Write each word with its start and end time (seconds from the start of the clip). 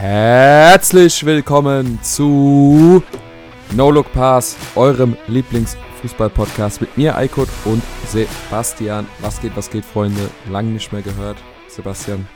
Herzlich 0.00 1.26
willkommen 1.26 2.00
zu 2.04 3.02
No 3.74 3.90
Look 3.90 4.12
Pass, 4.12 4.56
eurem 4.76 5.16
Lieblingsfußball-Podcast 5.26 6.80
mit 6.80 6.96
mir, 6.96 7.16
Eikut 7.16 7.48
und 7.64 7.82
Sebastian. 8.06 9.08
Was 9.18 9.40
geht, 9.40 9.56
was 9.56 9.68
geht, 9.68 9.84
Freunde? 9.84 10.30
Lange 10.48 10.70
nicht 10.70 10.92
mehr 10.92 11.02
gehört. 11.02 11.38
Sebastian, 11.66 12.28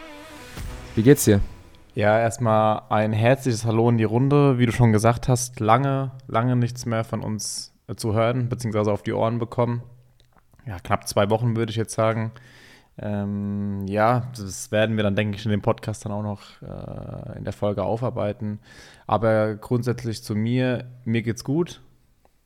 wie 0.96 1.04
geht's 1.04 1.24
dir? 1.24 1.40
Ja, 1.94 2.18
erstmal 2.18 2.82
ein 2.88 3.12
herzliches 3.12 3.64
Hallo 3.64 3.88
in 3.90 3.96
die 3.96 4.02
Runde. 4.02 4.58
Wie 4.58 4.66
du 4.66 4.72
schon 4.72 4.90
gesagt 4.90 5.28
hast, 5.28 5.60
lange, 5.60 6.10
lange 6.26 6.56
nichts 6.56 6.84
mehr 6.84 7.04
von 7.04 7.20
uns 7.20 7.72
äh, 7.86 7.94
zu 7.94 8.12
hören, 8.12 8.48
beziehungsweise 8.48 8.90
auf 8.90 9.04
die 9.04 9.12
Ohren 9.12 9.38
bekommen. 9.38 9.82
Ja, 10.66 10.80
knapp 10.80 11.06
zwei 11.06 11.30
Wochen 11.30 11.54
würde 11.54 11.70
ich 11.70 11.76
jetzt 11.76 11.94
sagen. 11.94 12.32
Ähm, 12.98 13.86
ja, 13.86 14.30
das 14.36 14.70
werden 14.70 14.96
wir 14.96 15.02
dann, 15.02 15.16
denke 15.16 15.36
ich, 15.36 15.44
in 15.44 15.50
dem 15.50 15.62
Podcast 15.62 16.04
dann 16.04 16.12
auch 16.12 16.22
noch 16.22 16.42
äh, 16.62 17.38
in 17.38 17.44
der 17.44 17.52
Folge 17.52 17.82
aufarbeiten. 17.84 18.60
Aber 19.06 19.54
grundsätzlich 19.56 20.22
zu 20.22 20.34
mir, 20.34 20.84
mir 21.04 21.22
geht's 21.22 21.42
gut. 21.44 21.80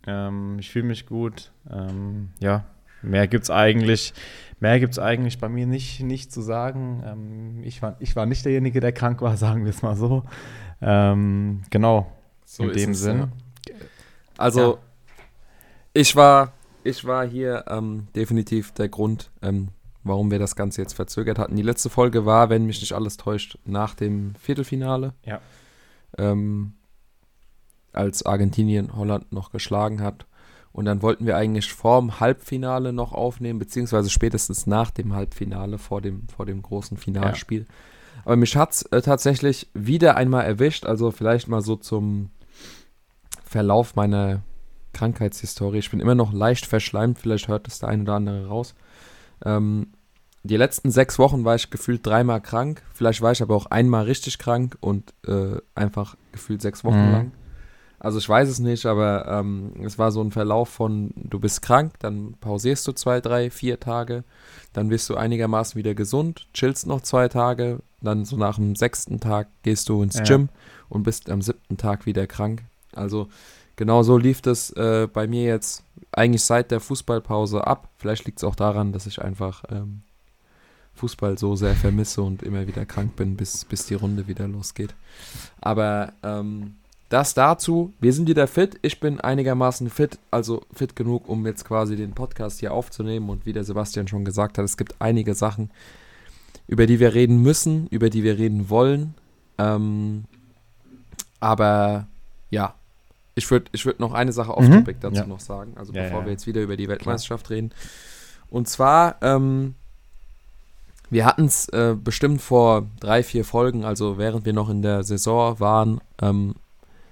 Ähm, 0.07 0.57
ich 0.61 0.71
fühle 0.71 0.87
mich 0.87 1.07
gut. 1.07 1.51
Ähm, 1.71 2.31
ja, 2.39 2.65
mehr 3.03 3.27
gibt's 3.27 3.51
eigentlich, 3.51 4.15
mehr 4.61 4.79
gibt's 4.79 4.99
eigentlich 5.01 5.39
bei 5.39 5.49
mir 5.49 5.67
nicht, 5.67 6.01
nicht 6.01 6.31
zu 6.33 6.41
sagen. 6.43 7.03
Ähm, 7.05 7.63
ich, 7.65 7.83
war, 7.83 7.97
ich 7.99 8.15
war 8.15 8.27
nicht 8.27 8.45
derjenige, 8.45 8.81
der 8.81 8.93
krank 8.93 9.21
war, 9.23 9.37
sagen 9.37 9.65
wir 9.65 9.71
es 9.71 9.83
mal 9.83 9.97
so. 9.97 10.23
Ähm, 10.81 11.63
genau, 11.71 12.13
So 12.45 12.65
in 12.65 12.73
dem 12.73 12.91
es, 12.93 13.01
Sinn. 13.01 13.19
ja. 13.19 13.75
Also, 14.39 14.79
ich 15.93 16.15
war, 16.15 16.53
ich 16.85 17.05
war 17.05 17.27
hier 17.27 17.65
ähm, 17.69 18.07
definitiv 18.15 18.73
der 18.73 18.89
Grund, 18.89 19.31
ähm, 19.43 19.69
warum 20.09 20.31
wir 20.31 20.39
das 20.39 20.57
Ganze 20.57 20.83
jetzt 20.83 20.95
verzögert 20.95 21.39
hatten. 21.39 21.57
Die 21.57 21.63
letzte 21.63 21.91
Folge 21.91 22.27
war, 22.27 22.49
wenn 22.51 22.67
mich 22.67 22.81
nicht 22.81 22.93
alles 22.93 23.17
täuscht, 23.17 23.59
nach 23.65 23.95
dem 23.95 24.35
Viertelfinale. 24.37 25.15
Ja. 25.25 25.41
Ähm, 26.19 26.75
als 27.93 28.25
Argentinien 28.25 28.95
Holland 28.95 29.33
noch 29.33 29.51
geschlagen 29.51 30.03
hat. 30.03 30.27
Und 30.73 30.85
dann 30.85 31.01
wollten 31.01 31.27
wir 31.27 31.37
eigentlich 31.37 31.73
vorm 31.73 32.21
Halbfinale 32.21 32.93
noch 32.93 33.13
aufnehmen, 33.13 33.59
beziehungsweise 33.59 34.11
spätestens 34.11 34.67
nach 34.67 34.91
dem 34.91 35.15
Halbfinale, 35.15 35.79
vor 35.79 36.03
dem, 36.03 36.29
vor 36.29 36.45
dem 36.45 36.61
großen 36.61 36.99
Finalspiel. 36.99 37.67
Aber 38.25 38.37
mich 38.37 38.57
hat 38.57 38.73
es 38.73 38.83
äh, 38.83 39.01
tatsächlich 39.01 39.69
wieder 39.73 40.17
einmal 40.17 40.45
erwischt, 40.45 40.85
also 40.85 41.11
vielleicht 41.11 41.49
mal 41.49 41.63
so 41.63 41.77
zum 41.77 42.31
Verlauf 43.45 43.97
meiner 43.97 44.43
Krankheitshistorie. 44.93 45.79
Ich 45.79 45.91
bin 45.91 46.01
immer 46.01 46.15
noch 46.15 46.33
leicht 46.33 46.67
verschleimt, 46.67 47.19
vielleicht 47.19 47.49
hört 47.49 47.69
es 47.69 47.79
der 47.79 47.89
ein 47.89 48.03
oder 48.03 48.15
andere 48.15 48.49
raus. 48.49 48.75
Ähm, 49.45 49.89
die 50.47 50.57
letzten 50.57 50.91
sechs 50.91 51.19
Wochen 51.19 51.45
war 51.45 51.55
ich 51.55 51.71
gefühlt 51.71 52.05
dreimal 52.07 52.41
krank. 52.41 52.83
Vielleicht 52.95 53.23
war 53.23 53.33
ich 53.33 53.43
aber 53.43 53.55
auch 53.55 53.67
einmal 53.67 54.05
richtig 54.05 54.39
krank 54.39 54.77
und 54.81 55.13
äh, 55.27 55.57
einfach 55.75 56.17
gefühlt 56.33 56.63
sechs 56.63 56.85
Wochen 56.85 57.07
Mhm. 57.07 57.13
lang. 57.13 57.33
Also 57.99 58.19
ich 58.19 58.29
weiß 58.29 58.49
es 58.49 58.59
nicht, 58.59 58.85
aber 58.85 59.27
ähm, 59.27 59.73
es 59.83 59.99
war 59.99 60.13
so 60.13 60.21
ein 60.23 60.31
Verlauf 60.31 60.69
von, 60.69 61.13
du 61.17 61.41
bist 61.41 61.63
krank, 61.63 61.95
dann 62.01 62.35
pausierst 62.41 62.87
du 62.87 62.93
zwei, 62.93 63.21
drei, 63.23 63.51
vier 63.51 63.81
Tage, 63.81 64.23
dann 64.75 64.91
wirst 64.91 65.09
du 65.09 65.17
einigermaßen 65.17 65.79
wieder 65.79 65.95
gesund, 65.95 66.47
chillst 66.53 66.87
noch 66.87 67.01
zwei 67.01 67.29
Tage, 67.29 67.81
dann 68.03 68.27
so 68.27 68.37
nach 68.37 68.57
dem 68.57 68.77
sechsten 68.77 69.19
Tag 69.19 69.49
gehst 69.63 69.89
du 69.89 70.03
ins 70.03 70.19
Ja. 70.19 70.25
Gym 70.25 70.51
und 70.91 71.05
bist 71.05 71.31
am 71.31 71.41
siebten 71.41 71.79
Tag 71.79 72.05
wieder 72.05 72.27
krank. 72.27 72.63
Also 72.95 73.29
genau 73.77 74.03
so 74.03 74.19
lief 74.19 74.43
das 74.43 74.71
äh, 74.73 75.09
bei 75.11 75.27
mir 75.27 75.45
jetzt 75.45 75.83
eigentlich 76.13 76.45
seit 76.45 76.71
der 76.71 76.81
Fußballpause 76.81 77.67
ab. 77.67 77.89
Vielleicht 77.97 78.27
liegt 78.27 78.39
es 78.39 78.45
auch 78.45 78.55
daran, 78.57 78.93
dass 78.93 79.07
ich 79.07 79.23
einfach 79.23 79.65
ähm, 79.71 80.03
Fußball 80.97 81.39
so 81.39 81.57
sehr 81.57 81.75
vermisse 81.75 82.23
und 82.23 82.43
immer 82.43 82.67
wieder 82.67 82.85
krank 82.87 83.17
bin, 83.17 83.37
bis, 83.37 83.65
bis 83.65 83.87
die 83.87 83.95
Runde 83.95 84.27
wieder 84.27 84.49
losgeht. 84.49 84.95
Aber 85.61 86.13
ähm, 86.23 86.75
das 87.09 87.35
dazu, 87.35 87.93
wir 88.01 88.13
sind 88.13 88.29
wieder 88.29 88.47
fit. 88.49 88.79
Ich 88.83 88.99
bin 88.99 89.21
einigermaßen 89.21 89.91
fit, 89.91 90.19
also 90.31 90.63
fit 90.73 90.97
genug, 90.97 91.29
um 91.29 91.47
jetzt 91.47 91.65
quasi 91.65 91.95
den 91.97 92.13
Podcast 92.13 92.61
hier 92.61 92.73
aufzunehmen. 92.73 93.31
Und 93.31 93.47
wie 93.47 93.53
der 93.53 93.65
Sebastian 93.65 94.09
schon 94.09 94.25
gesagt 94.25 94.59
hat, 94.59 94.65
es 94.65 94.77
gibt 94.77 94.97
einige 94.99 95.35
Sachen, 95.35 95.71
über 96.67 96.87
die 96.87 96.99
wir 96.99 97.15
reden 97.15 97.43
müssen, 97.43 97.87
über 97.89 98.11
die 98.11 98.25
wir 98.25 98.39
reden 98.39 98.71
wollen. 98.71 99.15
Ähm, 99.59 100.25
aber 101.39 102.07
ja, 102.51 102.75
ich 103.37 103.49
würde 103.51 103.67
ich 103.73 103.85
würd 103.85 104.01
noch 104.01 104.15
eine 104.15 104.33
Sache 104.33 104.53
auf 104.53 104.65
Mhm, 104.67 104.73
Topic 104.73 104.99
dazu 105.01 105.17
ja. 105.21 105.27
noch 105.27 105.41
sagen, 105.41 105.75
also 105.77 105.93
Ja, 105.93 106.05
bevor 106.05 106.21
ja. 106.21 106.25
wir 106.27 106.33
jetzt 106.33 106.47
wieder 106.47 106.63
über 106.63 106.77
die 106.77 106.89
Weltmeisterschaft 106.89 107.51
reden. 107.51 107.71
Und 108.51 108.69
zwar, 108.69 109.17
ähm, 109.23 109.75
wir 111.11 111.25
hatten 111.25 111.45
es 111.47 111.69
äh, 111.69 111.95
bestimmt 112.03 112.41
vor 112.43 112.87
drei, 113.01 113.23
vier 113.23 113.45
Folgen, 113.45 113.85
also 113.85 114.19
während 114.19 114.45
wir 114.45 114.53
noch 114.53 114.69
in 114.69 114.83
der 114.83 115.03
Saison 115.05 115.61
waren, 115.61 116.01
ähm, 116.21 116.55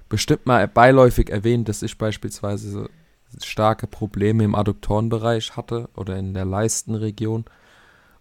bestimmt 0.08 0.46
mal 0.46 0.66
beiläufig 0.68 1.30
erwähnt, 1.30 1.68
dass 1.68 1.82
ich 1.82 1.96
beispielsweise 1.98 2.70
so 2.70 2.88
starke 3.42 3.86
Probleme 3.86 4.44
im 4.44 4.54
Adduktorenbereich 4.54 5.56
hatte 5.56 5.88
oder 5.96 6.16
in 6.16 6.34
der 6.34 6.44
Leistenregion 6.44 7.44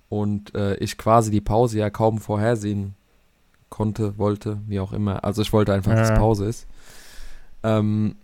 und 0.10 0.54
äh, 0.56 0.76
ich 0.78 0.98
quasi 0.98 1.30
die 1.32 1.42
Pause 1.42 1.80
ja 1.80 1.90
kaum 1.90 2.20
vorhersehen 2.20 2.96
konnte, 3.70 4.18
wollte, 4.18 4.60
wie 4.68 4.80
auch 4.80 4.94
immer. 4.94 5.24
Also 5.24 5.42
ich 5.42 5.52
wollte 5.54 5.74
einfach, 5.74 5.94
dass 5.96 6.10
Ja. 6.10 6.16
Pause 6.16 6.46
ist. 6.46 6.68
Ähm, 7.64 8.16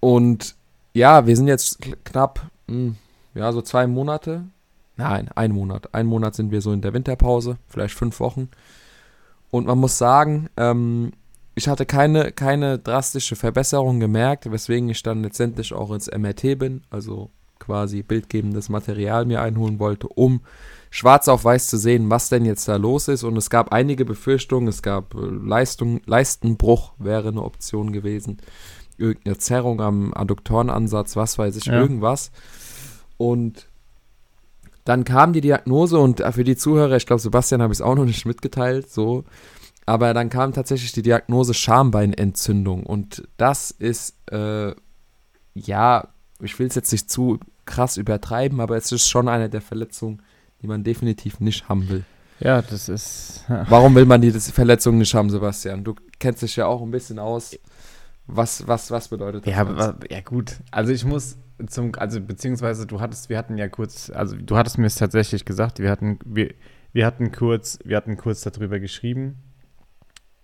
und 0.00 0.54
ja, 0.94 1.26
wir 1.26 1.36
sind 1.36 1.48
jetzt 1.48 1.80
kn- 1.82 1.96
knapp, 2.04 2.40
mh, 2.66 2.94
ja, 3.34 3.52
so 3.52 3.62
zwei 3.62 3.86
Monate. 3.86 4.44
Nein, 4.96 5.30
ein 5.34 5.52
Monat. 5.52 5.94
Ein 5.94 6.06
Monat 6.06 6.34
sind 6.34 6.50
wir 6.50 6.60
so 6.60 6.72
in 6.72 6.82
der 6.82 6.92
Winterpause, 6.92 7.56
vielleicht 7.68 7.94
fünf 7.94 8.20
Wochen. 8.20 8.48
Und 9.50 9.66
man 9.66 9.78
muss 9.78 9.98
sagen, 9.98 10.48
ähm, 10.56 11.12
ich 11.54 11.68
hatte 11.68 11.86
keine, 11.86 12.32
keine 12.32 12.78
drastische 12.78 13.36
Verbesserung 13.36 14.00
gemerkt, 14.00 14.50
weswegen 14.50 14.88
ich 14.88 15.02
dann 15.02 15.22
letztendlich 15.22 15.72
auch 15.72 15.90
ins 15.92 16.10
MRT 16.10 16.58
bin, 16.58 16.82
also 16.90 17.30
quasi 17.58 18.02
bildgebendes 18.02 18.68
Material 18.68 19.24
mir 19.24 19.40
einholen 19.40 19.78
wollte, 19.78 20.08
um 20.08 20.40
schwarz 20.90 21.28
auf 21.28 21.44
weiß 21.44 21.68
zu 21.68 21.76
sehen, 21.78 22.10
was 22.10 22.28
denn 22.28 22.44
jetzt 22.44 22.66
da 22.68 22.76
los 22.76 23.08
ist. 23.08 23.22
Und 23.22 23.36
es 23.36 23.50
gab 23.50 23.72
einige 23.72 24.04
Befürchtungen, 24.04 24.68
es 24.68 24.82
gab 24.82 25.14
äh, 25.14 25.18
Leistung, 25.18 26.00
Leistenbruch 26.06 26.92
wäre 26.98 27.28
eine 27.28 27.42
Option 27.42 27.92
gewesen, 27.92 28.38
irgendeine 28.96 29.38
Zerrung 29.38 29.80
am 29.80 30.12
Adduktorenansatz, 30.14 31.16
was 31.16 31.38
weiß 31.38 31.56
ich, 31.56 31.66
Ja. 31.66 31.80
irgendwas. 31.80 32.30
Und 33.16 33.68
dann 34.84 35.04
kam 35.04 35.32
die 35.32 35.40
Diagnose 35.40 35.98
und 35.98 36.20
äh, 36.20 36.32
für 36.32 36.44
die 36.44 36.56
Zuhörer, 36.56 36.96
ich 36.96 37.06
glaube, 37.06 37.22
Sebastian 37.22 37.62
habe 37.62 37.72
ich 37.72 37.78
es 37.78 37.82
auch 37.82 37.94
noch 37.94 38.04
nicht 38.04 38.26
mitgeteilt, 38.26 38.90
so. 38.90 39.24
Aber 39.86 40.14
dann 40.14 40.30
kam 40.30 40.52
tatsächlich 40.52 40.92
die 40.92 41.02
Diagnose 41.02 41.54
Schambeinentzündung. 41.54 42.84
Und 42.84 43.26
das 43.36 43.70
ist, 43.72 44.14
äh, 44.30 44.74
ja, 45.54 46.08
ich 46.40 46.58
will 46.58 46.68
es 46.68 46.74
jetzt 46.74 46.92
nicht 46.92 47.10
zu 47.10 47.40
krass 47.64 47.96
übertreiben, 47.96 48.60
aber 48.60 48.76
es 48.76 48.92
ist 48.92 49.08
schon 49.08 49.28
eine 49.28 49.48
der 49.48 49.60
Verletzungen, 49.60 50.22
die 50.60 50.66
man 50.66 50.84
definitiv 50.84 51.40
nicht 51.40 51.68
haben 51.68 51.88
will. 51.88 52.04
Ja, 52.40 52.62
das 52.62 52.88
ist. 52.88 53.44
Warum 53.68 53.94
will 53.94 54.04
man 54.04 54.20
die 54.20 54.32
Verletzung 54.32 54.98
nicht 54.98 55.14
haben, 55.14 55.30
Sebastian? 55.30 55.84
Du 55.84 55.94
kennst 56.18 56.42
dich 56.42 56.56
ja 56.56 56.66
auch 56.66 56.82
ein 56.82 56.90
bisschen 56.90 57.18
aus. 57.18 57.56
Was, 58.26 58.66
was, 58.66 58.90
was 58.90 59.08
bedeutet 59.08 59.46
das? 59.46 59.52
Ja, 59.52 59.60
aber, 59.60 59.98
ja 60.10 60.20
gut. 60.20 60.56
Also 60.70 60.92
ich 60.92 61.04
muss 61.04 61.38
zum, 61.66 61.92
also 61.96 62.20
beziehungsweise 62.20 62.86
du 62.86 63.00
hattest, 63.00 63.28
wir 63.28 63.38
hatten 63.38 63.58
ja 63.58 63.68
kurz, 63.68 64.10
also 64.10 64.36
du 64.36 64.56
hattest 64.56 64.78
mir 64.78 64.86
es 64.86 64.94
tatsächlich 64.94 65.44
gesagt, 65.44 65.78
wir 65.78 65.90
hatten, 65.90 66.18
wir, 66.24 66.54
wir 66.92 67.06
hatten 67.06 67.32
kurz, 67.32 67.78
wir 67.84 67.96
hatten 67.96 68.16
kurz 68.16 68.42
darüber 68.42 68.80
geschrieben. 68.80 69.38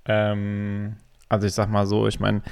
Ähm, 0.04 0.96
also 1.28 1.46
ich 1.46 1.54
sag 1.54 1.70
mal 1.70 1.86
so, 1.86 2.06
ich 2.06 2.20
meine, 2.20 2.42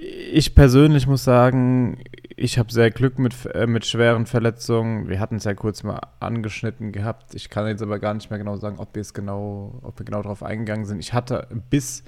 ich 0.00 0.54
persönlich 0.54 1.06
muss 1.06 1.24
sagen, 1.24 2.02
ich 2.36 2.58
habe 2.58 2.72
sehr 2.72 2.90
Glück 2.90 3.18
mit, 3.18 3.46
äh, 3.54 3.66
mit 3.66 3.86
schweren 3.86 4.26
Verletzungen. 4.26 5.08
Wir 5.08 5.20
hatten 5.20 5.36
es 5.36 5.44
ja 5.44 5.54
kurz 5.54 5.82
mal 5.84 6.00
angeschnitten 6.20 6.90
gehabt. 6.90 7.34
Ich 7.34 7.48
kann 7.48 7.66
jetzt 7.66 7.82
aber 7.82 7.98
gar 8.00 8.14
nicht 8.14 8.28
mehr 8.30 8.38
genau 8.38 8.56
sagen, 8.56 8.78
ob 8.78 8.94
wir 8.94 9.00
es 9.00 9.14
genau, 9.14 9.78
ob 9.82 9.98
wir 9.98 10.04
genau 10.04 10.22
darauf 10.22 10.42
eingegangen 10.42 10.84
sind. 10.84 10.98
Ich 10.98 11.12
hatte 11.12 11.46
bis, 11.70 12.02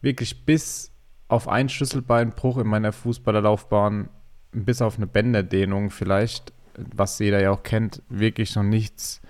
wirklich 0.00 0.46
bis 0.46 0.93
auf 1.34 1.48
einen 1.48 1.68
Schlüsselbeinbruch 1.68 2.58
in 2.58 2.68
meiner 2.68 2.92
Fußballerlaufbahn, 2.92 4.08
bis 4.52 4.80
auf 4.80 4.96
eine 4.96 5.08
Bänderdehnung 5.08 5.90
vielleicht, 5.90 6.52
was 6.76 7.18
jeder 7.18 7.42
ja 7.42 7.50
auch 7.50 7.64
kennt, 7.64 8.02
wirklich 8.08 8.54
noch 8.54 8.62
nichts, 8.62 9.20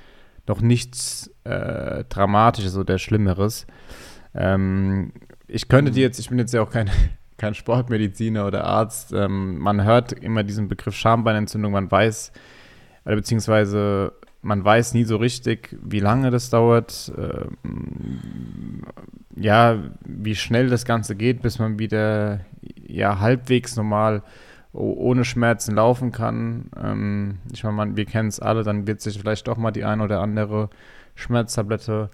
noch 0.47 0.61
nichts 0.61 1.31
äh, 1.45 2.05
Dramatisches 2.05 2.77
oder 2.77 2.99
Schlimmeres. 2.99 3.67
Ähm, 4.35 5.13
ich 5.47 5.69
könnte 5.69 5.93
dir 5.93 6.03
jetzt, 6.03 6.19
ich 6.19 6.29
bin 6.29 6.39
jetzt 6.39 6.53
ja 6.53 6.63
auch 6.63 6.71
kein, 6.71 6.91
kein 7.39 7.55
Sportmediziner 7.55 8.47
oder 8.47 8.65
Arzt, 8.65 9.13
ähm, 9.13 9.59
man 9.59 9.83
hört 9.83 10.13
immer 10.13 10.43
diesen 10.45 10.69
Begriff 10.69 10.95
Schambeinentzündung, 10.95 11.73
man 11.73 11.91
weiß, 11.91 12.33
oder 13.07 13.17
beziehungsweise 13.17 14.13
man 14.45 14.65
weiß 14.65 14.95
nie 14.95 15.05
so 15.05 15.17
richtig, 15.17 15.77
wie 15.83 16.01
lange 16.01 16.31
das 16.31 16.51
dauert, 16.51 17.13
ähm, 17.17 18.83
ja, 19.37 19.79
wie 20.05 20.35
schnell 20.37 20.69
das 20.69 20.85
Ganze 20.85 21.17
geht, 21.17 21.43
bis 21.43 21.59
man 21.59 21.79
wieder 21.79 22.41
ja 22.87 23.19
halbwegs 23.21 23.77
normal 23.77 24.23
ohne 24.73 25.25
Schmerzen 25.25 25.75
laufen 25.75 26.13
kann. 26.13 26.67
Ähm, 26.83 27.39
ich 27.53 27.65
meine, 27.65 27.77
man, 27.77 27.97
wir 27.97 28.05
kennen 28.07 28.29
es 28.29 28.41
alle, 28.41 28.63
dann 28.65 28.87
wird 28.87 29.01
sich 29.01 29.19
vielleicht 29.19 29.49
doch 29.49 29.57
mal 29.57 29.71
die 29.71 29.85
ein 29.85 30.01
oder 30.01 30.21
andere 30.21 30.71
Schmerztablette 31.15 32.11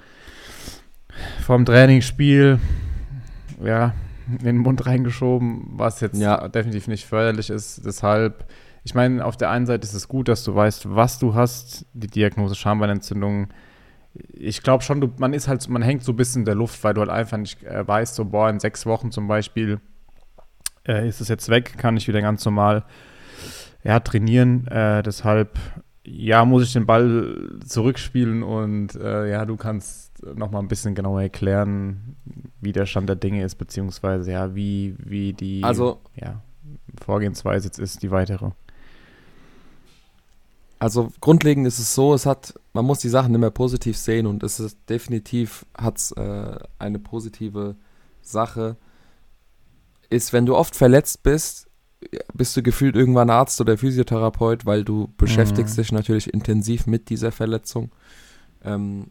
Vorm 1.45 1.65
Trainingsspiel, 1.65 2.59
ja, 3.65 3.93
in 4.31 4.45
den 4.45 4.59
Mund 4.59 4.87
reingeschoben, 4.87 5.65
was 5.73 6.01
jetzt 6.01 6.21
Ja. 6.21 6.47
definitiv 6.49 6.87
nicht 6.87 7.07
förderlich 7.07 7.51
ist. 7.51 7.85
Deshalb, 7.85 8.45
ich 8.85 8.95
meine, 8.95 9.25
auf 9.25 9.37
der 9.37 9.51
einen 9.51 9.67
Seite 9.67 9.87
ist 9.87 9.95
es 9.95 10.09
gut, 10.09 10.29
dass 10.29 10.45
du 10.45 10.55
weißt, 10.55 10.95
was 10.95 11.19
du 11.19 11.35
hast, 11.35 11.87
die 11.93 12.07
Diagnose 12.07 12.55
Schambeinentzündung. 12.55 13.49
Ich 14.33 14.63
glaube 14.63 14.83
schon, 14.83 15.01
du, 15.01 15.13
man 15.19 15.35
ist 15.35 15.49
halt, 15.49 15.69
man 15.69 15.83
hängt 15.83 16.03
so 16.03 16.13
ein 16.13 16.17
bisschen 16.17 16.43
in 16.43 16.47
der 16.47 16.55
Luft, 16.55 16.83
weil 16.83 16.95
du 16.95 17.01
halt 17.01 17.11
einfach 17.11 17.37
nicht 17.37 17.63
äh, 17.63 17.87
weißt, 17.87 18.15
so, 18.15 18.25
boah, 18.25 18.49
in 18.49 18.59
sechs 18.59 18.87
Wochen 18.87 19.11
zum 19.11 19.29
Beispiel 19.29 19.81
äh, 20.87 21.07
ist 21.09 21.21
es 21.21 21.29
jetzt 21.29 21.49
weg, 21.49 21.77
kann 21.79 21.97
ich 21.97 22.09
wieder 22.09 22.21
ganz 22.21 22.45
normal 22.45 22.85
ja, 23.85 24.01
trainieren. 24.01 24.67
Äh, 24.67 25.03
deshalb, 25.03 25.59
ja, 26.05 26.45
muss 26.45 26.65
ich 26.65 26.73
den 26.73 26.87
Ball 26.87 27.59
zurückspielen 27.65 28.43
und 28.43 28.95
äh, 28.97 29.31
ja, 29.31 29.45
du 29.45 29.57
kannst 29.57 30.11
nochmal 30.23 30.63
ein 30.63 30.69
bisschen 30.69 30.95
genauer 30.95 31.23
erklären, 31.23 32.17
wie 32.61 32.73
der 32.73 32.87
Stand 32.87 33.09
der 33.09 33.17
Dinge 33.17 33.45
ist, 33.45 33.57
beziehungsweise 33.57 34.33
ja, 34.33 34.55
wie, 34.55 34.97
wie 34.99 35.33
die 35.33 35.63
Also, 35.63 36.01
ja, 36.15 36.43
Vorgehensweise 37.01 37.69
jetzt 37.69 37.79
ist, 37.79 38.03
die 38.03 38.11
weitere. 38.11 38.51
Also 40.81 41.13
grundlegend 41.21 41.67
ist 41.67 41.79
es 41.79 41.95
so, 41.95 42.15
es 42.15 42.25
hat, 42.27 42.55
man 42.73 42.87
muss 42.87 42.99
die 43.01 43.11
Sachen 43.11 43.35
immer 43.35 43.51
positiv 43.51 43.97
sehen 43.99 44.27
und 44.27 44.43
es 44.43 44.59
ist 44.59 44.79
definitiv 44.89 45.67
hat 45.77 46.01
äh, 46.17 46.59
eine 46.79 46.99
positive 46.99 47.77
Sache. 48.23 48.77
Ist, 50.09 50.33
wenn 50.33 50.47
du 50.47 50.57
oft 50.57 50.75
verletzt 50.75 51.23
bist, 51.23 51.69
bist 52.33 52.57
du 52.57 52.63
gefühlt 52.63 52.97
irgendwann 52.97 53.29
Arzt 53.29 53.61
oder 53.61 53.77
Physiotherapeut, 53.77 54.65
weil 54.65 54.83
du 54.83 55.13
beschäftigst 55.19 55.77
Mhm. 55.77 55.83
dich 55.83 55.93
natürlich 55.93 56.33
intensiv 56.33 56.87
mit 56.87 57.11
dieser 57.11 57.31
Verletzung. 57.31 57.93
Ähm, 58.65 59.11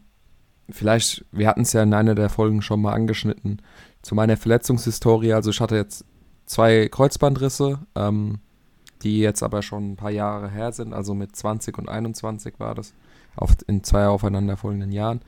vielleicht, 0.68 1.24
wir 1.30 1.46
hatten 1.46 1.62
es 1.62 1.72
ja 1.72 1.84
in 1.84 1.94
einer 1.94 2.16
der 2.16 2.30
Folgen 2.30 2.62
schon 2.62 2.82
mal 2.82 2.94
angeschnitten, 2.94 3.62
zu 4.02 4.16
meiner 4.16 4.36
Verletzungshistorie. 4.36 5.34
Also 5.34 5.50
ich 5.50 5.60
hatte 5.60 5.76
jetzt 5.76 6.04
zwei 6.46 6.88
Kreuzbandrisse, 6.88 7.78
ähm, 7.94 8.40
die 9.02 9.18
jetzt 9.20 9.42
aber 9.42 9.62
schon 9.62 9.92
ein 9.92 9.96
paar 9.96 10.10
Jahre 10.10 10.50
her 10.50 10.72
sind. 10.72 10.92
Also 10.92 11.14
mit 11.14 11.34
20 11.34 11.78
und 11.78 11.88
21 11.88 12.54
war 12.58 12.74
das, 12.74 12.94
auf, 13.36 13.56
in 13.66 13.82
zwei 13.84 14.06
aufeinanderfolgenden 14.06 14.92
Jahren. 14.92 15.20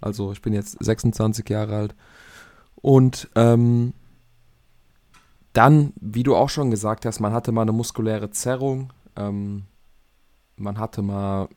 Also 0.00 0.32
ich 0.32 0.42
bin 0.42 0.52
jetzt 0.52 0.82
26 0.82 1.48
Jahre 1.48 1.76
alt. 1.76 1.94
Und 2.76 3.28
ähm, 3.34 3.92
dann, 5.52 5.92
wie 6.00 6.22
du 6.22 6.36
auch 6.36 6.48
schon 6.48 6.70
gesagt 6.70 7.04
hast, 7.06 7.20
man 7.20 7.32
hatte 7.32 7.52
mal 7.52 7.62
eine 7.62 7.72
muskuläre 7.72 8.30
Zerrung. 8.30 8.92
Ähm, 9.16 9.64
man 10.56 10.78
hatte 10.78 11.02
mal 11.02 11.48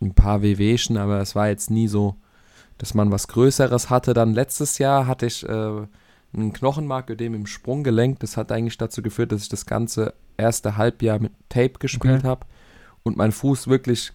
ein 0.00 0.14
paar 0.14 0.42
Wehwehchen, 0.42 0.96
aber 0.96 1.20
es 1.20 1.34
war 1.34 1.48
jetzt 1.48 1.70
nie 1.70 1.88
so, 1.88 2.16
dass 2.78 2.94
man 2.94 3.10
was 3.10 3.28
Größeres 3.28 3.90
hatte. 3.90 4.14
Dann 4.14 4.32
letztes 4.32 4.78
Jahr 4.78 5.06
hatte 5.06 5.26
ich 5.26 5.46
äh, 5.48 5.86
einen 6.32 6.52
Knochenmarködem 6.52 7.34
im 7.34 7.46
Sprunggelenk. 7.46 8.20
Das 8.20 8.36
hat 8.36 8.52
eigentlich 8.52 8.78
dazu 8.78 9.02
geführt, 9.02 9.32
dass 9.32 9.42
ich 9.42 9.48
das 9.48 9.66
ganze 9.66 10.14
erste 10.38 10.76
Halbjahr 10.76 11.18
mit 11.18 11.32
Tape 11.48 11.74
gespielt 11.78 12.20
Okay. 12.20 12.26
habe 12.28 12.46
und 13.02 13.16
mein 13.16 13.32
Fuß 13.32 13.68
wirklich, 13.68 14.12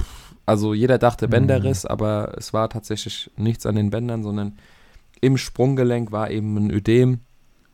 pff, 0.00 0.34
also 0.46 0.74
jeder 0.74 0.98
dachte 0.98 1.26
Mhm. 1.26 1.30
Bänderriss, 1.30 1.86
aber 1.86 2.34
es 2.36 2.52
war 2.52 2.68
tatsächlich 2.68 3.30
nichts 3.36 3.66
an 3.66 3.76
den 3.76 3.90
Bändern, 3.90 4.22
sondern 4.22 4.58
im 5.20 5.36
Sprunggelenk 5.36 6.12
war 6.12 6.30
eben 6.30 6.56
ein 6.56 6.70
Ödem, 6.70 7.20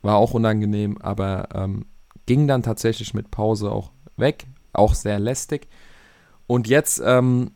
war 0.01 0.15
auch 0.17 0.33
unangenehm, 0.33 0.97
aber 0.99 1.49
ähm, 1.53 1.85
ging 2.25 2.47
dann 2.47 2.63
tatsächlich 2.63 3.13
mit 3.13 3.31
Pause 3.31 3.71
auch 3.71 3.91
weg, 4.17 4.47
auch 4.73 4.93
sehr 4.93 5.19
lästig. 5.19 5.67
Und 6.45 6.67
jetzt 6.67 7.01
ähm, 7.03 7.51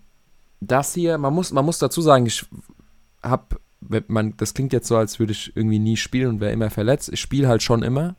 das 0.60 0.94
hier, 0.94 1.18
man 1.18 1.34
muss, 1.34 1.52
man 1.52 1.66
muss 1.66 1.80
dazu 1.80 2.02
sagen, 2.02 2.26
ich 2.26 2.46
habe, 3.24 3.58
man, 4.08 4.36
das 4.38 4.54
klingt 4.54 4.74
jetzt 4.74 4.88
so, 4.88 4.96
als 4.98 5.20
würde 5.20 5.34
ich 5.34 5.56
irgendwie 5.56 5.80
nie 5.80 5.98
spielen 5.98 6.30
und 6.30 6.40
wäre 6.40 6.52
immer 6.52 6.70
verletzt. 6.70 7.10
Ich 7.12 7.20
spiele 7.20 7.48
halt 7.48 7.64
schon 7.64 7.84
immer. 7.84 8.16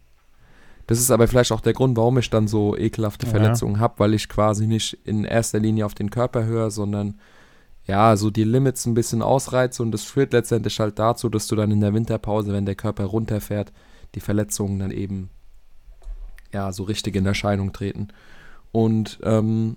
Das 0.86 0.98
ist 0.98 1.10
aber 1.10 1.28
vielleicht 1.28 1.52
auch 1.52 1.60
der 1.60 1.72
Grund, 1.72 1.96
warum 1.96 2.18
ich 2.18 2.30
dann 2.30 2.48
so 2.48 2.76
ekelhafte 2.76 3.26
Ja. 3.26 3.32
Verletzungen 3.32 3.78
habe, 3.80 3.94
weil 3.98 4.14
ich 4.14 4.28
quasi 4.28 4.66
nicht 4.66 4.98
in 5.04 5.24
erster 5.24 5.60
Linie 5.60 5.86
auf 5.86 5.94
den 5.94 6.10
Körper 6.10 6.44
höre, 6.44 6.70
sondern 6.70 7.20
ja, 7.86 8.16
so 8.16 8.30
die 8.30 8.44
Limits 8.44 8.86
ein 8.86 8.94
bisschen 8.94 9.22
ausreize 9.22 9.82
und 9.82 9.92
das 9.92 10.04
führt 10.04 10.32
letztendlich 10.32 10.78
halt 10.78 10.98
dazu, 10.98 11.28
dass 11.28 11.46
du 11.48 11.56
dann 11.56 11.70
in 11.70 11.80
der 11.80 11.94
Winterpause, 11.94 12.52
wenn 12.52 12.66
der 12.66 12.76
Körper 12.76 13.04
runterfährt, 13.04 13.72
die 14.14 14.20
Verletzungen 14.20 14.78
dann 14.78 14.90
eben 14.90 15.30
ja 16.52 16.72
so 16.72 16.84
richtig 16.84 17.16
in 17.16 17.26
Erscheinung 17.26 17.72
treten. 17.72 18.08
Und 18.70 19.18
ähm, 19.22 19.76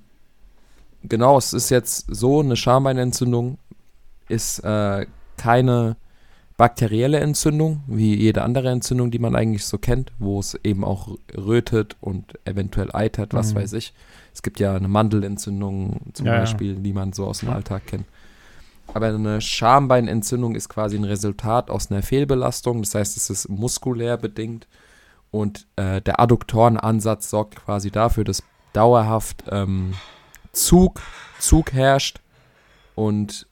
genau, 1.03 1.37
es 1.37 1.53
ist 1.53 1.69
jetzt 1.69 2.07
so, 2.13 2.41
eine 2.41 2.55
Schambeinentzündung 2.55 3.57
ist 4.27 4.59
äh, 4.59 5.05
keine 5.37 5.97
bakterielle 6.57 7.19
Entzündung, 7.19 7.83
wie 7.87 8.15
jede 8.15 8.41
andere 8.43 8.69
Entzündung, 8.69 9.11
die 9.11 9.19
man 9.19 9.35
eigentlich 9.35 9.65
so 9.65 9.77
kennt, 9.77 10.13
wo 10.19 10.39
es 10.39 10.57
eben 10.63 10.83
auch 10.85 11.17
rötet 11.35 11.97
und 11.99 12.33
eventuell 12.45 12.89
eitert, 12.93 13.33
was 13.33 13.53
Mhm. 13.53 13.57
weiß 13.57 13.73
ich. 13.73 13.93
Es 14.33 14.41
gibt 14.41 14.59
ja 14.59 14.75
eine 14.75 14.87
Mandelentzündung 14.87 15.99
zum 16.13 16.25
Ja, 16.27 16.33
ja. 16.35 16.39
Beispiel, 16.39 16.75
die 16.75 16.93
man 16.93 17.11
so 17.13 17.25
aus 17.25 17.39
dem 17.39 17.49
Ja. 17.49 17.55
Alltag 17.55 17.87
kennt. 17.87 18.05
Aber 18.93 19.07
eine 19.07 19.41
Schambeinentzündung 19.41 20.55
ist 20.55 20.69
quasi 20.69 20.95
ein 20.95 21.03
Resultat 21.03 21.69
aus 21.69 21.91
einer 21.91 22.03
Fehlbelastung, 22.03 22.81
das 22.83 22.95
heißt, 22.95 23.17
es 23.17 23.29
ist 23.29 23.49
muskulär 23.49 24.15
bedingt 24.17 24.67
und 25.31 25.67
äh, 25.75 26.01
der 26.01 26.19
Adduktorenansatz 26.19 27.29
sorgt 27.29 27.55
quasi 27.55 27.91
dafür, 27.91 28.23
dass 28.23 28.43
dauerhaft 28.73 29.43
ähm, 29.49 29.93
Zug, 30.53 31.01
Zug 31.39 31.73
herrscht 31.73 32.21
und 32.93 33.47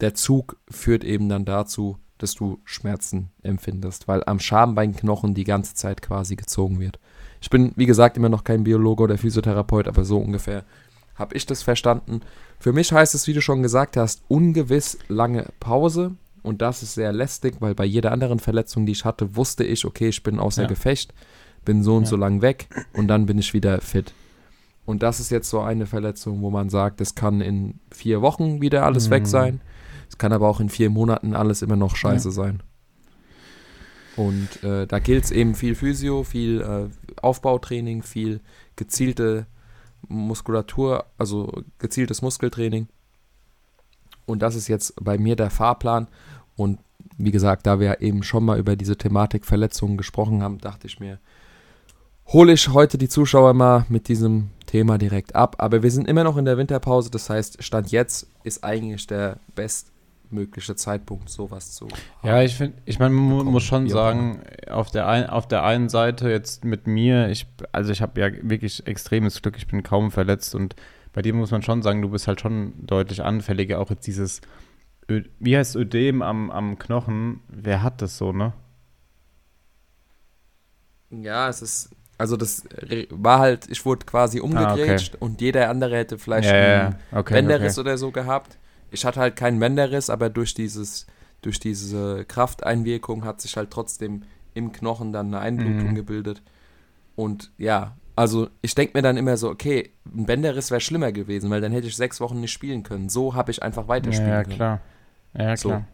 der 0.00 0.14
Zug 0.14 0.56
führt 0.70 1.02
eben 1.02 1.28
dann 1.28 1.44
dazu, 1.44 1.98
dass 2.18 2.34
du 2.34 2.58
Schmerzen 2.64 3.30
empfindest, 3.42 4.08
weil 4.08 4.22
am 4.24 4.40
Schambeinknochen 4.40 5.34
die 5.34 5.44
ganze 5.44 5.74
Zeit 5.74 6.02
quasi 6.02 6.36
gezogen 6.36 6.80
wird. 6.80 6.98
Ich 7.40 7.50
bin, 7.50 7.72
wie 7.76 7.86
gesagt, 7.86 8.16
immer 8.16 8.28
noch 8.28 8.44
kein 8.44 8.64
Biologe 8.64 9.02
oder 9.04 9.18
Physiotherapeut, 9.18 9.88
aber 9.88 10.04
so 10.04 10.18
ungefähr 10.18 10.64
habe 11.14 11.36
ich 11.36 11.46
das 11.46 11.62
verstanden. 11.62 12.20
Für 12.60 12.72
mich 12.72 12.92
heißt 12.92 13.14
es, 13.14 13.26
wie 13.26 13.32
du 13.32 13.40
schon 13.40 13.62
gesagt 13.62 13.96
hast, 13.96 14.22
ungewiss 14.28 14.98
lange 15.08 15.46
Pause. 15.60 16.12
Und 16.42 16.62
das 16.62 16.82
ist 16.82 16.94
sehr 16.94 17.12
lästig, 17.12 17.56
weil 17.60 17.74
bei 17.74 17.84
jeder 17.84 18.12
anderen 18.12 18.38
Verletzung, 18.38 18.86
die 18.86 18.92
ich 18.92 19.04
hatte, 19.04 19.36
wusste 19.36 19.64
ich, 19.64 19.84
okay, 19.84 20.08
ich 20.08 20.22
bin 20.22 20.38
außer 20.38 20.62
Ja. 20.62 20.68
Gefecht, 20.68 21.12
bin 21.64 21.82
so 21.82 21.96
und 21.96 22.04
Ja. 22.04 22.08
so 22.10 22.16
lang 22.16 22.40
weg 22.42 22.68
und 22.94 23.08
dann 23.08 23.26
bin 23.26 23.38
ich 23.38 23.52
wieder 23.54 23.80
fit. 23.80 24.12
Und 24.86 25.02
das 25.02 25.20
ist 25.20 25.30
jetzt 25.30 25.50
so 25.50 25.60
eine 25.60 25.84
Verletzung, 25.86 26.40
wo 26.40 26.50
man 26.50 26.70
sagt, 26.70 27.00
es 27.00 27.14
kann 27.14 27.40
in 27.42 27.74
vier 27.92 28.22
Wochen 28.22 28.60
wieder 28.62 28.86
alles 28.86 29.08
Mhm. 29.08 29.10
weg 29.10 29.26
sein. 29.26 29.60
Es 30.08 30.18
kann 30.18 30.32
aber 30.32 30.48
auch 30.48 30.60
in 30.60 30.68
vier 30.68 30.90
Monaten 30.90 31.34
alles 31.34 31.62
immer 31.62 31.76
noch 31.76 31.96
scheiße 31.96 32.30
sein. 32.30 32.62
Und 34.16 34.64
äh, 34.64 34.86
da 34.86 34.98
gilt 34.98 35.24
es 35.24 35.30
eben 35.30 35.54
viel 35.54 35.76
Physio, 35.76 36.24
viel 36.24 36.60
äh, 36.60 37.20
Aufbautraining, 37.22 38.02
viel 38.02 38.40
gezielte 38.74 39.46
Muskulatur, 40.08 41.04
also 41.18 41.62
gezieltes 41.78 42.20
Muskeltraining. 42.20 42.88
Und 44.26 44.42
das 44.42 44.56
ist 44.56 44.68
jetzt 44.68 44.94
bei 45.00 45.18
mir 45.18 45.36
der 45.36 45.50
Fahrplan. 45.50 46.08
Und 46.56 46.80
wie 47.16 47.30
gesagt, 47.30 47.66
da 47.66 47.80
wir 47.80 48.00
eben 48.00 48.22
schon 48.22 48.44
mal 48.44 48.58
über 48.58 48.76
diese 48.76 48.96
Thematik 48.96 49.46
Verletzungen 49.46 49.96
gesprochen 49.96 50.42
haben, 50.42 50.58
dachte 50.58 50.86
ich 50.86 50.98
mir, 50.98 51.18
hole 52.26 52.52
ich 52.52 52.68
heute 52.68 52.98
die 52.98 53.08
Zuschauer 53.08 53.54
mal 53.54 53.86
mit 53.88 54.08
diesem 54.08 54.50
Thema 54.66 54.98
direkt 54.98 55.34
ab. 55.34 55.56
Aber 55.58 55.82
wir 55.82 55.90
sind 55.90 56.08
immer 56.08 56.24
noch 56.24 56.36
in 56.36 56.44
der 56.44 56.58
Winterpause, 56.58 57.10
das 57.10 57.30
heißt, 57.30 57.62
Stand 57.62 57.90
jetzt 57.90 58.26
ist 58.42 58.64
eigentlich 58.64 59.06
der 59.06 59.38
bestmögliche 60.28 60.76
Zeitpunkt, 60.76 61.30
sowas 61.30 61.72
zu 61.72 61.88
Ja, 62.22 62.42
ich 62.42 62.54
finde, 62.56 62.78
ich 62.84 62.98
meine, 62.98 63.14
man 63.14 63.46
muss 63.46 63.62
schon 63.64 63.88
sagen, 63.88 64.42
auf 64.68 64.90
der, 64.90 65.06
ein, 65.08 65.28
auf 65.28 65.48
der 65.48 65.64
einen 65.64 65.88
Seite 65.88 66.30
jetzt 66.30 66.64
mit 66.64 66.86
mir, 66.86 67.28
ich, 67.28 67.46
also 67.72 67.90
ich 67.92 68.02
habe 68.02 68.20
ja 68.20 68.30
wirklich 68.42 68.86
extremes 68.86 69.40
Glück, 69.42 69.56
ich 69.56 69.66
bin 69.66 69.82
kaum 69.82 70.10
verletzt 70.10 70.54
und 70.54 70.76
bei 71.12 71.22
dir 71.22 71.34
muss 71.34 71.50
man 71.50 71.62
schon 71.62 71.82
sagen, 71.82 72.02
du 72.02 72.10
bist 72.10 72.28
halt 72.28 72.40
schon 72.40 72.74
deutlich 72.86 73.22
anfälliger, 73.22 73.80
auch 73.80 73.90
jetzt 73.90 74.06
dieses, 74.06 74.40
Ö 75.10 75.22
wie 75.38 75.56
heißt 75.56 75.76
Ödem 75.76 76.22
am, 76.22 76.50
am 76.50 76.78
Knochen, 76.78 77.40
wer 77.48 77.82
hat 77.82 78.02
das 78.02 78.18
so, 78.18 78.32
ne? 78.32 78.52
Ja, 81.10 81.48
es 81.48 81.62
ist, 81.62 81.90
also 82.18 82.36
das 82.36 82.64
war 83.10 83.38
halt, 83.38 83.68
ich 83.70 83.84
wurde 83.86 84.04
quasi 84.04 84.40
umgegrätscht 84.40 85.16
und 85.18 85.40
jeder 85.40 85.70
andere 85.70 85.96
hätte 85.96 86.18
vielleicht 86.18 86.50
Ah, 86.50 86.56
ja, 86.56 86.68
ja, 86.68 86.80
einen 86.86 86.96
ja. 87.12 87.18
okay, 87.18 87.34
Bänderriss 87.34 87.78
okay. 87.78 87.88
oder 87.88 87.98
so 87.98 88.10
gehabt. 88.10 88.58
Ich 88.90 89.04
hatte 89.04 89.20
halt 89.20 89.36
keinen 89.36 89.58
Bänderriss, 89.60 90.10
aber 90.10 90.30
durch 90.30 90.54
dieses, 90.54 91.06
durch 91.42 91.60
diese 91.60 92.24
Krafteinwirkung 92.24 93.24
hat 93.24 93.40
sich 93.40 93.56
halt 93.56 93.70
trotzdem 93.70 94.22
im 94.54 94.72
Knochen 94.72 95.12
dann 95.12 95.26
eine 95.28 95.40
Einblutung 95.40 95.90
Mhm. 95.90 95.94
gebildet. 95.94 96.42
Und 97.16 97.50
ja, 97.58 97.96
also 98.16 98.48
ich 98.62 98.74
denke 98.74 98.96
mir 98.98 99.02
dann 99.02 99.16
immer 99.16 99.36
so, 99.36 99.48
okay, 99.50 99.90
ein 100.06 100.26
Bänderriss 100.26 100.70
wäre 100.70 100.80
schlimmer 100.80 101.12
gewesen, 101.12 101.50
weil 101.50 101.60
dann 101.60 101.72
hätte 101.72 101.86
ich 101.86 101.96
sechs 101.96 102.20
Wochen 102.20 102.40
nicht 102.40 102.52
spielen 102.52 102.82
können. 102.82 103.08
So 103.08 103.34
habe 103.34 103.50
ich 103.50 103.62
einfach 103.62 103.88
weiterspielen 103.88 104.32
ja, 104.32 104.42
können. 104.42 104.56
klar. 104.56 104.80
Ja, 105.34 105.56
So. 105.56 105.68
klar. 105.68 105.84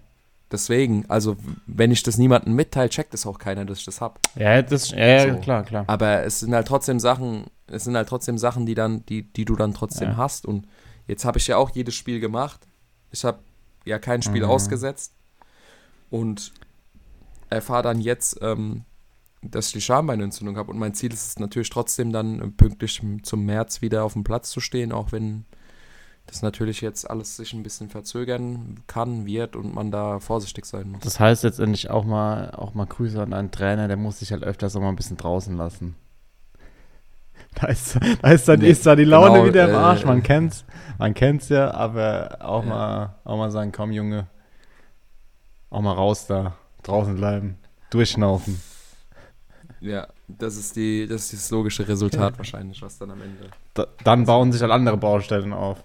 Deswegen, 0.51 1.05
also 1.09 1.37
wenn 1.67 1.91
ich 1.91 2.03
das 2.05 2.17
niemandem 2.17 2.55
mitteile, 2.55 2.89
checkt 2.89 3.13
es 3.15 3.27
auch 3.27 3.39
keiner, 3.39 3.65
dass 3.65 3.79
ich 3.79 3.85
das 3.87 4.01
habe. 4.01 4.21
Ja, 4.37 4.63
das, 4.63 4.91
ja, 4.91 4.97
ja 5.27 5.35
So. 5.35 5.41
klar, 5.41 5.65
klar. 5.65 5.85
Aber 5.89 6.23
es 6.23 6.41
sind 6.41 6.55
halt 6.55 6.69
trotzdem 6.69 7.01
Sachen, 7.01 7.45
es 7.67 7.85
sind 7.85 7.97
halt 7.97 8.09
trotzdem 8.09 8.39
Sachen, 8.39 8.65
die 8.65 8.75
dann, 8.75 9.05
die, 9.07 9.23
die 9.33 9.45
du 9.47 9.57
dann 9.57 9.75
trotzdem 9.75 10.11
Ja. 10.11 10.17
hast. 10.17 10.47
Und 10.47 10.69
jetzt 11.09 11.25
habe 11.25 11.39
ich 11.39 11.49
ja 11.49 11.57
auch 11.57 11.71
jedes 11.71 11.95
Spiel 11.95 12.21
gemacht. 12.21 12.61
Ich 13.15 13.25
habe 13.25 13.39
ja 13.85 13.99
kein 13.99 14.23
Spiel 14.23 14.43
Mhm. 14.43 14.51
ausgesetzt. 14.51 15.13
und 16.11 16.53
erfahre 17.51 17.83
dann 17.83 18.01
jetzt, 18.01 18.39
ähm, 18.41 18.85
dass 19.43 19.69
ich 19.69 19.73
die 19.73 19.81
Schambeinentzündung 19.81 20.57
habe. 20.57 20.71
Und 20.71 20.79
mein 20.79 20.95
Ziel 20.95 21.13
ist 21.13 21.27
es 21.27 21.39
natürlich 21.39 21.71
trotzdem 21.71 22.13
dann 22.13 22.55
pünktlich 22.57 23.01
zum 23.23 23.45
März 23.45 23.83
wieder 23.83 24.05
auf 24.05 24.13
dem 24.13 24.23
Platz 24.23 24.51
zu 24.51 24.61
stehen, 24.61 24.93
auch 24.93 25.11
wenn 25.13 25.45
das 26.27 26.41
natürlich 26.43 26.81
jetzt 26.83 27.09
alles 27.11 27.37
sich 27.37 27.53
ein 27.53 27.63
bisschen 27.65 27.91
verzögern 27.91 28.81
kann, 28.87 29.27
wird 29.27 29.57
und 29.57 29.75
man 29.75 29.91
da 29.91 30.21
vorsichtig 30.21 30.65
sein 30.67 30.91
muss. 30.91 31.01
Das 31.03 31.19
heißt 31.21 31.43
letztendlich 31.43 31.91
auch 31.91 32.05
mal, 32.05 32.51
auch 32.53 32.75
mal 32.75 32.87
Grüße 32.87 33.21
an 33.21 33.33
einen 33.35 33.51
Trainer, 33.51 33.89
der 33.89 33.97
muss 33.97 34.21
sich 34.21 34.31
halt 34.33 34.43
öfters 34.45 34.77
auch 34.77 34.81
mal 34.81 34.89
ein 34.91 34.97
bisschen 34.97 35.17
draußen 35.17 35.57
lassen. 35.57 35.97
Da 37.61 37.69
ist, 37.69 37.99
da 38.21 38.31
ist, 38.31 38.49
dann, 38.49 38.61
nee, 38.61 38.71
ist 38.71 38.85
da 38.85 38.97
die 38.97 39.05
Laune 39.05 39.35
genau, 39.35 39.45
wieder 39.47 39.69
im 39.69 39.77
Arsch, 39.77 40.03
äh, 40.03 40.07
man 40.07 40.23
kennt's, 40.25 40.65
man 40.99 41.15
kennt's 41.15 41.49
ja, 41.49 41.71
aber 41.71 42.39
auch, 42.41 42.65
ja. 42.65 42.69
Mal, 42.69 43.15
auch 43.25 43.37
mal 43.37 43.51
sagen, 43.53 43.71
komm 43.71 43.93
Junge, 43.93 44.27
auch 45.71 45.81
mal 45.81 45.93
raus 45.93 46.27
da, 46.27 46.55
draußen 46.83 47.15
bleiben, 47.15 47.57
durchschnaufen. 47.91 48.61
Ja, 49.81 50.09
das 50.27 50.57
ist, 50.57 50.75
die, 50.77 51.07
das, 51.07 51.33
ist 51.33 51.45
das 51.45 51.51
logische 51.51 51.87
Resultat 51.87 52.39
wahrscheinlich, 52.39 52.81
was 52.83 52.99
dann 52.99 53.11
am 53.11 53.21
Ende. 53.21 53.51
Da, 53.75 53.87
dann 54.03 54.25
bauen 54.25 54.51
sich 54.51 54.63
halt 54.63 54.73
andere 54.73 54.97
Baustellen 54.97 55.53
auf. 55.53 55.85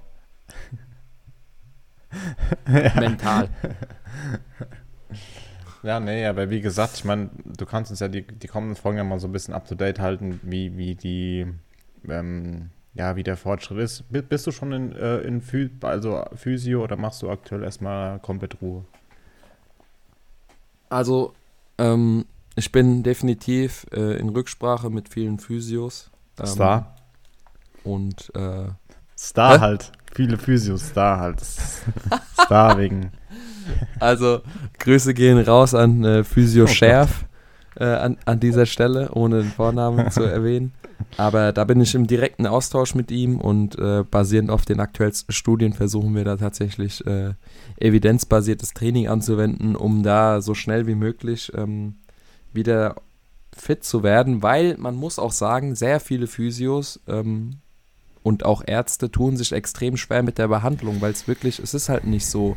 Mental. 2.65 3.49
Ja, 5.83 5.99
nee, 5.99 6.25
aber 6.25 6.49
wie 6.49 6.61
gesagt, 6.61 6.95
ich 6.95 7.05
meine, 7.05 7.29
du 7.45 7.65
kannst 7.65 7.91
uns 7.91 7.99
ja 8.01 8.07
die, 8.07 8.23
die 8.23 8.47
kommenden 8.47 8.75
Folgen 8.75 8.97
ja 8.97 9.03
mal 9.03 9.19
so 9.19 9.27
ein 9.27 9.31
bisschen 9.31 9.53
up 9.53 9.67
to 9.67 9.75
date 9.75 9.99
halten, 9.99 10.39
wie, 10.43 10.77
wie 10.77 10.95
die, 10.95 11.47
ähm, 12.07 12.69
ja, 12.93 13.15
wie 13.15 13.23
der 13.23 13.37
Fortschritt 13.37 13.79
ist. 13.79 14.03
Bist 14.09 14.45
du 14.45 14.51
schon 14.51 14.73
in, 14.73 14.91
äh, 14.93 15.19
in 15.19 15.41
Phy 15.41 15.69
also 15.81 16.25
Physio 16.35 16.83
oder 16.83 16.97
machst 16.97 17.21
du 17.21 17.29
aktuell 17.29 17.63
erstmal 17.63 18.19
komplett 18.19 18.61
Ruhe? 18.61 18.83
Also, 20.89 21.33
ähm, 21.77 22.25
ich 22.55 22.71
bin 22.71 23.03
definitiv 23.03 23.85
äh, 23.93 24.17
in 24.19 24.29
Rücksprache 24.29 24.89
mit 24.89 25.07
vielen 25.07 25.39
Physios. 25.39 26.11
Ähm, 26.39 26.45
Star. 26.45 26.95
Und 27.85 28.31
äh, 28.35 28.67
Star 29.17 29.55
hä? 29.55 29.59
halt. 29.59 29.91
Viele 30.13 30.37
Physios, 30.37 30.89
Star 30.89 31.19
halt. 31.19 31.41
Star 32.33 32.77
wegen. 32.77 33.11
Also, 33.99 34.41
Grüße 34.79 35.13
gehen 35.13 35.39
raus 35.39 35.73
an 35.73 36.03
äh, 36.03 36.23
Physio 36.23 36.65
oh 36.65 36.67
Schärf 36.67 37.25
äh, 37.75 37.85
an, 37.85 38.17
an 38.25 38.39
dieser 38.39 38.65
Stelle, 38.65 39.11
ohne 39.13 39.41
den 39.41 39.51
Vornamen 39.51 40.11
zu 40.11 40.23
erwähnen. 40.23 40.73
Aber 41.17 41.53
da 41.53 41.63
bin 41.63 41.79
ich 41.81 41.95
im 41.95 42.07
direkten 42.07 42.45
Austausch 42.45 42.93
mit 42.93 43.09
ihm 43.09 43.39
und 43.39 43.77
äh, 43.79 44.03
basierend 44.03 44.51
auf 44.51 44.65
den 44.65 44.79
aktuellsten 44.79 45.33
Studien 45.33 45.73
versuchen 45.73 46.13
wir 46.13 46.25
da 46.25 46.35
tatsächlich 46.35 47.05
äh, 47.07 47.33
evidenzbasiertes 47.77 48.73
Training 48.73 49.07
anzuwenden, 49.07 49.75
um 49.75 50.03
da 50.03 50.41
so 50.41 50.53
schnell 50.53 50.87
wie 50.87 50.95
möglich 50.95 51.51
ähm, 51.55 51.95
wieder 52.51 52.95
fit 53.55 53.83
zu 53.83 54.03
werden, 54.03 54.43
weil 54.43 54.77
man 54.77 54.95
muss 54.95 55.19
auch 55.19 55.31
sagen, 55.31 55.75
sehr 55.75 55.99
viele 55.99 56.27
Physios 56.27 56.99
ähm, 57.07 57.57
und 58.23 58.45
auch 58.45 58.61
Ärzte 58.65 59.09
tun 59.09 59.37
sich 59.37 59.53
extrem 59.53 59.97
schwer 59.97 60.23
mit 60.23 60.37
der 60.37 60.47
Behandlung, 60.47 61.01
weil 61.01 61.11
es 61.11 61.27
wirklich, 61.27 61.59
es 61.59 61.73
ist 61.73 61.89
halt 61.89 62.05
nicht 62.05 62.25
so, 62.25 62.55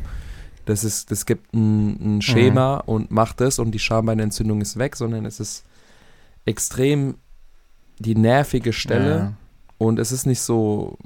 dass 0.65 0.83
es, 0.83 1.05
das 1.05 1.25
gibt 1.25 1.53
ein, 1.53 2.17
ein 2.17 2.21
Schema 2.21 2.77
mhm. 2.77 2.93
und 2.93 3.11
macht 3.11 3.41
es 3.41 3.59
und 3.59 3.71
die 3.71 3.79
Schambeinentzündung 3.79 4.61
ist 4.61 4.77
weg, 4.77 4.95
sondern 4.95 5.25
es 5.25 5.39
ist 5.39 5.63
extrem 6.45 7.15
die 7.99 8.15
nervige 8.15 8.73
Stelle 8.73 9.15
ja. 9.15 9.33
und 9.77 9.99
es 9.99 10.11
ist 10.11 10.25
nicht 10.25 10.41
so, 10.41 10.97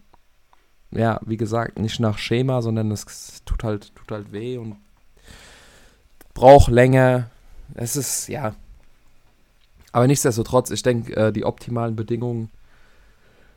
ja, 0.91 1.19
wie 1.25 1.37
gesagt, 1.37 1.79
nicht 1.79 1.99
nach 1.99 2.17
Schema, 2.17 2.61
sondern 2.61 2.91
es 2.91 3.05
tut 3.45 3.63
halt, 3.63 3.93
tut 3.95 4.11
halt 4.11 4.31
weh 4.31 4.57
und 4.57 4.77
braucht 6.33 6.71
länger. 6.71 7.29
Es 7.73 7.95
ist, 7.95 8.29
ja. 8.29 8.55
Aber 9.91 10.07
nichtsdestotrotz, 10.07 10.69
ich 10.69 10.83
denke, 10.83 11.15
äh, 11.15 11.31
die 11.33 11.45
optimalen 11.45 11.95
Bedingungen 11.95 12.49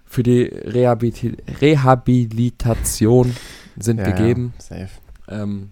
für 0.05 0.23
die 0.23 0.43
Rehabilit 0.43 1.43
Rehabilitation 1.61 3.37
sind 3.79 3.99
ja, 3.99 4.11
gegeben. 4.11 4.55
Ja, 4.59 4.65
safe. 4.65 4.91
Ähm, 5.29 5.71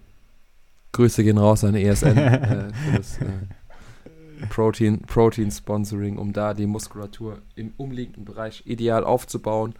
Grüße 0.91 1.23
gehen 1.23 1.37
raus 1.37 1.63
an 1.63 1.75
ESN 1.75 2.17
äh, 2.17 2.73
für 2.73 2.97
das 2.97 3.17
äh, 3.19 4.45
Protein, 4.49 5.01
Protein 5.01 5.51
Sponsoring, 5.51 6.17
um 6.17 6.33
da 6.33 6.53
die 6.53 6.65
Muskulatur 6.65 7.41
im 7.55 7.73
umliegenden 7.77 8.25
Bereich 8.25 8.63
ideal 8.65 9.03
aufzubauen, 9.03 9.75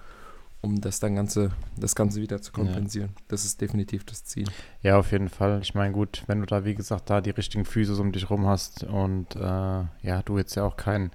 um 0.62 0.82
das 0.82 1.00
dann 1.00 1.16
Ganze, 1.16 1.52
das 1.78 1.96
Ganze 1.96 2.22
wieder 2.22 2.42
zu 2.42 2.52
kompensieren. 2.52 3.12
Ja. 3.16 3.24
Das 3.30 3.46
ist 3.46 3.62
definitiv 3.62 4.04
das 4.04 4.26
Ziel. 4.26 4.48
Ja, 4.82 4.98
auf 4.98 5.12
jeden 5.12 5.30
Fall. 5.30 5.60
Ich 5.62 5.74
meine, 5.74 5.94
gut, 5.94 6.24
wenn 6.28 6.42
du 6.42 6.46
da, 6.46 6.66
wie 6.66 6.76
gesagt, 6.76 7.10
da 7.10 7.22
die 7.22 7.30
richtigen 7.30 7.66
Füße 7.66 8.00
um 8.00 8.12
dich 8.12 8.30
rum 8.30 8.46
hast 8.46 8.84
und 8.84 9.36
äh, 9.36 9.40
ja, 9.40 10.22
du 10.26 10.38
jetzt 10.38 10.56
ja 10.56 10.64
auch 10.66 10.76
keinen 10.76 11.12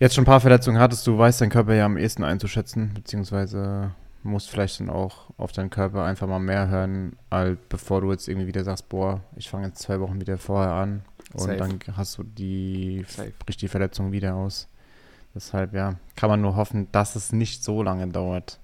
jetzt 0.00 0.14
schon 0.14 0.22
ein 0.22 0.26
paar 0.26 0.40
Verletzungen 0.40 0.80
hattest, 0.80 1.06
du 1.06 1.16
weißt 1.16 1.40
deinen 1.40 1.50
Körper 1.50 1.74
ja 1.74 1.86
am 1.86 1.96
ehesten 1.96 2.24
einzuschätzen, 2.24 2.92
beziehungsweise 2.94 3.92
musst 4.22 4.50
vielleicht 4.50 4.80
dann 4.80 4.90
auch 4.90 5.30
auf 5.36 5.52
deinen 5.52 5.70
Körper 5.70 6.04
einfach 6.04 6.26
mal 6.26 6.38
mehr 6.38 6.68
hören, 6.68 7.16
als 7.30 7.58
bevor 7.68 8.00
du 8.00 8.10
jetzt 8.10 8.28
irgendwie 8.28 8.46
wieder 8.46 8.64
sagst, 8.64 8.88
boah, 8.88 9.20
ich 9.36 9.48
fange 9.48 9.68
jetzt 9.68 9.80
zwei 9.80 10.00
Wochen 10.00 10.20
wieder 10.20 10.38
vorher 10.38 10.72
an 10.72 11.02
und 11.32 11.40
Safe. 11.40 11.56
dann 11.56 11.78
hast 11.96 12.18
du 12.18 12.24
die, 12.24 13.04
bricht 13.44 13.62
die 13.62 13.68
Verletzung 13.68 14.12
wieder 14.12 14.34
aus. 14.34 14.68
Deshalb, 15.34 15.74
ja, 15.74 15.94
kann 16.16 16.30
man 16.30 16.40
nur 16.40 16.56
hoffen, 16.56 16.90
dass 16.90 17.14
es 17.14 17.32
nicht 17.32 17.62
so 17.62 17.82
lange 17.82 18.08
dauert. 18.08 18.58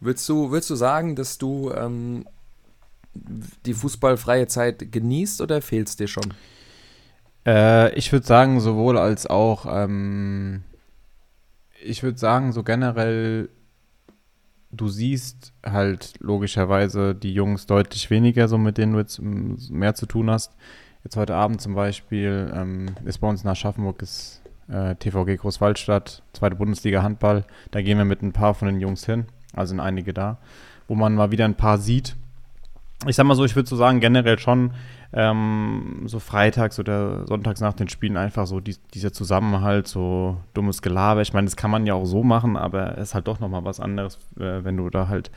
Willst 0.00 0.28
du, 0.28 0.50
willst 0.50 0.70
du 0.70 0.76
sagen, 0.76 1.16
dass 1.16 1.38
du 1.38 1.72
ähm, 1.72 2.26
die 3.14 3.74
fußballfreie 3.74 4.46
Zeit 4.46 4.92
genießt 4.92 5.40
oder 5.40 5.62
fehlt 5.62 5.88
es 5.88 5.96
dir 5.96 6.06
schon? 6.06 6.34
Äh, 7.46 7.94
ich 7.94 8.12
würde 8.12 8.26
sagen, 8.26 8.60
sowohl 8.60 8.98
als 8.98 9.26
auch, 9.26 9.66
ähm, 9.68 10.64
ich 11.82 12.02
würde 12.02 12.18
sagen, 12.18 12.52
so 12.52 12.62
generell, 12.62 13.48
du 14.70 14.88
siehst 14.88 15.52
halt 15.64 16.14
logischerweise 16.20 17.14
die 17.14 17.32
Jungs 17.32 17.66
deutlich 17.66 18.10
weniger, 18.10 18.48
so 18.48 18.58
mit 18.58 18.78
denen 18.78 18.92
du 18.92 18.98
jetzt 18.98 19.20
mehr 19.20 19.94
zu 19.94 20.06
tun 20.06 20.30
hast. 20.30 20.56
Jetzt 21.04 21.16
heute 21.16 21.36
Abend 21.36 21.60
zum 21.60 21.74
Beispiel 21.74 22.52
ähm, 22.54 22.86
ist 23.04 23.18
bei 23.18 23.28
uns 23.28 23.44
nach 23.44 23.54
Schaffenburg 23.54 24.02
ist 24.02 24.42
äh, 24.68 24.96
TVG 24.96 25.36
Großwaldstadt, 25.36 26.22
zweite 26.32 26.56
Bundesliga 26.56 27.02
Handball. 27.02 27.44
Da 27.70 27.80
gehen 27.80 27.98
wir 27.98 28.04
mit 28.04 28.22
ein 28.22 28.32
paar 28.32 28.54
von 28.54 28.66
den 28.66 28.80
Jungs 28.80 29.06
hin, 29.06 29.26
also 29.52 29.70
sind 29.70 29.80
einige 29.80 30.12
da, 30.12 30.38
wo 30.88 30.94
man 30.94 31.14
mal 31.14 31.30
wieder 31.30 31.44
ein 31.44 31.56
paar 31.56 31.78
sieht. 31.78 32.16
Ich 33.06 33.16
sag 33.16 33.26
mal 33.26 33.34
so, 33.34 33.44
ich 33.44 33.54
würde 33.54 33.68
so 33.68 33.76
sagen, 33.76 34.00
generell 34.00 34.38
schon 34.38 34.72
ähm, 35.12 36.04
so 36.06 36.18
freitags 36.18 36.78
oder 36.78 37.26
sonntags 37.26 37.60
nach 37.60 37.74
den 37.74 37.88
Spielen 37.88 38.16
einfach 38.16 38.46
so 38.46 38.60
die, 38.60 38.76
dieser 38.94 39.12
Zusammenhalt, 39.12 39.86
so 39.86 40.40
dummes 40.54 40.80
Gelaber. 40.80 41.20
Ich 41.20 41.34
meine, 41.34 41.44
das 41.44 41.56
kann 41.56 41.70
man 41.70 41.86
ja 41.86 41.94
auch 41.94 42.06
so 42.06 42.22
machen, 42.22 42.56
aber 42.56 42.96
es 42.96 43.08
ist 43.08 43.14
halt 43.14 43.28
doch 43.28 43.38
nochmal 43.38 43.64
was 43.64 43.80
anderes, 43.80 44.18
äh, 44.38 44.64
wenn 44.64 44.78
du 44.78 44.88
da 44.88 45.08
halt 45.08 45.30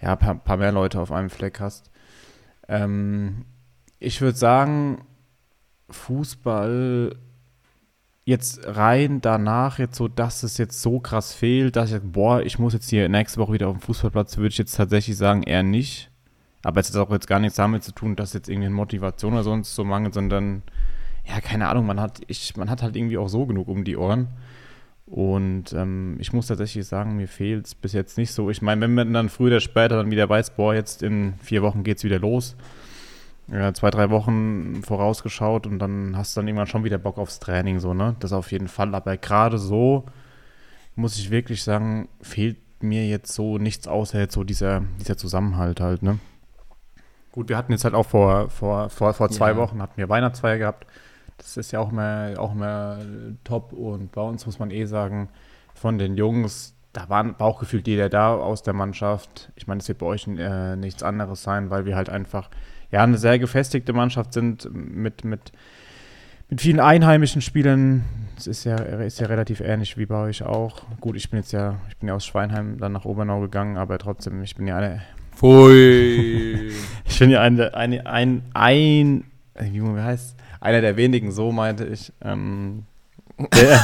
ja, 0.00 0.16
paar, 0.16 0.36
paar, 0.36 0.56
mehr 0.56 0.72
Leute 0.72 1.00
auf 1.00 1.12
einem 1.12 1.30
Fleck 1.30 1.60
hast. 1.60 1.90
Ähm, 2.68 3.44
ich 3.98 4.20
würde 4.20 4.38
sagen, 4.38 5.04
Fußball 5.90 7.16
jetzt 8.24 8.60
rein 8.64 9.20
danach, 9.20 9.78
jetzt 9.78 9.96
so, 9.96 10.06
dass 10.06 10.42
es 10.42 10.58
jetzt 10.58 10.82
so 10.82 11.00
krass 11.00 11.32
fehlt, 11.32 11.76
dass 11.76 11.92
ich, 11.92 12.00
boah, 12.02 12.42
ich 12.42 12.58
muss 12.58 12.74
jetzt 12.74 12.90
hier 12.90 13.08
nächste 13.08 13.40
Woche 13.40 13.54
wieder 13.54 13.68
auf 13.68 13.78
dem 13.78 13.80
Fußballplatz, 13.80 14.36
würde 14.36 14.48
ich 14.48 14.58
jetzt 14.58 14.76
tatsächlich 14.76 15.16
sagen, 15.16 15.42
eher 15.42 15.62
nicht. 15.62 16.07
Aber 16.68 16.80
es 16.80 16.94
hat 16.94 17.00
auch 17.00 17.10
jetzt 17.10 17.26
gar 17.26 17.40
nichts 17.40 17.56
damit 17.56 17.82
zu 17.82 17.92
tun, 17.92 18.14
dass 18.14 18.34
jetzt 18.34 18.50
irgendwie 18.50 18.68
Motivation 18.68 19.32
oder 19.32 19.42
sonst 19.42 19.74
so 19.74 19.84
mangelt, 19.84 20.12
sondern 20.12 20.62
ja, 21.26 21.40
keine 21.40 21.66
Ahnung, 21.66 21.86
man 21.86 21.98
hat, 21.98 22.20
ich, 22.26 22.58
man 22.58 22.68
hat 22.68 22.82
halt 22.82 22.94
irgendwie 22.94 23.16
auch 23.16 23.30
so 23.30 23.46
genug 23.46 23.68
um 23.68 23.84
die 23.84 23.96
Ohren. 23.96 24.28
Und 25.06 25.72
ähm, 25.72 26.16
ich 26.18 26.34
muss 26.34 26.48
tatsächlich 26.48 26.86
sagen, 26.86 27.16
mir 27.16 27.26
fehlt 27.26 27.64
es 27.64 27.74
bis 27.74 27.94
jetzt 27.94 28.18
nicht 28.18 28.32
so. 28.32 28.50
Ich 28.50 28.60
meine, 28.60 28.82
wenn 28.82 28.92
man 28.92 29.14
dann 29.14 29.30
früher 29.30 29.46
oder 29.46 29.60
später 29.60 29.96
dann 29.96 30.10
wieder 30.10 30.28
weiß, 30.28 30.56
boah, 30.56 30.74
jetzt 30.74 31.02
in 31.02 31.36
vier 31.42 31.62
Wochen 31.62 31.84
geht 31.84 31.96
es 31.96 32.04
wieder 32.04 32.18
los, 32.18 32.54
ja, 33.50 33.72
zwei, 33.72 33.88
drei 33.88 34.10
Wochen 34.10 34.82
vorausgeschaut 34.82 35.66
und 35.66 35.78
dann 35.78 36.18
hast 36.18 36.36
du 36.36 36.40
dann 36.40 36.48
irgendwann 36.48 36.66
schon 36.66 36.84
wieder 36.84 36.98
Bock 36.98 37.16
aufs 37.16 37.40
Training, 37.40 37.80
so, 37.80 37.94
ne? 37.94 38.14
Das 38.20 38.34
auf 38.34 38.52
jeden 38.52 38.68
Fall. 38.68 38.94
Aber 38.94 39.16
gerade 39.16 39.56
so, 39.56 40.04
muss 40.96 41.16
ich 41.16 41.30
wirklich 41.30 41.62
sagen, 41.62 42.08
fehlt 42.20 42.58
mir 42.82 43.08
jetzt 43.08 43.32
so 43.32 43.56
nichts 43.56 43.88
außer 43.88 44.20
jetzt 44.20 44.34
so 44.34 44.44
dieser, 44.44 44.82
dieser 45.00 45.16
Zusammenhalt 45.16 45.80
halt, 45.80 46.02
ne? 46.02 46.18
Gut, 47.32 47.48
wir 47.48 47.56
hatten 47.56 47.72
jetzt 47.72 47.84
halt 47.84 47.94
auch 47.94 48.06
vor, 48.06 48.50
vor, 48.50 48.88
vor, 48.88 49.12
vor 49.14 49.30
zwei 49.30 49.50
ja. 49.50 49.56
Wochen 49.56 49.82
hatten 49.82 49.96
wir 49.96 50.08
Weihnachtsfeier 50.08 50.58
gehabt. 50.58 50.86
Das 51.36 51.56
ist 51.56 51.70
ja 51.70 51.80
auch 51.80 51.90
immer, 51.90 52.34
auch 52.38 52.52
immer 52.52 52.98
top. 53.44 53.72
Und 53.72 54.12
bei 54.12 54.22
uns 54.22 54.44
muss 54.46 54.58
man 54.58 54.70
eh 54.70 54.86
sagen, 54.86 55.28
von 55.74 55.98
den 55.98 56.16
Jungs, 56.16 56.74
da 56.92 57.08
war 57.08 57.22
Bauchgefühl 57.24 57.82
jeder 57.84 58.08
da 58.08 58.34
aus 58.34 58.62
der 58.62 58.74
Mannschaft. 58.74 59.50
Ich 59.54 59.66
meine, 59.66 59.80
es 59.80 59.88
wird 59.88 59.98
bei 59.98 60.06
euch 60.06 60.26
äh, 60.26 60.76
nichts 60.76 61.02
anderes 61.02 61.42
sein, 61.42 61.70
weil 61.70 61.84
wir 61.84 61.96
halt 61.96 62.08
einfach 62.08 62.50
ja 62.90 63.02
eine 63.02 63.18
sehr 63.18 63.38
gefestigte 63.38 63.92
Mannschaft 63.92 64.32
sind 64.32 64.68
mit, 64.72 65.24
mit, 65.24 65.52
mit 66.48 66.60
vielen 66.60 66.80
einheimischen 66.80 67.42
Spielern. 67.42 68.04
Es 68.36 68.46
ist 68.46 68.64
ja, 68.64 68.76
ist 68.76 69.20
ja 69.20 69.26
relativ 69.26 69.60
ähnlich 69.60 69.96
wie 69.98 70.06
bei 70.06 70.24
euch 70.24 70.42
auch. 70.42 70.82
Gut, 71.00 71.16
ich 71.16 71.30
bin 71.30 71.38
jetzt 71.38 71.52
ja, 71.52 71.76
ich 71.88 71.96
bin 71.98 72.08
ja 72.08 72.14
aus 72.14 72.24
Schweinheim 72.24 72.78
dann 72.78 72.92
nach 72.92 73.04
Obernau 73.04 73.40
gegangen, 73.40 73.76
aber 73.76 73.98
trotzdem, 73.98 74.42
ich 74.42 74.56
bin 74.56 74.66
ja 74.66 74.76
eine, 74.76 75.02
Pfui. 75.38 76.72
Ich 77.10 77.18
bin 77.20 77.30
ja 77.30 77.40
ein, 77.40 77.58
ein, 77.60 78.06
ein, 78.06 78.42
ein 78.54 79.24
wie 79.54 80.00
heißt 80.00 80.36
einer 80.60 80.80
der 80.82 80.96
wenigen, 80.96 81.32
so 81.32 81.50
meinte 81.50 81.86
ich, 81.86 82.12
ähm, 82.20 82.84
der, 83.54 83.80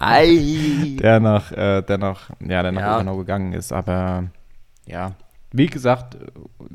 der 1.00 1.20
noch, 1.20 1.52
äh, 1.52 1.80
der 1.82 1.96
noch, 1.96 2.30
ja, 2.40 2.62
der 2.62 2.72
nach 2.72 2.82
ja. 2.82 2.94
Urano 2.96 3.16
gegangen 3.16 3.52
ist, 3.52 3.72
aber 3.72 4.24
ja, 4.84 5.12
wie 5.52 5.66
gesagt, 5.66 6.18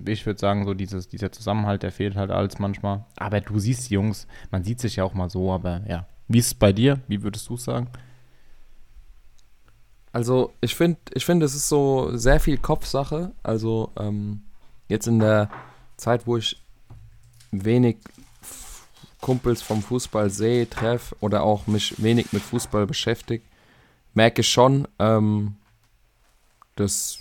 ich 0.05 0.25
würde 0.25 0.39
sagen, 0.39 0.65
so 0.65 0.73
dieses, 0.73 1.07
dieser 1.07 1.31
Zusammenhalt, 1.31 1.83
der 1.83 1.91
fehlt 1.91 2.15
halt 2.15 2.31
als 2.31 2.57
manchmal. 2.57 3.03
Aber 3.17 3.41
du 3.41 3.59
siehst 3.59 3.89
die 3.89 3.95
Jungs, 3.95 4.27
man 4.49 4.63
sieht 4.63 4.79
sich 4.79 4.95
ja 4.95 5.03
auch 5.03 5.13
mal 5.13 5.29
so, 5.29 5.51
aber 5.51 5.81
ja. 5.87 6.07
Wie 6.27 6.39
ist 6.39 6.47
es 6.47 6.53
bei 6.55 6.71
dir? 6.71 6.99
Wie 7.07 7.21
würdest 7.21 7.49
du 7.49 7.55
es 7.55 7.65
sagen? 7.65 7.89
Also, 10.13 10.53
ich 10.61 10.75
finde, 10.75 10.99
ich 11.13 11.25
finde, 11.25 11.45
es 11.45 11.55
ist 11.55 11.69
so 11.69 12.15
sehr 12.17 12.39
viel 12.39 12.57
Kopfsache. 12.57 13.31
Also, 13.43 13.91
ähm, 13.97 14.41
jetzt 14.87 15.07
in 15.07 15.19
der 15.19 15.49
Zeit, 15.97 16.27
wo 16.27 16.37
ich 16.37 16.61
wenig 17.51 17.97
Kumpels 19.21 19.61
vom 19.61 19.81
Fußball 19.81 20.29
sehe, 20.29 20.69
treffe 20.69 21.15
oder 21.19 21.43
auch 21.43 21.67
mich 21.67 22.01
wenig 22.01 22.33
mit 22.33 22.41
Fußball 22.41 22.87
beschäftige, 22.87 23.43
merke 24.13 24.41
ich 24.41 24.49
schon, 24.49 24.87
ähm, 24.99 25.55
dass 26.75 27.19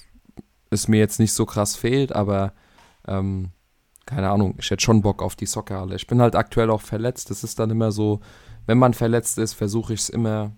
es 0.71 0.89
mir 0.89 0.99
jetzt 0.99 1.21
nicht 1.21 1.33
so 1.33 1.47
krass 1.47 1.77
fehlt, 1.77 2.13
aber 2.13 2.53
ähm, 3.07 3.51
keine 4.07 4.31
Ahnung, 4.31 4.55
ich 4.59 4.71
hätte 4.71 4.83
schon 4.83 5.03
Bock 5.03 5.23
auf 5.23 5.37
die 5.37 5.47
Soccerhalle. 5.47 5.95
Ich 5.95 6.07
bin 6.07 6.21
halt 6.21 6.35
aktuell 6.35 6.71
auch 6.71 6.81
verletzt. 6.81 7.31
Das 7.31 7.45
ist 7.45 7.59
dann 7.59 7.71
immer 7.71 7.93
so, 7.93 8.21
wenn 8.67 8.79
man 8.79 8.95
verletzt 8.95 9.39
ist, 9.39 9.55
versuche 9.55 9.95
ich 9.95 10.01
es 10.01 10.09
immer, 10.09 10.53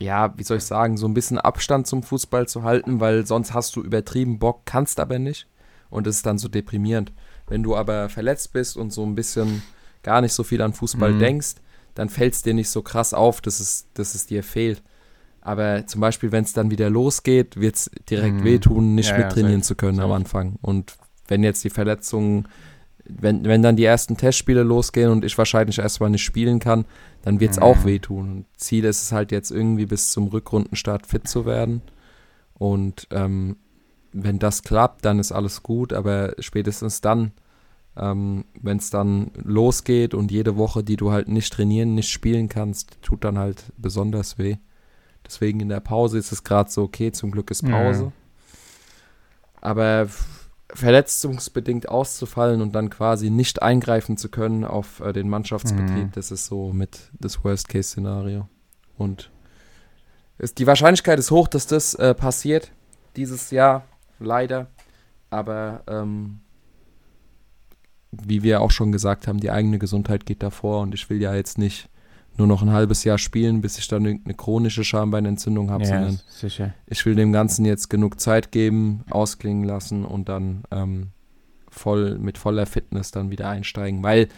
ja, 0.00 0.32
wie 0.36 0.44
soll 0.44 0.58
ich 0.58 0.64
sagen, 0.64 0.96
so 0.96 1.06
ein 1.06 1.14
bisschen 1.14 1.38
Abstand 1.38 1.86
zum 1.86 2.02
Fußball 2.02 2.46
zu 2.46 2.62
halten, 2.62 3.00
weil 3.00 3.26
sonst 3.26 3.52
hast 3.52 3.74
du 3.76 3.82
übertrieben 3.82 4.38
Bock, 4.38 4.62
kannst 4.64 5.00
aber 5.00 5.18
nicht. 5.18 5.46
Und 5.90 6.06
es 6.06 6.16
ist 6.16 6.26
dann 6.26 6.38
so 6.38 6.48
deprimierend. 6.48 7.12
Wenn 7.46 7.62
du 7.62 7.74
aber 7.74 8.08
verletzt 8.08 8.52
bist 8.52 8.76
und 8.76 8.92
so 8.92 9.04
ein 9.04 9.14
bisschen 9.14 9.62
gar 10.02 10.20
nicht 10.20 10.34
so 10.34 10.44
viel 10.44 10.62
an 10.62 10.72
Fußball 10.72 11.12
mhm. 11.12 11.18
denkst, 11.18 11.54
dann 11.94 12.08
fällt 12.08 12.34
es 12.34 12.42
dir 12.42 12.54
nicht 12.54 12.68
so 12.68 12.82
krass 12.82 13.14
auf, 13.14 13.40
dass 13.40 13.58
es, 13.58 13.88
dass 13.94 14.14
es 14.14 14.26
dir 14.26 14.44
fehlt. 14.44 14.82
Aber 15.40 15.86
zum 15.86 16.00
Beispiel, 16.00 16.30
wenn 16.30 16.44
es 16.44 16.52
dann 16.52 16.70
wieder 16.70 16.90
losgeht, 16.90 17.58
wird 17.58 17.76
es 17.76 17.90
direkt 18.08 18.36
mhm. 18.36 18.44
wehtun, 18.44 18.94
nicht 18.94 19.10
ja, 19.10 19.18
mittrainieren 19.18 19.60
ja, 19.60 19.64
zu 19.64 19.74
können 19.74 20.00
am 20.00 20.12
Anfang. 20.12 20.56
Und 20.60 20.96
wenn 21.26 21.42
jetzt 21.42 21.64
die 21.64 21.70
Verletzungen, 21.70 22.46
wenn, 23.08 23.44
wenn 23.44 23.62
dann 23.62 23.76
die 23.76 23.84
ersten 23.84 24.16
Testspiele 24.16 24.62
losgehen 24.62 25.10
und 25.10 25.24
ich 25.24 25.36
wahrscheinlich 25.38 25.78
erstmal 25.78 26.10
nicht 26.10 26.24
spielen 26.24 26.58
kann, 26.58 26.84
dann 27.22 27.40
wird 27.40 27.52
es 27.52 27.56
mhm. 27.56 27.62
auch 27.62 27.84
wehtun. 27.84 28.30
Und 28.30 28.46
Ziel 28.56 28.84
ist 28.84 29.02
es 29.02 29.12
halt 29.12 29.32
jetzt 29.32 29.50
irgendwie 29.50 29.86
bis 29.86 30.12
zum 30.12 30.28
Rückrundenstart 30.28 31.06
fit 31.06 31.26
zu 31.26 31.46
werden. 31.46 31.82
Und 32.54 33.08
ähm, 33.10 33.56
wenn 34.12 34.38
das 34.38 34.62
klappt, 34.62 35.04
dann 35.04 35.18
ist 35.18 35.32
alles 35.32 35.62
gut, 35.62 35.92
aber 35.92 36.34
spätestens 36.38 37.00
dann, 37.00 37.32
ähm, 37.96 38.44
wenn 38.60 38.78
es 38.78 38.90
dann 38.90 39.30
losgeht 39.34 40.14
und 40.14 40.30
jede 40.30 40.56
Woche, 40.56 40.84
die 40.84 40.96
du 40.96 41.10
halt 41.10 41.28
nicht 41.28 41.52
trainieren, 41.52 41.94
nicht 41.94 42.10
spielen 42.10 42.48
kannst, 42.48 43.00
tut 43.02 43.24
dann 43.24 43.38
halt 43.38 43.72
besonders 43.76 44.38
weh. 44.38 44.56
Deswegen 45.26 45.60
in 45.60 45.68
der 45.68 45.80
Pause 45.80 46.18
ist 46.18 46.32
es 46.32 46.44
gerade 46.44 46.70
so 46.70 46.82
okay, 46.82 47.12
zum 47.12 47.30
Glück 47.30 47.50
ist 47.50 47.64
Pause. 47.64 48.04
Ja. 48.04 48.12
Aber 49.60 50.08
verletzungsbedingt 50.74 51.88
auszufallen 51.88 52.60
und 52.60 52.74
dann 52.74 52.90
quasi 52.90 53.30
nicht 53.30 53.62
eingreifen 53.62 54.16
zu 54.16 54.28
können 54.28 54.64
auf 54.64 55.00
äh, 55.00 55.12
den 55.12 55.28
Mannschaftsbetrieb, 55.28 56.06
mhm. 56.06 56.12
das 56.12 56.30
ist 56.30 56.46
so 56.46 56.72
mit 56.72 57.10
das 57.18 57.42
Worst-Case-Szenario. 57.42 58.48
Und 58.96 59.30
ist, 60.38 60.58
die 60.58 60.66
Wahrscheinlichkeit 60.66 61.18
ist 61.18 61.30
hoch, 61.30 61.48
dass 61.48 61.66
das 61.66 61.94
äh, 61.94 62.14
passiert 62.14 62.70
dieses 63.16 63.50
Jahr 63.50 63.84
leider. 64.18 64.68
Aber 65.30 65.82
ähm, 65.86 66.40
wie 68.10 68.42
wir 68.42 68.60
auch 68.60 68.70
schon 68.70 68.92
gesagt 68.92 69.26
haben, 69.26 69.40
die 69.40 69.50
eigene 69.50 69.78
Gesundheit 69.78 70.26
geht 70.26 70.42
davor 70.42 70.80
und 70.80 70.94
ich 70.94 71.10
will 71.10 71.20
ja 71.20 71.34
jetzt 71.34 71.58
nicht 71.58 71.88
nur 72.38 72.46
noch 72.46 72.62
ein 72.62 72.72
halbes 72.72 73.04
Jahr 73.04 73.18
spielen, 73.18 73.60
bis 73.60 73.78
ich 73.78 73.88
dann 73.88 74.04
irgendeine 74.04 74.34
chronische 74.34 74.84
Schambeinentzündung 74.84 75.70
habe, 75.70 75.84
ja, 75.84 75.90
sondern 75.90 76.20
sicher. 76.28 76.72
ich 76.86 77.04
will 77.04 77.16
dem 77.16 77.32
Ganzen 77.32 77.64
jetzt 77.64 77.90
genug 77.90 78.20
Zeit 78.20 78.52
geben, 78.52 79.04
ausklingen 79.10 79.64
lassen 79.64 80.04
und 80.04 80.28
dann 80.28 80.62
ähm, 80.70 81.08
voll 81.68 82.18
mit 82.18 82.38
voller 82.38 82.66
Fitness 82.66 83.10
dann 83.10 83.30
wieder 83.30 83.48
einsteigen, 83.48 84.02
weil 84.02 84.28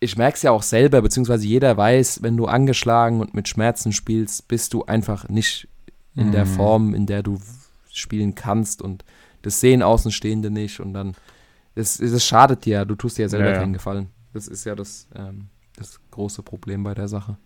ich 0.00 0.16
merke 0.16 0.36
es 0.36 0.42
ja 0.42 0.50
auch 0.50 0.62
selber, 0.62 1.02
beziehungsweise 1.02 1.46
jeder 1.46 1.76
weiß, 1.76 2.22
wenn 2.22 2.36
du 2.36 2.46
angeschlagen 2.46 3.20
und 3.20 3.34
mit 3.34 3.48
Schmerzen 3.48 3.92
spielst, 3.92 4.46
bist 4.46 4.72
du 4.74 4.84
einfach 4.84 5.28
nicht 5.28 5.68
in 6.14 6.28
mhm. 6.28 6.32
der 6.32 6.46
Form, 6.46 6.94
in 6.94 7.06
der 7.06 7.22
du 7.22 7.40
spielen 7.92 8.34
kannst 8.34 8.82
und 8.82 9.04
das 9.42 9.60
sehen 9.60 9.82
Außenstehende 9.82 10.50
nicht 10.50 10.80
und 10.80 10.94
dann, 10.94 11.14
das, 11.74 11.98
das 11.98 12.24
schadet 12.24 12.64
dir, 12.64 12.84
du 12.84 12.94
tust 12.94 13.18
dir 13.18 13.22
ja 13.22 13.28
selber 13.28 13.46
ja, 13.46 13.54
ja. 13.54 13.60
keinen 13.60 13.72
Gefallen. 13.72 14.08
Das 14.32 14.46
ist 14.46 14.64
ja 14.64 14.74
das, 14.74 15.08
ähm, 15.14 15.48
das 15.80 16.00
große 16.10 16.42
Problem 16.42 16.82
bei 16.82 16.94
der 16.94 17.08
Sache. 17.08 17.36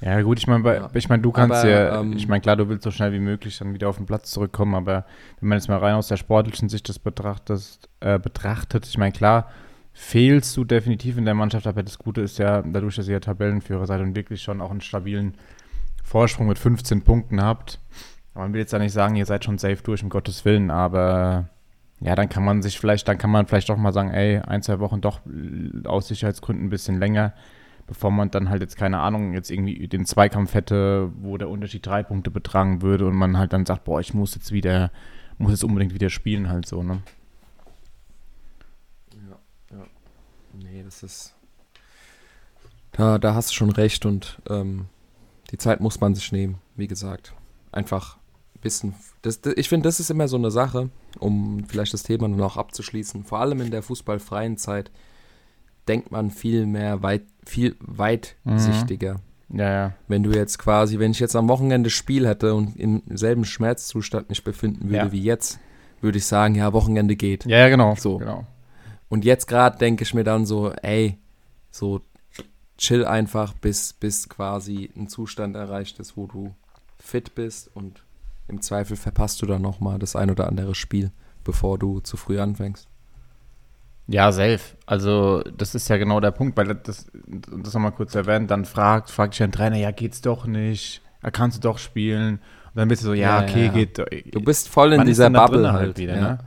Ja, 0.00 0.20
gut, 0.20 0.38
ich 0.38 0.46
meine, 0.46 0.74
ja. 0.74 0.90
ich 0.92 1.08
mein, 1.08 1.22
du 1.22 1.32
kannst 1.32 1.56
aber, 1.56 1.68
ja, 1.70 2.00
ähm, 2.00 2.12
ich 2.12 2.28
meine, 2.28 2.42
klar, 2.42 2.56
du 2.56 2.68
willst 2.68 2.84
so 2.84 2.90
schnell 2.90 3.12
wie 3.12 3.18
möglich 3.18 3.58
dann 3.58 3.72
wieder 3.72 3.88
auf 3.88 3.96
den 3.96 4.04
Platz 4.04 4.30
zurückkommen, 4.30 4.74
aber 4.74 5.06
wenn 5.40 5.48
man 5.48 5.58
jetzt 5.58 5.68
mal 5.68 5.78
rein 5.78 5.94
aus 5.94 6.08
der 6.08 6.18
sportlichen 6.18 6.68
Sicht 6.68 6.88
das 6.88 6.98
betrachtet, 6.98 7.88
äh, 8.00 8.18
betrachtet 8.18 8.86
ich 8.86 8.98
meine, 8.98 9.12
klar, 9.12 9.48
fehlst 9.94 10.54
du 10.56 10.64
definitiv 10.64 11.16
in 11.16 11.24
der 11.24 11.34
Mannschaft, 11.34 11.66
aber 11.66 11.82
das 11.82 11.98
Gute 11.98 12.20
ist 12.20 12.38
ja, 12.38 12.60
dadurch, 12.60 12.96
dass 12.96 13.08
ihr 13.08 13.20
Tabellenführer 13.22 13.86
seid 13.86 14.02
und 14.02 14.14
wirklich 14.14 14.42
schon 14.42 14.60
auch 14.60 14.70
einen 14.70 14.82
stabilen 14.82 15.34
Vorsprung 16.04 16.48
mit 16.48 16.58
15 16.58 17.00
Punkten 17.02 17.42
habt, 17.42 17.80
man 18.34 18.52
will 18.52 18.60
jetzt 18.60 18.72
ja 18.72 18.78
nicht 18.78 18.92
sagen, 18.92 19.16
ihr 19.16 19.24
seid 19.24 19.44
schon 19.44 19.56
safe 19.56 19.82
durch, 19.82 20.02
um 20.02 20.10
Gottes 20.10 20.44
Willen, 20.44 20.70
aber 20.70 21.48
ja, 22.00 22.14
dann 22.14 22.28
kann 22.28 22.44
man 22.44 22.60
sich 22.60 22.78
vielleicht, 22.78 23.08
dann 23.08 23.16
kann 23.16 23.30
man 23.30 23.46
vielleicht 23.46 23.70
doch 23.70 23.78
mal 23.78 23.94
sagen, 23.94 24.10
ey, 24.10 24.38
ein, 24.40 24.62
zwei 24.62 24.78
Wochen 24.80 25.00
doch 25.00 25.20
aus 25.84 26.08
Sicherheitsgründen 26.08 26.66
ein 26.66 26.70
bisschen 26.70 26.98
länger, 26.98 27.32
bevor 27.86 28.10
man 28.10 28.30
dann 28.30 28.48
halt 28.50 28.62
jetzt, 28.62 28.76
keine 28.76 28.98
Ahnung, 28.98 29.32
jetzt 29.32 29.50
irgendwie 29.50 29.86
den 29.88 30.06
Zweikampf 30.06 30.54
hätte, 30.54 31.10
wo 31.20 31.36
der 31.36 31.48
Unterschied 31.48 31.86
drei 31.86 32.02
Punkte 32.02 32.30
betragen 32.30 32.82
würde 32.82 33.06
und 33.06 33.14
man 33.14 33.38
halt 33.38 33.52
dann 33.52 33.66
sagt, 33.66 33.84
boah, 33.84 34.00
ich 34.00 34.14
muss 34.14 34.34
jetzt 34.34 34.52
wieder, 34.52 34.90
muss 35.38 35.52
jetzt 35.52 35.64
unbedingt 35.64 35.94
wieder 35.94 36.10
spielen, 36.10 36.48
halt 36.48 36.66
so, 36.66 36.82
ne? 36.82 37.02
Ja, 39.12 39.76
ja. 39.76 39.84
Nee, 40.52 40.82
das 40.82 41.02
ist. 41.02 41.34
Da, 42.92 43.18
da 43.18 43.34
hast 43.34 43.50
du 43.50 43.54
schon 43.54 43.70
recht 43.70 44.06
und 44.06 44.40
ähm, 44.48 44.86
die 45.50 45.58
Zeit 45.58 45.80
muss 45.80 46.00
man 46.00 46.14
sich 46.14 46.32
nehmen, 46.32 46.58
wie 46.76 46.86
gesagt. 46.86 47.34
Einfach 47.72 48.16
bisschen. 48.66 48.94
Das, 49.22 49.40
das, 49.40 49.54
ich 49.56 49.68
finde, 49.68 49.86
das 49.86 50.00
ist 50.00 50.10
immer 50.10 50.26
so 50.26 50.36
eine 50.36 50.50
Sache, 50.50 50.90
um 51.20 51.64
vielleicht 51.68 51.94
das 51.94 52.02
Thema 52.02 52.44
auch 52.44 52.56
abzuschließen. 52.56 53.24
Vor 53.24 53.38
allem 53.38 53.60
in 53.60 53.70
der 53.70 53.82
fußballfreien 53.82 54.56
Zeit 54.56 54.90
denkt 55.88 56.10
man 56.10 56.30
viel 56.30 56.66
mehr 56.66 57.02
weit, 57.02 57.22
viel 57.44 57.76
weitsichtiger. 57.80 59.14
Mhm. 59.48 59.58
Ja, 59.58 59.70
ja. 59.70 59.92
Wenn 60.08 60.22
du 60.22 60.32
jetzt 60.32 60.58
quasi, 60.58 60.98
wenn 60.98 61.12
ich 61.12 61.20
jetzt 61.20 61.36
am 61.36 61.48
Wochenende 61.48 61.90
Spiel 61.90 62.26
hätte 62.26 62.54
und 62.54 62.76
im 62.76 63.02
selben 63.10 63.44
Schmerzzustand 63.44 64.28
mich 64.28 64.42
befinden 64.42 64.84
würde 64.88 64.96
ja. 64.96 65.12
wie 65.12 65.22
jetzt, 65.22 65.60
würde 66.00 66.18
ich 66.18 66.26
sagen, 66.26 66.56
ja, 66.56 66.72
Wochenende 66.72 67.16
geht. 67.16 67.44
Ja, 67.46 67.58
ja 67.58 67.68
genau. 67.68 67.94
So. 67.94 68.18
genau. 68.18 68.44
Und 69.08 69.24
jetzt 69.24 69.46
gerade 69.46 69.78
denke 69.78 70.02
ich 70.02 70.14
mir 70.14 70.24
dann 70.24 70.46
so, 70.46 70.72
ey, 70.72 71.18
so 71.70 72.00
chill 72.76 73.04
einfach, 73.04 73.54
bis, 73.54 73.92
bis 73.92 74.28
quasi 74.28 74.90
ein 74.96 75.08
Zustand 75.08 75.56
erreicht 75.56 76.00
ist, 76.00 76.16
wo 76.16 76.26
du 76.26 76.54
fit 76.98 77.34
bist 77.34 77.70
und 77.74 78.02
im 78.48 78.60
Zweifel 78.62 78.96
verpasst 78.96 79.42
du 79.42 79.46
dann 79.46 79.62
nochmal 79.62 79.98
das 79.98 80.16
ein 80.16 80.30
oder 80.30 80.48
andere 80.48 80.74
Spiel, 80.74 81.12
bevor 81.44 81.78
du 81.78 82.00
zu 82.00 82.16
früh 82.16 82.38
anfängst. 82.38 82.88
Ja, 84.08 84.30
safe. 84.30 84.60
Also, 84.86 85.42
das 85.56 85.74
ist 85.74 85.88
ja 85.88 85.96
genau 85.96 86.20
der 86.20 86.30
Punkt, 86.30 86.56
weil 86.56 86.74
das, 86.74 87.06
das 87.26 87.74
nochmal 87.74 87.92
kurz 87.92 88.14
erwähnt, 88.14 88.50
dann 88.50 88.64
fragt, 88.64 89.10
fragt 89.10 89.34
dich 89.34 89.42
ein 89.42 89.52
Trainer, 89.52 89.76
ja, 89.76 89.90
geht's 89.90 90.20
doch 90.20 90.46
nicht, 90.46 91.02
kannst 91.32 91.58
du 91.58 91.68
doch 91.68 91.78
spielen. 91.78 92.34
Und 92.34 92.80
dann 92.80 92.88
bist 92.88 93.02
du 93.02 93.06
so, 93.06 93.14
ja, 93.14 93.40
ja 93.40 93.42
okay, 93.42 93.66
ja. 93.66 93.72
geht. 93.72 93.98
Du 94.32 94.40
bist 94.40 94.68
voll 94.68 94.92
in 94.92 95.04
dieser 95.04 95.30
Bubble 95.30 95.72
halt, 95.72 95.80
halt, 95.80 95.98
wieder, 95.98 96.14
ja. 96.14 96.20
ne? 96.20 96.38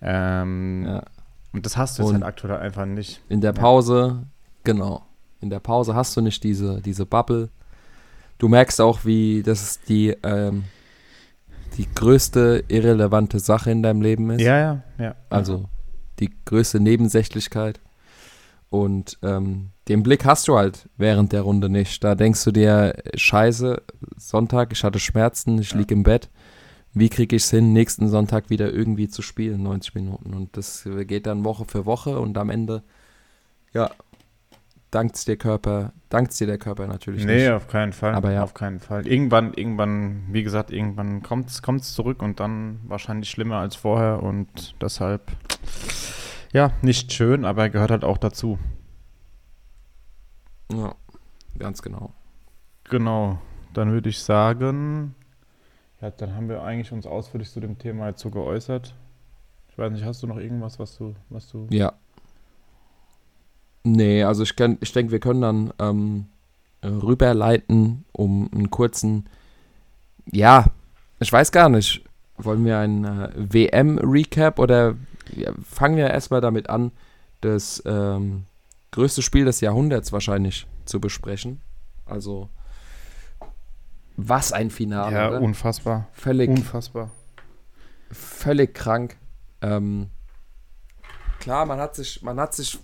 Ähm, 0.00 1.00
und 1.52 1.66
das 1.66 1.76
hast 1.76 1.98
du 1.98 2.02
jetzt 2.02 2.12
halt 2.12 2.22
aktuell 2.22 2.58
einfach 2.58 2.86
nicht. 2.86 3.22
In 3.28 3.40
der 3.40 3.52
Pause, 3.52 4.24
genau. 4.64 5.06
In 5.40 5.50
der 5.50 5.60
Pause 5.60 5.94
hast 5.94 6.16
du 6.16 6.20
nicht 6.20 6.42
diese, 6.44 6.80
diese 6.80 7.04
Bubble. 7.04 7.50
Du 8.38 8.48
merkst 8.48 8.80
auch, 8.80 9.04
wie 9.04 9.42
das 9.42 9.62
ist 9.62 9.88
die, 9.88 10.16
ähm, 10.22 10.64
die 11.76 11.86
größte 11.94 12.64
irrelevante 12.68 13.38
Sache 13.38 13.70
in 13.70 13.82
deinem 13.82 14.02
Leben 14.02 14.30
ist. 14.30 14.42
Ja, 14.42 14.58
ja, 14.58 14.82
ja. 14.98 15.14
Also 15.30 15.68
die 16.18 16.30
größte 16.44 16.80
Nebensächlichkeit. 16.80 17.80
Und 18.68 19.18
ähm, 19.22 19.70
den 19.88 20.02
Blick 20.02 20.24
hast 20.24 20.48
du 20.48 20.56
halt 20.56 20.88
während 20.96 21.32
der 21.32 21.42
Runde 21.42 21.68
nicht. 21.68 22.02
Da 22.02 22.14
denkst 22.14 22.42
du 22.44 22.50
dir, 22.50 22.94
scheiße, 23.14 23.82
Sonntag, 24.16 24.72
ich 24.72 24.82
hatte 24.82 24.98
Schmerzen, 24.98 25.58
ich 25.58 25.72
ja. 25.72 25.78
liege 25.78 25.94
im 25.94 26.02
Bett. 26.02 26.28
Wie 26.92 27.08
kriege 27.08 27.36
ich 27.36 27.44
es 27.44 27.50
hin, 27.50 27.72
nächsten 27.72 28.08
Sonntag 28.08 28.48
wieder 28.50 28.72
irgendwie 28.72 29.08
zu 29.08 29.22
spielen, 29.22 29.62
90 29.62 29.94
Minuten? 29.94 30.34
Und 30.34 30.56
das 30.56 30.88
geht 31.06 31.26
dann 31.26 31.44
Woche 31.44 31.66
für 31.66 31.84
Woche 31.84 32.18
und 32.18 32.38
am 32.38 32.50
Ende, 32.50 32.82
ja, 33.72 33.90
dankt's 34.96 35.26
dir 35.26 35.36
Körper, 35.36 35.92
dankt's 36.08 36.38
dir 36.38 36.46
der 36.46 36.56
Körper 36.56 36.86
natürlich 36.86 37.26
nee, 37.26 37.42
nicht. 37.42 37.50
auf 37.50 37.68
keinen 37.68 37.92
Fall. 37.92 38.14
Aber 38.14 38.32
ja. 38.32 38.42
Auf 38.42 38.54
keinen 38.54 38.80
Fall. 38.80 39.06
Irgendwann, 39.06 39.52
irgendwann, 39.52 40.24
wie 40.30 40.42
gesagt, 40.42 40.70
irgendwann 40.70 41.22
kommt 41.22 41.50
es 41.50 41.92
zurück 41.92 42.22
und 42.22 42.40
dann 42.40 42.80
wahrscheinlich 42.84 43.28
schlimmer 43.28 43.56
als 43.56 43.76
vorher 43.76 44.22
und 44.22 44.74
deshalb, 44.80 45.30
ja, 46.50 46.72
nicht 46.80 47.12
schön, 47.12 47.44
aber 47.44 47.68
gehört 47.68 47.90
halt 47.90 48.04
auch 48.04 48.16
dazu. 48.16 48.58
Ja, 50.72 50.94
ganz 51.58 51.82
genau. 51.82 52.14
Genau. 52.84 53.38
Dann 53.74 53.92
würde 53.92 54.08
ich 54.08 54.20
sagen, 54.20 55.14
ja, 56.00 56.10
dann 56.10 56.34
haben 56.34 56.48
wir 56.48 56.62
eigentlich 56.62 56.90
uns 56.92 57.06
ausführlich 57.06 57.50
zu 57.50 57.60
dem 57.60 57.76
Thema 57.76 58.08
jetzt 58.08 58.22
so 58.22 58.30
geäußert. 58.30 58.94
Ich 59.68 59.76
weiß 59.76 59.92
nicht, 59.92 60.06
hast 60.06 60.22
du 60.22 60.26
noch 60.26 60.38
irgendwas, 60.38 60.78
was 60.78 60.96
du, 60.96 61.14
was 61.28 61.50
du. 61.50 61.66
Ja. 61.70 61.92
Nee, 63.86 64.24
also 64.24 64.42
ich, 64.42 64.52
ich 64.80 64.92
denke, 64.92 65.12
wir 65.12 65.20
können 65.20 65.40
dann 65.40 65.72
ähm, 65.78 66.26
rüberleiten, 66.82 68.04
um 68.10 68.50
einen 68.52 68.68
kurzen, 68.68 69.28
ja, 70.32 70.66
ich 71.20 71.32
weiß 71.32 71.52
gar 71.52 71.68
nicht, 71.68 72.04
wollen 72.36 72.64
wir 72.64 72.78
einen 72.78 73.04
äh, 73.04 73.30
WM-Recap 73.36 74.58
oder 74.58 74.96
ja, 75.36 75.52
fangen 75.62 75.96
wir 75.96 76.10
erstmal 76.10 76.40
damit 76.40 76.68
an, 76.68 76.90
das 77.42 77.80
ähm, 77.86 78.46
größte 78.90 79.22
Spiel 79.22 79.44
des 79.44 79.60
Jahrhunderts 79.60 80.12
wahrscheinlich 80.12 80.66
zu 80.84 81.00
besprechen. 81.00 81.60
Also, 82.06 82.48
was 84.16 84.52
ein 84.52 84.70
Finale. 84.70 85.14
Ja, 85.14 85.28
oder? 85.28 85.40
unfassbar. 85.40 86.08
Völlig, 86.12 86.50
Unfassbar. 86.50 87.12
völlig 88.10 88.74
krank. 88.74 89.16
Ähm, 89.62 90.10
klar, 91.38 91.66
man 91.66 91.78
hat 91.78 91.94
sich, 91.94 92.20
man 92.22 92.40
hat 92.40 92.52
sich, 92.52 92.80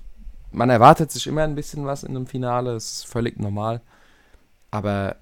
man 0.53 0.71
erwartet 0.71 1.11
sich 1.11 1.27
immer 1.27 1.43
ein 1.43 1.55
bisschen 1.55 1.85
was 1.87 2.03
in 2.05 2.17
einem 2.17 2.27
Finale, 2.27 2.75
ist 2.77 3.07
völlig 3.07 3.38
normal. 3.38 3.81
Aber 4.71 5.17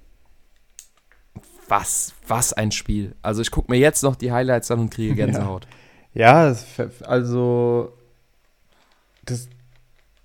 was, 1.68 2.14
was 2.26 2.52
ein 2.52 2.72
Spiel. 2.72 3.14
Also 3.22 3.42
ich 3.42 3.50
gucke 3.50 3.70
mir 3.70 3.78
jetzt 3.78 4.02
noch 4.02 4.16
die 4.16 4.32
Highlights 4.32 4.70
an 4.70 4.80
und 4.80 4.90
kriege 4.90 5.14
Ja. 5.16 5.26
Gänsehaut. 5.26 5.66
Ja, 6.14 6.54
ver- 6.54 6.90
also 7.06 7.92
das, 9.24 9.48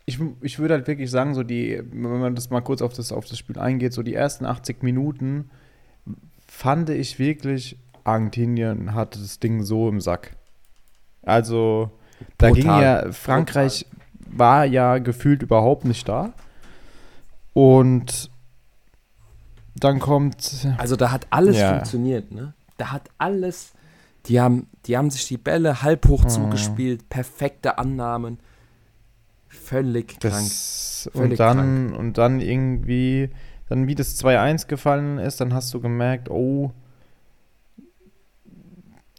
ich, 0.05 0.19
ich 0.41 0.57
würde 0.57 0.73
halt 0.73 0.87
wirklich 0.87 1.11
sagen, 1.11 1.35
so 1.35 1.43
die, 1.43 1.79
wenn 1.91 2.19
man 2.19 2.35
das 2.35 2.49
mal 2.49 2.61
kurz 2.61 2.81
auf 2.81 2.93
das, 2.93 3.11
auf 3.11 3.25
das 3.25 3.37
Spiel 3.37 3.59
eingeht, 3.59 3.93
so 3.93 4.01
die 4.01 4.15
ersten 4.15 4.45
80 4.45 4.81
Minuten 4.81 5.51
fand 6.47 6.89
ich 6.89 7.19
wirklich, 7.19 7.77
Argentinien 8.03 8.93
hatte 8.95 9.19
das 9.19 9.39
Ding 9.39 9.63
so 9.63 9.89
im 9.89 10.01
Sack. 10.01 10.35
Also, 11.21 11.91
da 12.37 12.49
ging 12.51 12.63
Brutal. 12.65 12.83
ja, 12.83 13.11
Frankreich 13.11 13.85
war 14.25 14.65
ja 14.65 14.97
gefühlt 14.97 15.41
überhaupt 15.43 15.85
nicht 15.85 16.07
da. 16.07 16.33
Und 17.53 18.29
dann 19.75 19.99
kommt, 19.99 20.67
Also 20.77 20.95
da 20.95 21.11
hat 21.11 21.27
alles 21.29 21.57
Ja. 21.57 21.75
funktioniert, 21.75 22.31
ne? 22.31 22.53
Da 22.77 22.91
hat 22.91 23.09
alles, 23.17 23.73
die 24.25 24.39
haben, 24.39 24.67
die 24.85 24.97
haben 24.97 25.09
sich 25.09 25.27
die 25.27 25.37
Bälle 25.37 25.81
halb 25.81 26.07
hoch 26.07 26.23
Mhm. 26.25 26.29
zugespielt, 26.29 27.09
perfekte 27.09 27.77
Annahmen. 27.77 28.39
Völlig 29.47 30.19
krank. 30.19 30.33
Das, 30.33 31.09
Völlig 31.13 31.31
und 31.31 31.39
dann 31.39 31.93
und 31.93 32.17
dann 32.17 32.39
irgendwie, 32.39 33.29
dann 33.69 33.87
wie 33.87 33.95
das 33.95 34.17
2-1 34.17 34.67
gefallen 34.67 35.17
ist, 35.17 35.39
dann 35.39 35.53
hast 35.53 35.73
du 35.73 35.79
gemerkt, 35.79 36.29
oh, 36.29 36.71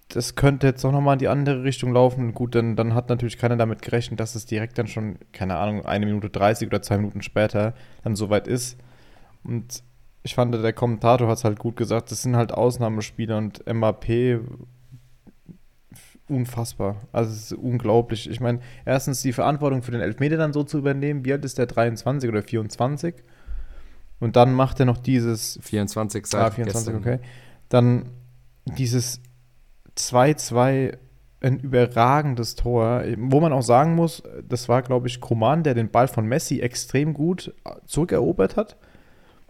das 0.08 0.36
könnte 0.36 0.68
jetzt 0.68 0.84
doch 0.84 0.92
nochmal 0.92 1.14
in 1.14 1.18
die 1.18 1.28
andere 1.28 1.64
Richtung 1.64 1.92
laufen. 1.92 2.32
Gut, 2.32 2.54
dann, 2.54 2.76
dann 2.76 2.94
hat 2.94 3.08
natürlich 3.08 3.38
keiner 3.38 3.56
damit 3.56 3.82
gerechnet, 3.82 4.20
dass 4.20 4.34
es 4.34 4.46
direkt 4.46 4.78
dann 4.78 4.86
schon, 4.86 5.18
keine 5.32 5.56
Ahnung, 5.56 5.84
eine 5.84 6.06
Minute 6.06 6.30
30 6.30 6.68
oder 6.68 6.80
zwei 6.82 6.96
Minuten 6.98 7.22
später 7.22 7.74
dann 8.04 8.14
soweit 8.14 8.46
ist. 8.46 8.78
Und 9.42 9.82
ich 10.22 10.34
fand, 10.34 10.54
der 10.54 10.72
Kommentator 10.72 11.28
hat 11.28 11.38
es 11.38 11.44
halt 11.44 11.58
gut 11.58 11.76
gesagt, 11.76 12.10
das 12.10 12.22
sind 12.22 12.36
halt 12.36 12.52
Ausnahmespiele 12.52 13.36
und 13.36 13.64
Mbappé 13.64 14.40
unfassbar. 16.28 16.96
Also 17.12 17.30
es 17.30 17.52
ist 17.52 17.52
unglaublich. 17.52 18.28
Ich 18.28 18.40
meine, 18.40 18.60
erstens 18.84 19.22
die 19.22 19.32
Verantwortung 19.32 19.82
für 19.82 19.92
den 19.92 20.00
Elfmeter 20.00 20.36
dann 20.36 20.52
so 20.52 20.64
zu 20.64 20.78
übernehmen. 20.78 21.24
Wie 21.24 21.32
alt 21.32 21.44
ist 21.44 21.58
der? 21.58 21.66
23 21.66 22.28
oder 22.28 22.42
24? 22.42 23.14
Und 24.18 24.34
dann 24.36 24.52
macht 24.54 24.80
er 24.80 24.86
noch 24.86 24.98
dieses 24.98 25.58
24 25.62 26.26
seit 26.26 26.40
Ah, 26.42 26.50
24, 26.50 26.94
gestern. 26.94 26.96
okay. 27.14 27.24
Dann 27.68 28.08
dieses 28.64 29.20
2-2, 29.96 30.96
ein 31.40 31.58
überragendes 31.60 32.54
Tor, 32.54 33.02
wo 33.18 33.40
man 33.40 33.52
auch 33.52 33.62
sagen 33.62 33.94
muss, 33.94 34.22
das 34.48 34.68
war, 34.68 34.82
glaube 34.82 35.06
ich, 35.06 35.20
Koman, 35.20 35.62
der 35.62 35.74
den 35.74 35.90
Ball 35.90 36.08
von 36.08 36.26
Messi 36.26 36.60
extrem 36.60 37.14
gut 37.14 37.54
zurückerobert 37.86 38.56
hat. 38.56 38.76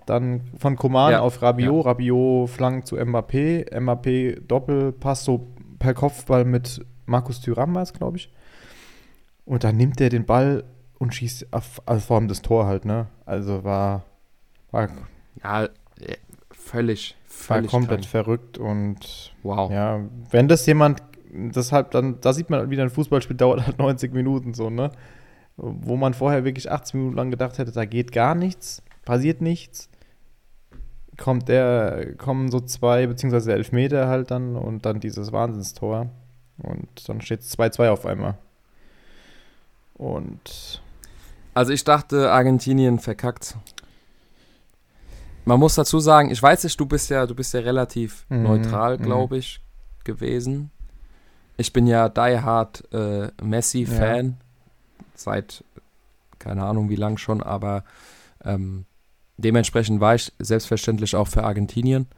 Dann 0.04 0.42
von 0.58 0.76
Koman 0.76 1.12
Ja, 1.12 1.20
auf 1.20 1.42
Rabiot, 1.42 1.84
Rabiot 1.84 2.48
flankt 2.48 2.86
zu 2.86 2.96
Mbappé, 2.96 3.72
Mbappé 3.72 4.40
Doppelpass 4.46 5.24
so 5.24 5.48
per 5.78 5.94
Kopfball 5.94 6.44
mit 6.44 6.84
Markus 7.06 7.40
Thuram 7.40 7.74
war 7.74 7.82
es, 7.82 7.92
glaube 7.92 8.16
ich. 8.18 8.32
Und 9.44 9.64
dann 9.64 9.76
nimmt 9.76 10.00
er 10.00 10.08
den 10.08 10.24
Ball 10.24 10.64
und 10.98 11.14
schießt 11.14 11.52
auf, 11.52 11.82
auf 11.86 12.04
Form 12.04 12.28
des 12.28 12.42
Tor 12.42 12.66
halt, 12.66 12.84
ne? 12.84 13.06
Also 13.24 13.64
war, 13.64 14.04
war 14.70 14.88
Ja, 15.42 15.64
äh, 15.64 15.68
völlig, 16.50 17.16
war 17.48 17.62
komplett 17.62 18.00
krank. 18.00 18.10
verrückt 18.10 18.58
und 18.58 19.32
Wow. 19.42 19.70
ja, 19.70 20.00
wenn 20.30 20.48
das 20.48 20.66
jemand, 20.66 21.02
deshalb 21.32 21.90
dann, 21.92 22.20
da 22.20 22.32
sieht 22.32 22.50
man 22.50 22.70
wieder 22.70 22.82
ein 22.82 22.90
Fußballspiel 22.90 23.36
dauert 23.38 23.66
halt 23.66 23.78
90 23.78 24.12
Minuten 24.12 24.54
so, 24.54 24.70
ne? 24.70 24.90
Wo 25.56 25.96
man 25.96 26.12
vorher 26.14 26.44
wirklich 26.44 26.70
80 26.70 26.94
Minuten 26.94 27.16
lang 27.16 27.30
gedacht 27.30 27.58
hätte, 27.58 27.72
da 27.72 27.84
geht 27.86 28.12
gar 28.12 28.34
nichts, 28.34 28.82
passiert 29.04 29.40
nichts. 29.40 29.88
Kommt 31.16 31.48
der, 31.48 32.14
kommen 32.18 32.50
so 32.50 32.60
zwei, 32.60 33.06
beziehungsweise 33.06 33.54
elf 33.54 33.72
Meter 33.72 34.06
halt 34.06 34.30
dann 34.30 34.54
und 34.54 34.84
dann 34.84 35.00
dieses 35.00 35.32
Wahnsinnstor. 35.32 36.10
Und 36.58 37.08
dann 37.08 37.22
steht 37.22 37.40
es 37.40 37.58
2-2 37.58 37.88
auf 37.88 38.04
einmal. 38.04 38.36
Und 39.94 40.82
Also 41.54 41.72
ich 41.72 41.84
dachte, 41.84 42.30
Argentinien 42.30 42.98
verkackt. 42.98 43.56
Man 45.46 45.60
muss 45.60 45.76
dazu 45.76 46.00
sagen, 46.00 46.30
ich 46.30 46.42
weiß 46.42 46.64
nicht, 46.64 46.78
du 46.78 46.86
bist 46.86 47.08
ja, 47.08 47.24
du 47.24 47.34
bist 47.34 47.54
ja 47.54 47.60
relativ 47.60 48.26
Mhm, 48.28 48.42
neutral, 48.42 48.98
mhm. 48.98 49.02
glaube 49.02 49.38
ich, 49.38 49.60
gewesen. 50.04 50.70
Ich 51.56 51.72
bin 51.72 51.86
ja 51.86 52.08
die 52.08 52.40
Hard 52.40 52.84
äh, 52.92 53.28
Messi-Fan. 53.42 54.36
Seit 55.14 55.64
keine 56.38 56.64
Ahnung 56.64 56.90
wie 56.90 56.96
lang 56.96 57.16
schon, 57.16 57.42
aber 57.42 57.84
ähm, 58.44 58.86
dementsprechend 59.36 60.00
war 60.00 60.16
ich 60.16 60.32
selbstverständlich 60.38 61.16
auch 61.16 61.28
für 61.28 61.44
Argentinien. 61.44 62.08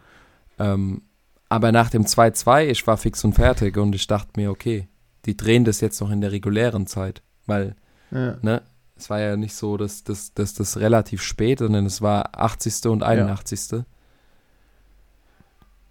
Ähm, 0.59 1.03
aber 1.51 1.71
nach 1.71 1.91
dem 1.91 2.05
2-2, 2.05 2.67
ich 2.67 2.87
war 2.87 2.97
fix 2.97 3.25
und 3.25 3.35
fertig 3.35 3.77
und 3.77 3.95
ich 3.95 4.07
dachte 4.07 4.33
mir, 4.37 4.51
okay, 4.51 4.89
die 5.27 5.37
drehen 5.37 5.65
das 5.65 5.81
jetzt 5.81 6.01
noch 6.01 6.11
in 6.11 6.21
der 6.21 6.33
regulären 6.33 6.87
Zeit, 6.87 7.23
weil 7.47 7.77
ja. 8.11 8.37
ne, 8.43 8.63
es 8.99 9.09
war 9.11 9.21
ja 9.21 9.37
nicht 9.37 9.55
so, 9.55 9.77
dass 9.77 10.05
das 10.05 10.35
dass, 10.35 10.55
das 10.55 10.79
relativ 10.79 11.23
spät, 11.23 11.61
sondern 11.61 11.87
es 11.87 12.03
war 12.03 12.39
80. 12.39 12.87
und 12.87 13.03
81. 13.03 13.85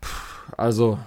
Puh, 0.02 0.10
also, 0.58 1.00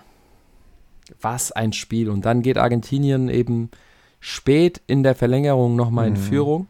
was 1.21 1.53
ein 1.53 1.73
Spiel. 1.73 2.09
Und 2.09 2.25
dann 2.25 2.43
geht 2.43 2.59
Argentinien 2.59 3.29
eben 3.29 3.71
spät 4.19 4.81
in 4.87 5.03
der 5.03 5.15
Verlängerung 5.15 5.77
nochmal 5.77 6.09
in 6.09 6.15
Mhm. 6.15 6.19
Führung, 6.19 6.69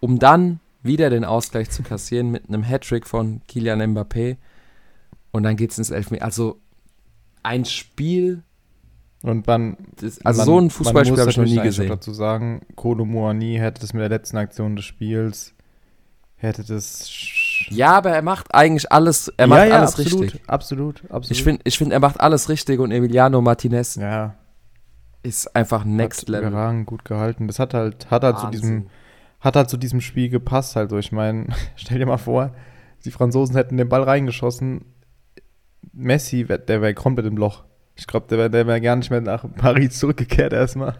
um 0.00 0.18
dann 0.18 0.60
wieder 0.82 1.10
den 1.10 1.24
Ausgleich 1.24 1.70
zu 1.70 1.82
kassieren 1.82 2.30
mit 2.30 2.48
einem 2.48 2.62
Hattrick 2.62 3.06
von 3.06 3.42
Kylian 3.48 3.80
Mbappé. 3.94 4.36
Und 5.30 5.42
dann 5.42 5.56
geht 5.56 5.72
es 5.72 5.78
ins 5.78 5.90
Elfmeter. 5.90 6.24
Also, 6.24 6.58
ein 7.42 7.64
Spiel, 7.64 8.42
Und 9.22 9.46
man, 9.46 9.76
das, 9.96 10.24
also 10.24 10.38
man, 10.38 10.46
so 10.46 10.60
ein 10.60 10.70
Fußballspiel 10.70 11.18
habe 11.18 11.30
ich 11.30 11.36
noch 11.36 11.44
nie 11.44 11.60
gesehen. 11.60 11.88
dazu 11.88 12.12
sagen, 12.12 12.62
Kolo 12.76 13.04
Muani 13.04 13.56
hätte 13.56 13.80
das 13.80 13.92
mit 13.92 14.00
der 14.00 14.08
letzten 14.08 14.36
Aktion 14.36 14.76
des 14.76 14.84
Spiels, 14.84 15.54
hätte 16.36 16.62
das. 16.62 17.10
Ja, 17.68 17.96
aber 17.96 18.10
er 18.10 18.22
macht 18.22 18.54
eigentlich 18.54 18.92
alles, 18.92 19.32
er 19.36 19.48
macht 19.48 19.60
alles 19.72 19.98
absolut, 19.98 20.22
richtig. 20.22 20.48
Absolut, 20.48 21.02
absolut. 21.10 21.30
Ich 21.32 21.42
finde, 21.42 21.62
ich 21.64 21.76
find, 21.76 21.92
er 21.92 22.00
macht 22.00 22.20
alles 22.20 22.48
richtig 22.48 22.78
und 22.78 22.92
Emiliano 22.92 23.40
Martinez 23.40 23.96
ja, 23.96 24.36
ist 25.24 25.54
einfach 25.56 25.84
next 25.84 26.22
hat 26.22 26.28
level. 26.28 26.48
überragend 26.48 26.86
gut 26.86 27.04
gehalten. 27.04 27.48
Das 27.48 27.58
hat 27.58 27.74
halt, 27.74 28.10
hat 28.12 28.22
halt 28.22 28.38
zu 28.38 28.46
diesem, 28.50 28.86
hat 29.40 29.56
halt 29.56 29.68
zu 29.68 29.76
diesem 29.76 30.00
Spiel 30.00 30.28
gepasst. 30.28 30.76
Also 30.76 30.96
ich 30.96 31.10
meine, 31.10 31.46
stell 31.74 31.98
dir 31.98 32.06
mal 32.06 32.18
vor, 32.18 32.52
die 33.04 33.10
Franzosen 33.10 33.56
hätten 33.56 33.76
den 33.76 33.88
Ball 33.88 34.04
reingeschossen. 34.04 34.84
Messi, 35.92 36.44
der 36.44 36.80
wäre 36.80 36.94
komplett 36.94 37.26
im 37.26 37.36
Loch. 37.36 37.64
Ich 37.98 38.06
glaube, 38.06 38.26
der 38.30 38.38
wäre 38.38 38.50
der 38.50 38.66
wär 38.66 38.80
gar 38.80 38.96
nicht 38.96 39.10
mehr 39.10 39.20
nach 39.20 39.44
Paris 39.56 39.98
zurückgekehrt 39.98 40.52
erstmal. 40.52 40.96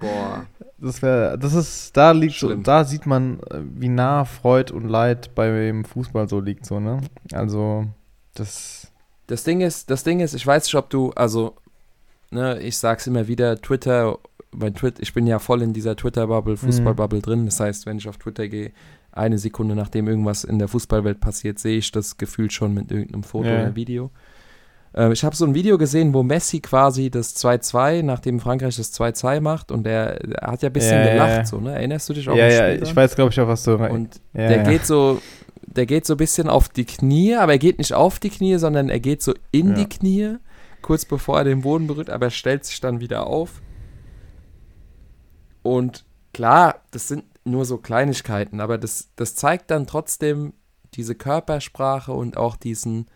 Boah. 0.00 0.44
Das 0.78 1.00
wäre, 1.00 1.38
das 1.38 1.54
ist, 1.54 1.96
da 1.96 2.10
liegt 2.10 2.34
so, 2.34 2.48
Schlimm. 2.48 2.62
da 2.62 2.84
sieht 2.84 3.06
man, 3.06 3.40
äh, 3.50 3.60
wie 3.62 3.88
nah 3.88 4.26
Freud 4.26 4.70
und 4.74 4.86
Leid 4.86 5.34
beim 5.34 5.86
Fußball 5.86 6.28
so 6.28 6.38
liegt, 6.38 6.66
so, 6.66 6.80
ne? 6.80 7.00
Also, 7.32 7.86
das, 8.34 8.92
Das 9.26 9.42
Ding 9.42 9.62
ist, 9.62 9.88
das 9.90 10.04
Ding 10.04 10.20
ist, 10.20 10.34
ich 10.34 10.46
weiß 10.46 10.64
nicht, 10.66 10.74
ob 10.74 10.90
du, 10.90 11.12
also, 11.12 11.56
ne, 12.30 12.60
ich 12.60 12.76
sag's 12.76 13.06
immer 13.06 13.26
wieder, 13.26 13.56
Twitter, 13.56 14.18
bei 14.52 14.68
Twitter, 14.68 15.00
ich 15.02 15.14
bin 15.14 15.26
ja 15.26 15.38
voll 15.38 15.62
in 15.62 15.72
dieser 15.72 15.96
Twitter-Bubble, 15.96 16.58
Fußball-Bubble 16.58 17.22
drin. 17.22 17.46
Das 17.46 17.58
heißt, 17.58 17.86
wenn 17.86 17.96
ich 17.96 18.06
auf 18.06 18.18
Twitter 18.18 18.46
gehe, 18.46 18.72
eine 19.12 19.38
Sekunde 19.38 19.74
nachdem 19.76 20.08
irgendwas 20.08 20.44
in 20.44 20.58
der 20.58 20.68
Fußballwelt 20.68 21.20
passiert, 21.20 21.58
sehe 21.58 21.78
ich 21.78 21.90
das 21.90 22.18
gefühlt 22.18 22.52
schon 22.52 22.74
mit 22.74 22.92
irgendeinem 22.92 23.22
Foto 23.22 23.48
Ja. 23.48 23.62
oder 23.62 23.76
Video. 23.76 24.10
Äh, 24.96 25.12
ich 25.12 25.24
habe 25.24 25.36
so 25.36 25.44
ein 25.44 25.54
Video 25.54 25.78
gesehen, 25.78 26.14
wo 26.14 26.22
Messi 26.22 26.60
quasi 26.60 27.10
das 27.10 27.36
2-2, 27.36 28.02
nachdem 28.02 28.40
Frankreich 28.40 28.76
das 28.76 28.92
2-2 28.98 29.40
macht 29.40 29.70
und 29.70 29.84
der, 29.84 30.18
der 30.18 30.50
hat 30.50 30.62
ja 30.62 30.70
ein 30.70 30.72
bisschen 30.72 30.98
Ja, 30.98 31.12
gelacht, 31.12 31.36
ja. 31.36 31.44
so, 31.44 31.60
ne? 31.60 31.74
Erinnerst 31.74 32.08
du 32.08 32.14
dich 32.14 32.28
auch 32.28 32.36
Ja, 32.36 32.48
ja, 32.48 32.68
ich 32.70 32.94
weiß, 32.94 33.14
glaube 33.14 33.32
ich, 33.32 33.40
auch, 33.40 33.48
was 33.48 33.62
du 33.62 33.74
Und 33.74 34.20
ja, 34.32 34.48
der 34.48 34.62
geht 34.64 34.86
so, 34.86 35.20
der 35.62 35.86
geht 35.86 36.06
so 36.06 36.14
ein 36.14 36.18
bisschen 36.18 36.48
auf 36.48 36.68
die 36.68 36.84
Knie, 36.84 37.34
aber 37.36 37.52
er 37.52 37.58
geht 37.58 37.78
nicht 37.78 37.92
auf 37.92 38.18
die 38.18 38.30
Knie, 38.30 38.56
sondern 38.56 38.88
er 38.88 39.00
geht 39.00 39.22
so 39.22 39.34
in 39.52 39.74
die 39.74 39.88
Knie, 39.88 40.36
kurz 40.80 41.04
bevor 41.04 41.38
er 41.38 41.44
den 41.44 41.62
Boden 41.62 41.86
berührt, 41.86 42.10
aber 42.10 42.26
er 42.26 42.30
stellt 42.30 42.64
sich 42.64 42.80
dann 42.80 43.00
wieder 43.00 43.26
auf. 43.26 43.60
Und 45.62 46.04
klar, 46.32 46.76
das 46.92 47.08
sind 47.08 47.24
nur 47.44 47.64
so 47.64 47.78
Kleinigkeiten, 47.78 48.60
aber 48.60 48.78
das, 48.78 49.10
das 49.16 49.34
zeigt 49.34 49.70
dann 49.70 49.86
trotzdem 49.86 50.52
diese 50.94 51.14
Körpersprache 51.14 52.12
und 52.12 52.36
auch 52.36 52.56
diesen, 52.56 53.06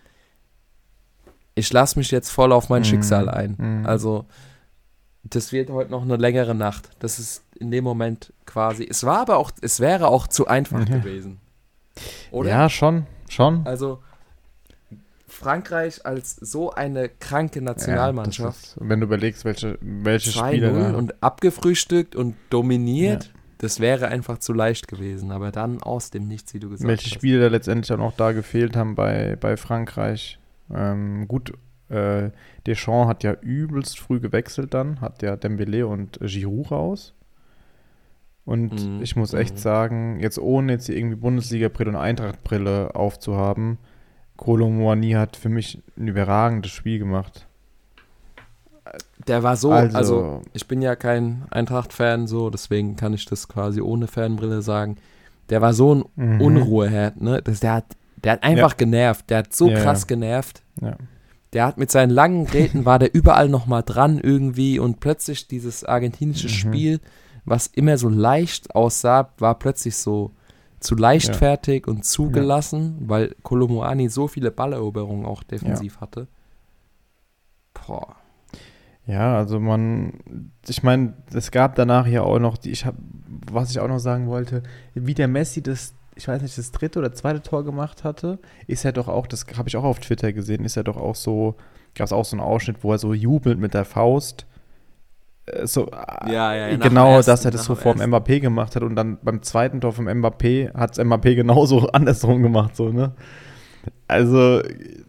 ich 1.61 1.73
lasse 1.73 1.99
mich 1.99 2.11
jetzt 2.11 2.31
voll 2.31 2.53
auf 2.53 2.69
mein 2.69 2.81
Mhm. 2.83 2.87
Schicksal 2.87 3.29
ein. 3.29 3.55
Mhm. 3.59 3.87
Also, 3.87 4.25
das 5.23 5.53
wird 5.53 5.71
heute 5.71 5.91
noch 5.91 6.03
eine 6.03 6.17
längere 6.17 6.55
Nacht. 6.55 6.89
Das 6.99 7.19
ist 7.19 7.45
in 7.59 7.71
dem 7.71 7.85
Moment 7.85 8.33
quasi. 8.47 8.87
Es 8.91 9.05
war 9.05 9.21
aber 9.21 9.37
auch, 9.37 9.51
es 9.61 9.79
wäre 9.81 10.09
auch 10.09 10.27
zu 10.27 10.47
einfach 10.49 10.81
Ja. 10.89 10.99
gewesen. 10.99 11.39
Oder? 12.31 12.51
Ja, 12.51 12.69
schon, 12.69 13.07
schon. 13.29 13.67
Also, 13.67 14.01
Frankreich 15.29 16.05
als 16.05 16.35
so 16.37 16.73
eine 16.73 17.09
kranke 17.09 17.61
Ja, 17.61 17.65
Nationalmannschaft. 17.65 18.63
das 18.63 18.69
ist, 18.71 18.77
wenn 18.81 19.01
du 19.01 19.07
überlegst, 19.07 19.45
welche, 19.45 19.79
welche 19.81 20.31
2-0 20.31 20.49
Spiele 20.49 20.73
da, 20.93 20.97
und 20.99 21.23
abgefrühstückt 21.23 22.17
und 22.17 22.35
dominiert. 22.51 23.31
Das 23.59 23.79
wäre 23.79 24.09
einfach 24.09 24.39
zu 24.39 24.55
leicht 24.55 24.89
gewesen. 24.89 25.31
Aber 25.31 25.53
dann 25.53 25.83
aus 25.83 26.11
dem 26.11 26.27
Nichts, 26.27 26.55
wie 26.55 26.61
du 26.61 26.71
gesagt 26.71 26.89
welche 26.89 27.05
hast. 27.11 27.15
Spiele 27.15 27.41
da 27.41 27.47
letztendlich 27.49 27.93
auch 27.93 27.99
noch 27.99 28.17
da 28.17 28.33
gefehlt 28.33 28.75
haben 28.75 28.95
bei, 28.95 29.37
bei 29.39 29.57
Frankreich. 29.59 30.39
Ähm, 30.75 31.27
gut, 31.29 31.53
äh, 31.89 32.31
Deschamps 32.67 33.09
hat 33.09 33.23
ja 33.25 33.33
übelst 33.33 33.99
früh 33.99 34.21
gewechselt 34.21 34.75
dann, 34.75 35.01
hat 35.01 35.23
ja 35.23 35.37
Dembele 35.37 35.87
und 35.87 36.19
Giroud 36.21 36.71
raus. 36.71 37.15
Und 38.45 38.73
Mhm, 38.73 39.03
ich 39.03 39.17
muss 39.17 39.35
echt 39.35 39.55
mhm. 39.55 39.59
sagen, 39.59 40.21
jetzt 40.21 40.39
ohne 40.39 40.73
jetzt 40.73 40.87
hier 40.87 40.97
irgendwie 40.97 41.17
Bundesliga-Brille 41.17 41.91
und 41.91 41.97
Eintracht-Brille 41.97 42.95
aufzuhaben, 42.95 43.79
Kolo 44.37 44.71
Muani 44.71 45.13
hat 45.13 45.37
für 45.37 45.51
mich 45.51 45.83
ein 45.99 46.09
überragendes 46.09 46.71
Spiel 46.71 46.99
gemacht. 46.99 47.47
Der 49.29 49.43
war 49.43 49.57
so, 49.57 49.71
also, 49.71 49.97
also 49.97 50.43
ich 50.55 50.67
bin 50.67 50.81
ja 50.81 50.97
kein 50.97 51.45
Eintracht-Fan, 51.51 52.27
so, 52.27 52.49
deswegen 52.49 52.97
kann 52.97 53.13
ich 53.13 53.27
das 53.27 53.49
quasi 53.49 53.81
ohne 53.81 54.07
Fanbrille 54.07 54.63
sagen. 54.63 54.97
Der 55.51 55.61
war 55.61 55.75
so 55.75 55.95
ein 55.95 56.05
mhm. 56.17 56.41
Unruheherd, 56.41 57.21
ne? 57.21 57.43
Das, 57.43 57.61
der, 57.61 57.75
hat, 57.75 57.85
der 58.25 58.33
hat 58.33 58.43
einfach 58.43 58.77
genervt. 58.77 59.31
Der 59.31 59.39
hat 59.39 59.55
so 59.55 59.69
Ja, 59.69 59.81
krass 59.83 60.03
ja. 60.03 60.07
genervt. 60.09 60.63
Ja. 60.81 60.97
Der 61.53 61.67
hat 61.67 61.79
mit 61.79 61.91
seinen 61.91 62.11
langen 62.11 62.47
Gräten, 62.47 62.85
war 62.85 62.99
der 62.99 63.15
überall 63.15 63.49
nochmal 63.49 63.83
dran 63.83 64.19
irgendwie 64.21 64.79
und 64.79 65.01
plötzlich 65.01 65.49
dieses 65.49 65.85
argentinische 65.85 66.47
Mhm. 66.47 66.53
Spiel, 66.53 67.01
was 67.45 67.67
immer 67.67 67.99
so 67.99 68.09
leicht 68.09 68.75
aussah, 68.75 69.31
war 69.39 69.59
plötzlich 69.59 69.97
so 69.97 70.33
zu 70.79 70.95
leichtfertig 70.95 71.87
und 71.89 72.05
zugelassen, 72.05 72.97
weil 73.07 73.35
Kolomoani 73.43 74.09
so 74.09 74.29
viele 74.29 74.51
Balleroberungen 74.51 75.27
auch 75.27 75.43
defensiv 75.43 76.01
hatte. 76.01 76.27
Boah. 77.75 78.17
Ja, 79.07 79.37
also 79.37 79.59
man, 79.59 80.53
ich 80.69 80.83
meine, 80.83 81.15
es 81.35 81.51
gab 81.51 81.75
danach 81.75 82.07
ja 82.07 82.23
auch 82.23 82.39
noch, 82.39 82.57
die, 82.57 82.71
ich 82.71 82.87
habe, 82.87 82.99
was 83.51 83.71
ich 83.71 83.81
auch 83.81 83.89
noch 83.89 83.99
sagen 83.99 84.29
wollte, 84.29 84.63
wie 84.95 85.15
der 85.15 85.27
Messi 85.27 85.63
das, 85.63 85.95
ich 86.21 86.29
weiß 86.29 86.43
nicht, 86.43 86.59
das 86.59 86.71
dritte 86.71 86.99
oder 86.99 87.13
zweite 87.15 87.41
Tor 87.43 87.65
gemacht 87.65 88.05
hatte, 88.05 88.39
ist 88.67 88.85
er 88.85 88.93
doch 88.93 89.09
auch, 89.09 89.27
das 89.27 89.47
habe 89.57 89.69
ich 89.69 89.77
auch 89.77 89.85
auf 89.85 89.99
Twitter 90.01 90.33
gesehen, 90.33 90.65
ist 90.65 90.77
er 90.77 90.85
doch 90.85 90.99
auch 90.99 91.15
so, 91.15 91.57
gab 91.95 92.05
es 92.05 92.13
auch 92.13 92.25
so 92.27 92.37
einen 92.37 92.45
Ausschnitt, 92.45 92.85
wo 92.85 92.93
er 92.93 92.99
so 92.99 93.15
jubelt 93.15 93.59
mit 93.59 93.73
der 93.73 93.87
Faust. 93.87 94.47
Äh, 95.47 95.67
So, 95.67 95.87
äh, 95.87 96.33
Ja, 96.33 96.55
ja, 96.55 96.77
genau, 96.77 97.17
ersten, 97.17 97.31
dass 97.31 97.45
er 97.47 97.51
das 97.51 97.65
so 97.65 97.75
vor 97.75 97.95
dem. 97.95 98.13
Mbappé 98.13 98.41
gemacht 98.41 98.77
hat 98.77 98.83
und 98.83 98.97
dann 98.97 99.19
beim 99.23 99.43
zweiten 99.43 99.81
Tor 99.81 99.93
vom 99.93 100.09
Mbappé 100.09 100.75
hat 100.75 100.93
es 100.93 101.05
Mbappé 101.05 101.35
genauso 101.35 101.89
andersrum 101.93 102.43
gemacht, 102.43 102.77
so, 102.77 102.91
ne? 102.91 103.13
Also, 104.07 104.61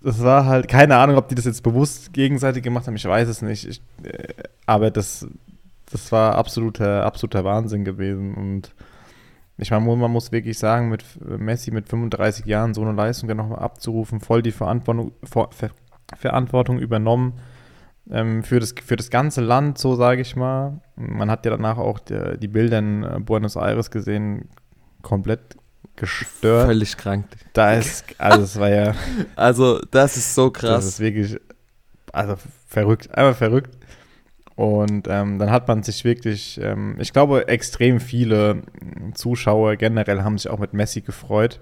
das 0.01 0.23
war 0.23 0.45
halt, 0.45 0.69
keine 0.69 0.95
Ahnung, 0.95 1.17
ob 1.17 1.27
die 1.27 1.35
das 1.35 1.43
jetzt 1.43 1.61
bewusst 1.61 2.13
gegenseitig 2.13 2.63
gemacht 2.63 2.87
haben, 2.87 2.95
ich 2.95 3.03
weiß 3.03 3.27
es 3.27 3.41
nicht. 3.41 3.67
Ich, 3.67 3.81
äh, 4.03 4.27
aber 4.65 4.91
das, 4.91 5.27
das 5.91 6.09
war 6.13 6.35
absoluter, 6.35 7.05
absoluter 7.05 7.43
Wahnsinn 7.43 7.83
gewesen. 7.83 8.33
Und 8.33 8.73
ich 9.57 9.71
meine, 9.71 9.85
man 9.95 10.11
muss 10.11 10.31
wirklich 10.31 10.57
sagen, 10.57 10.89
mit 10.89 11.03
Messi 11.21 11.71
mit 11.71 11.87
35 11.89 12.45
Jahren 12.45 12.73
so 12.73 12.81
eine 12.81 12.93
Leistung 12.93 13.27
dann 13.27 13.37
nochmal 13.37 13.59
abzurufen, 13.59 14.19
voll 14.19 14.41
die 14.41 14.51
Verantwortung, 14.51 15.11
Ver, 15.23 15.49
Ver, 15.51 15.69
Verantwortung 16.17 16.79
übernommen 16.79 17.33
ähm, 18.09 18.43
für, 18.43 18.59
das, 18.59 18.73
für 18.83 18.95
das 18.95 19.09
ganze 19.09 19.41
Land, 19.41 19.77
so 19.77 19.95
sage 19.95 20.21
ich 20.21 20.35
mal. 20.35 20.81
Man 20.95 21.29
hat 21.29 21.45
ja 21.45 21.51
danach 21.51 21.77
auch 21.77 21.99
die, 21.99 22.37
die 22.39 22.47
Bilder 22.47 22.79
in 22.79 23.03
äh, 23.03 23.19
Buenos 23.19 23.55
Aires 23.55 23.91
gesehen, 23.91 24.49
komplett 25.01 25.57
gestört. 25.95 26.67
Völlig 26.67 26.97
krank. 26.97 27.25
Da 27.53 27.73
ist, 27.73 28.05
also 28.17 28.43
es 28.43 28.59
war 28.59 28.69
ja, 28.69 28.95
Also, 29.35 29.79
das 29.91 30.17
ist 30.17 30.33
so 30.33 30.49
das 30.49 30.61
krass. 30.61 30.85
ist 30.85 30.99
wirklich, 30.99 31.39
also 32.11 32.35
verrückt, 32.67 33.13
einfach 33.15 33.37
verrückt. 33.37 33.77
Und 34.55 35.07
ähm, 35.09 35.39
dann 35.39 35.49
hat 35.49 35.67
man 35.67 35.81
sich 35.81 36.03
wirklich, 36.03 36.59
ähm, 36.61 36.97
ich 36.99 37.13
glaube, 37.13 37.47
extrem 37.47 37.99
viele 37.99 38.61
Zuschauer 39.13 39.75
generell 39.77 40.23
haben 40.23 40.37
sich 40.37 40.51
auch 40.51 40.59
mit 40.59 40.73
Messi 40.73 41.01
gefreut, 41.01 41.61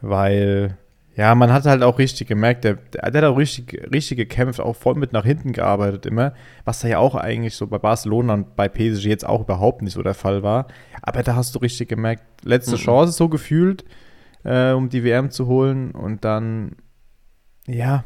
weil, 0.00 0.76
ja, 1.16 1.34
man 1.34 1.52
hat 1.52 1.64
halt 1.64 1.82
auch 1.82 1.98
richtig 1.98 2.28
gemerkt, 2.28 2.64
der, 2.64 2.74
der, 2.74 3.10
der 3.10 3.22
hat 3.22 3.28
auch 3.30 3.38
richtig, 3.38 3.90
richtig 3.92 4.18
gekämpft, 4.18 4.60
auch 4.60 4.76
voll 4.76 4.94
mit 4.96 5.12
nach 5.12 5.24
hinten 5.24 5.52
gearbeitet 5.52 6.04
immer, 6.06 6.34
was 6.64 6.80
da 6.80 6.88
ja 6.88 6.98
auch 6.98 7.14
eigentlich 7.14 7.56
so 7.56 7.66
bei 7.66 7.78
Barcelona 7.78 8.34
und 8.34 8.54
bei 8.54 8.68
PSG 8.68 9.06
jetzt 9.06 9.26
auch 9.26 9.40
überhaupt 9.40 9.82
nicht 9.82 9.94
so 9.94 10.02
der 10.02 10.14
Fall 10.14 10.42
war. 10.42 10.66
Aber 11.02 11.22
da 11.22 11.34
hast 11.34 11.54
du 11.54 11.58
richtig 11.58 11.88
gemerkt, 11.88 12.22
letzte 12.44 12.72
Mhm. 12.72 12.80
Chance 12.80 13.12
so 13.12 13.28
gefühlt, 13.28 13.84
äh, 14.44 14.72
um 14.72 14.90
die 14.90 15.02
WM 15.02 15.30
zu 15.30 15.46
holen 15.46 15.92
und 15.92 16.24
dann, 16.24 16.76
ja, 17.66 18.04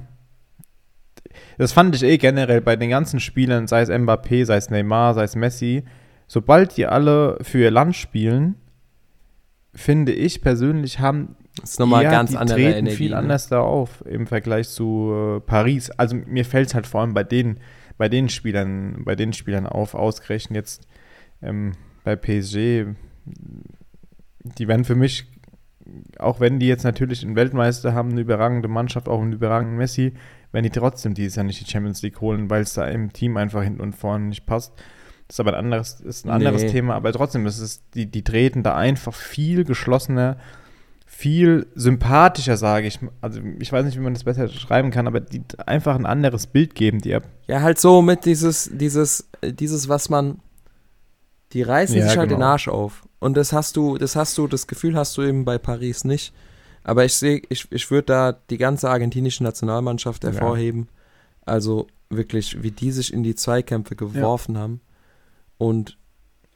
das 1.59 1.73
fand 1.73 1.95
ich 1.95 2.03
eh 2.03 2.19
generell 2.19 2.61
bei 2.61 2.77
den 2.77 2.91
ganzen 2.91 3.21
Spielern, 3.21 3.67
sei 3.67 3.83
es 3.83 3.91
Mbappé, 3.91 4.45
sei 4.45 4.57
es 4.57 4.71
Neymar, 4.71 5.15
sei 5.15 5.25
es 5.25 5.37
Messi, 5.37 5.85
sobald 6.27 6.77
die 6.77 6.87
alle 6.87 7.39
für 7.43 7.59
ihr 7.59 7.71
Land 7.71 7.97
spielen, 7.97 8.55
finde 9.75 10.13
ich 10.13 10.43
persönlich, 10.43 11.01
haben 11.01 11.37
Das 11.61 11.73
ist 11.73 11.81
nochmal 11.81 12.05
ja, 12.05 12.11
ganz 12.11 12.31
die 12.31 12.37
andere 12.37 12.57
treten 12.57 12.79
Energie. 12.79 12.97
viel 12.97 13.11
ne? 13.11 13.17
anders 13.17 13.49
da 13.49 13.61
auf 13.61 14.05
im 14.07 14.27
Vergleich 14.27 14.69
zu 14.69 15.13
äh, 15.13 15.41
Paris. 15.41 15.91
Also 15.91 16.17
mir 16.17 16.45
fällt 16.45 16.69
es 16.69 16.75
halt 16.75 16.87
vor 16.87 17.01
allem 17.01 17.15
bei 17.15 17.25
den, 17.25 17.59
bei 17.99 18.09
den 18.09 18.29
Spielern, 18.29 19.03
bei 19.05 19.17
den 19.17 19.33
Spielern 19.33 19.67
auf, 19.67 19.95
ausgerechnet 19.95 20.57
jetzt 20.57 20.87
ähm, 21.43 21.73
bei 22.05 22.17
PSG. 22.17 22.87
Die 24.59 24.69
werden 24.69 24.85
für 24.85 24.95
mich, 24.95 25.27
auch 26.19 26.41
wenn 26.41 26.59
die 26.59 26.67
jetzt 26.67 26.85
natürlich 26.85 27.25
einen 27.25 27.37
Weltmeister 27.37 27.93
haben, 27.95 28.11
eine 28.11 28.21
überragende 28.21 28.69
Mannschaft, 28.69 29.09
auch 29.09 29.21
einen 29.21 29.33
überragenden 29.33 29.77
Messi, 29.77 30.15
wenn 30.53 30.65
die 30.65 30.71
trotzdem 30.71 31.15
dieses 31.15 31.37
Jahr 31.37 31.45
nicht 31.45 31.61
die 31.61 31.71
Champions 31.71 32.03
League 32.03 32.21
holen, 32.21 32.51
weil 32.51 32.63
es 32.63 32.75
da 32.75 32.87
im 32.87 33.13
Team 33.13 33.37
einfach 33.37 33.63
hinten 33.63 33.81
und 33.81 33.95
vorne 33.95 34.27
nicht 34.27 34.47
passt. 34.47 34.73
Das 35.29 35.37
ist 35.37 35.41
aber 35.41 35.53
ein 35.53 35.65
anderes, 35.65 36.01
ist 36.01 36.27
ein 36.27 36.31
anderes 36.31 36.63
Nee. 36.63 36.71
Thema, 36.71 36.95
aber 36.95 37.13
trotzdem 37.13 37.47
ist 37.47 37.61
es, 37.61 37.83
die, 37.95 38.07
die 38.07 38.25
treten 38.25 38.63
da 38.65 38.75
einfach 38.77 39.15
viel 39.15 39.65
geschlossener, 39.65 40.39
viel 41.07 41.67
sympathischer, 41.75 42.57
sage 42.57 42.87
ich. 42.89 42.99
Also 43.21 43.41
ich 43.59 43.71
weiß 43.71 43.85
nicht, 43.85 43.97
wie 43.97 44.03
man 44.03 44.15
das 44.15 44.25
besser 44.25 44.49
schreiben 44.49 44.91
kann, 44.91 45.07
aber 45.07 45.21
die 45.21 45.43
einfach 45.67 45.95
ein 45.95 46.07
anderes 46.07 46.47
Bild 46.49 46.75
geben, 46.75 47.01
die 47.01 47.17
Ja, 47.47 47.61
halt 47.61 47.79
so 47.79 48.03
mit 48.03 48.25
dieses, 48.25 48.71
dieses, 48.73 49.29
dieses, 49.45 49.89
was 49.89 50.09
man. 50.09 50.41
Die 51.53 51.63
reißen 51.63 51.97
Ja, 51.97 52.09
sich 52.09 52.17
halt 52.17 52.31
den 52.31 52.39
genau. 52.39 52.51
Arsch 52.51 52.69
auf. 52.69 53.03
Und 53.19 53.37
das 53.37 53.53
hast 53.53 53.77
du, 53.77 53.99
das 53.99 54.15
hast 54.17 54.39
du, 54.39 54.47
das 54.47 54.67
Gefühl 54.69 54.97
hast 54.97 55.17
du 55.19 55.23
eben 55.23 55.45
bei 55.45 55.59
Paris 55.59 56.05
nicht. 56.05 56.33
Aber 56.85 57.05
ich 57.05 57.15
sehe, 57.15 57.43
ich, 57.49 57.71
ich 57.71 57.91
würde 57.91 58.07
da 58.07 58.33
die 58.33 58.57
ganze 58.59 58.89
argentinische 58.91 59.43
Nationalmannschaft 59.45 60.25
Ja. 60.25 60.31
hervorheben. 60.31 60.89
Also 61.45 61.87
wirklich, 62.09 62.63
wie 62.63 62.71
die 62.71 62.91
sich 62.91 63.13
in 63.13 63.23
die 63.23 63.35
Zweikämpfe 63.35 63.97
geworfen 63.97 64.57
haben. 64.59 64.81
Und 65.59 65.97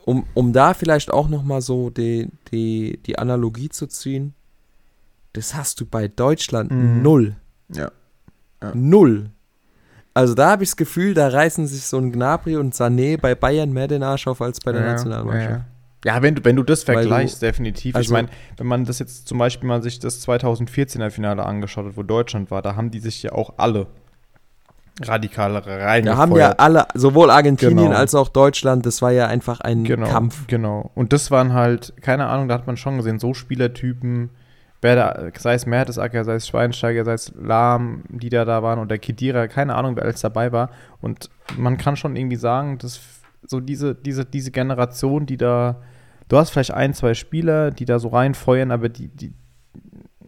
um, 0.04 0.24
um 0.34 0.52
da 0.52 0.74
vielleicht 0.74 1.10
auch 1.12 1.28
nochmal 1.28 1.60
so 1.60 1.90
die, 1.90 2.28
die, 2.52 2.98
die 3.06 3.18
Analogie 3.18 3.68
zu 3.68 3.86
ziehen, 3.86 4.34
das 5.32 5.54
hast 5.54 5.80
du 5.80 5.86
bei 5.86 6.08
Deutschland 6.08 6.70
Mhm. 6.70 7.02
null. 7.02 7.36
Ja. 7.72 7.90
Ja. 8.62 8.74
Null. 8.74 9.30
Also 10.14 10.34
da 10.34 10.50
habe 10.52 10.62
ich 10.62 10.70
das 10.70 10.76
Gefühl, 10.76 11.12
da 11.14 11.28
reißen 11.28 11.66
sich 11.66 11.82
so 11.84 11.98
ein 11.98 12.12
Gnabry 12.12 12.56
und 12.56 12.72
Sané 12.74 13.18
bei 13.20 13.34
Bayern 13.34 13.72
mehr 13.72 13.88
den 13.88 14.02
Arsch 14.02 14.26
auf 14.28 14.40
als 14.40 14.60
bei 14.60 14.72
der 14.72 14.82
Ja, 14.82 14.92
Nationalmannschaft. 14.92 15.64
Ja, 16.04 16.20
wenn, 16.22 16.34
du, 16.34 16.44
wenn 16.44 16.56
du 16.56 16.62
das 16.62 16.86
Weil 16.86 16.96
du- 16.96 17.00
vergleichst, 17.02 17.42
definitiv. 17.42 17.94
also- 17.96 18.06
ich 18.06 18.12
meine, 18.12 18.28
wenn 18.56 18.66
man 18.66 18.84
das 18.84 18.98
jetzt 18.98 19.26
zum 19.26 19.38
Beispiel 19.38 19.68
mal 19.68 19.82
sich 19.82 19.98
das 19.98 20.20
2014er 20.26 21.10
Finale 21.10 21.44
angeschaut 21.44 21.86
hat, 21.86 21.96
wo 21.96 22.02
Deutschland 22.02 22.50
war, 22.50 22.62
da 22.62 22.76
haben 22.76 22.90
die 22.90 23.00
sich 23.00 23.22
ja 23.22 23.32
auch 23.32 23.54
alle 23.56 23.86
radikalere 25.02 25.80
rein. 25.80 26.04
Da 26.04 26.16
haben 26.16 26.36
ja 26.36 26.52
alle, 26.52 26.86
sowohl 26.94 27.30
Argentinien 27.30 27.86
genau. 27.88 27.96
als 27.96 28.14
auch 28.14 28.28
Deutschland, 28.28 28.86
das 28.86 29.02
war 29.02 29.10
ja 29.10 29.26
einfach 29.26 29.60
ein 29.60 29.84
genau, 29.84 30.06
Kampf. 30.08 30.46
Genau. 30.46 30.90
Und 30.94 31.12
das 31.12 31.30
waren 31.30 31.52
halt, 31.52 31.94
keine 32.00 32.26
Ahnung, 32.26 32.48
da 32.48 32.54
hat 32.54 32.66
man 32.66 32.76
schon 32.76 32.96
gesehen, 32.98 33.18
so 33.18 33.34
Spielertypen, 33.34 34.30
wer 34.82 34.94
da, 34.96 35.30
sei 35.36 35.54
es 35.54 35.66
Mertesacker, 35.66 36.24
sei 36.24 36.34
es 36.34 36.46
Schweinsteiger, 36.46 37.04
sei 37.04 37.14
es 37.14 37.32
Lahm, 37.40 38.04
die 38.08 38.28
da 38.28 38.44
da 38.44 38.62
waren 38.62 38.78
oder 38.78 38.98
Kedira, 38.98 39.48
keine 39.48 39.74
Ahnung, 39.74 39.96
wer 39.96 40.04
alles 40.04 40.20
dabei 40.20 40.52
war. 40.52 40.70
Und 41.00 41.28
man 41.56 41.76
kann 41.76 41.96
schon 41.96 42.14
irgendwie 42.14 42.36
sagen, 42.36 42.78
dass 42.78 43.00
so 43.46 43.58
diese, 43.60 43.94
diese, 43.96 44.24
diese 44.24 44.52
Generation, 44.52 45.26
die 45.26 45.36
da, 45.36 45.82
du 46.28 46.36
hast 46.36 46.50
vielleicht 46.50 46.72
ein, 46.72 46.94
zwei 46.94 47.14
Spieler, 47.14 47.70
die 47.70 47.84
da 47.84 47.98
so 47.98 48.08
reinfeuern, 48.08 48.70
aber 48.70 48.88
die, 48.88 49.08
die, 49.08 49.32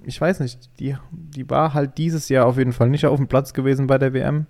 ich 0.04 0.20
weiß 0.20 0.40
nicht, 0.40 0.78
die, 0.78 0.96
die 1.10 1.48
war 1.50 1.74
halt 1.74 1.98
dieses 1.98 2.28
Jahr 2.28 2.46
auf 2.46 2.58
jeden 2.58 2.72
Fall 2.72 2.88
nicht 2.88 3.06
auf 3.06 3.18
dem 3.18 3.28
Platz 3.28 3.52
gewesen 3.52 3.86
bei 3.86 3.98
der 3.98 4.12
WM. 4.12 4.46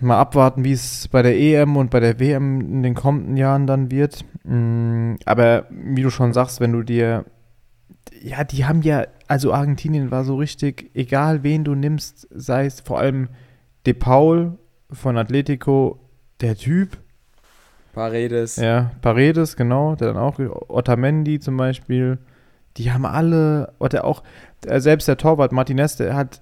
Mal 0.00 0.18
abwarten, 0.18 0.64
wie 0.64 0.72
es 0.72 1.08
bei 1.08 1.22
der 1.22 1.38
EM 1.38 1.76
und 1.76 1.90
bei 1.90 2.00
der 2.00 2.18
WM 2.18 2.60
in 2.60 2.82
den 2.82 2.94
kommenden 2.94 3.36
Jahren 3.36 3.66
dann 3.66 3.90
wird. 3.90 4.24
Mm, 4.44 5.14
aber 5.24 5.66
wie 5.70 6.02
du 6.02 6.10
schon 6.10 6.32
sagst, 6.32 6.60
wenn 6.60 6.72
du 6.72 6.82
dir, 6.82 7.24
ja, 8.20 8.44
die 8.44 8.64
haben 8.64 8.82
ja, 8.82 9.06
also 9.28 9.52
Argentinien 9.52 10.10
war 10.10 10.24
so 10.24 10.36
richtig, 10.36 10.90
egal 10.94 11.42
wen 11.42 11.64
du 11.64 11.74
nimmst, 11.74 12.28
sei 12.30 12.66
es 12.66 12.80
vor 12.80 12.98
allem 12.98 13.28
De 13.86 13.94
Paul 13.94 14.58
von 14.90 15.16
Atletico, 15.16 16.00
der 16.40 16.56
Typ. 16.56 16.98
Paredes. 17.94 18.56
Ja, 18.56 18.90
Paredes, 19.00 19.56
genau, 19.56 19.94
der 19.94 20.08
dann 20.08 20.16
auch, 20.16 20.38
Otamendi 20.68 21.40
zum 21.40 21.56
Beispiel 21.56 22.18
die 22.76 22.92
haben 22.92 23.06
alle, 23.06 23.72
oder 23.78 24.04
auch 24.04 24.22
äh, 24.66 24.80
selbst 24.80 25.08
der 25.08 25.16
Torwart 25.16 25.52
Martinez, 25.52 25.96
der 25.96 26.14
hat 26.14 26.40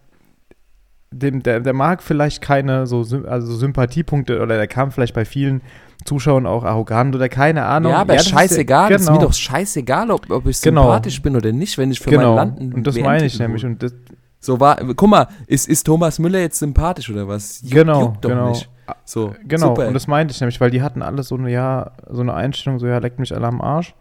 dem, 1.10 1.42
der, 1.42 1.60
der 1.60 1.74
mag 1.74 2.02
vielleicht 2.02 2.40
keine 2.40 2.86
so 2.86 3.04
also 3.26 3.54
Sympathiepunkte 3.54 4.40
oder 4.40 4.56
der 4.56 4.66
kam 4.66 4.92
vielleicht 4.92 5.14
bei 5.14 5.26
vielen 5.26 5.60
Zuschauern 6.06 6.46
auch 6.46 6.64
arrogant 6.64 7.14
oder 7.14 7.28
keine 7.28 7.66
Ahnung. 7.66 7.92
Ja, 7.92 7.98
aber 7.98 8.14
ja, 8.14 8.20
scheißegal. 8.20 8.90
Ist, 8.90 9.00
genau. 9.00 9.12
ist 9.12 9.18
mir 9.18 9.26
doch 9.26 9.34
scheißegal, 9.34 10.10
ob, 10.10 10.30
ob 10.30 10.46
ich 10.46 10.62
genau. 10.62 10.84
sympathisch 10.84 11.20
bin 11.20 11.36
oder 11.36 11.52
nicht, 11.52 11.76
wenn 11.76 11.90
ich 11.90 12.00
für 12.00 12.10
genau. 12.10 12.36
mein 12.36 12.56
Land 12.56 12.74
Und 12.74 12.86
das 12.86 12.98
meine 12.98 13.26
ich 13.26 13.38
nämlich. 13.38 13.64
Und 13.64 13.82
das, 13.82 13.92
so 14.40 14.58
war, 14.58 14.76
guck 14.96 15.08
mal, 15.08 15.28
ist, 15.46 15.68
ist 15.68 15.84
Thomas 15.84 16.18
Müller 16.18 16.40
jetzt 16.40 16.58
sympathisch 16.58 17.10
oder 17.10 17.28
was? 17.28 17.60
Juck, 17.60 17.72
genau, 17.72 18.00
juckt 18.00 18.22
genau. 18.22 18.48
Nicht. 18.48 18.70
So, 19.04 19.34
genau, 19.46 19.68
super. 19.68 19.88
und 19.88 19.94
das 19.94 20.06
meinte 20.06 20.32
ich 20.32 20.40
nämlich, 20.40 20.60
weil 20.60 20.70
die 20.70 20.82
hatten 20.82 21.02
alle 21.02 21.22
so 21.22 21.36
eine, 21.36 21.50
ja, 21.50 21.92
so 22.08 22.20
eine 22.20 22.34
Einstellung, 22.34 22.78
so 22.78 22.86
ja, 22.86 22.98
leckt 22.98 23.18
mich 23.18 23.34
alle 23.34 23.46
am 23.46 23.60
Arsch. 23.60 23.94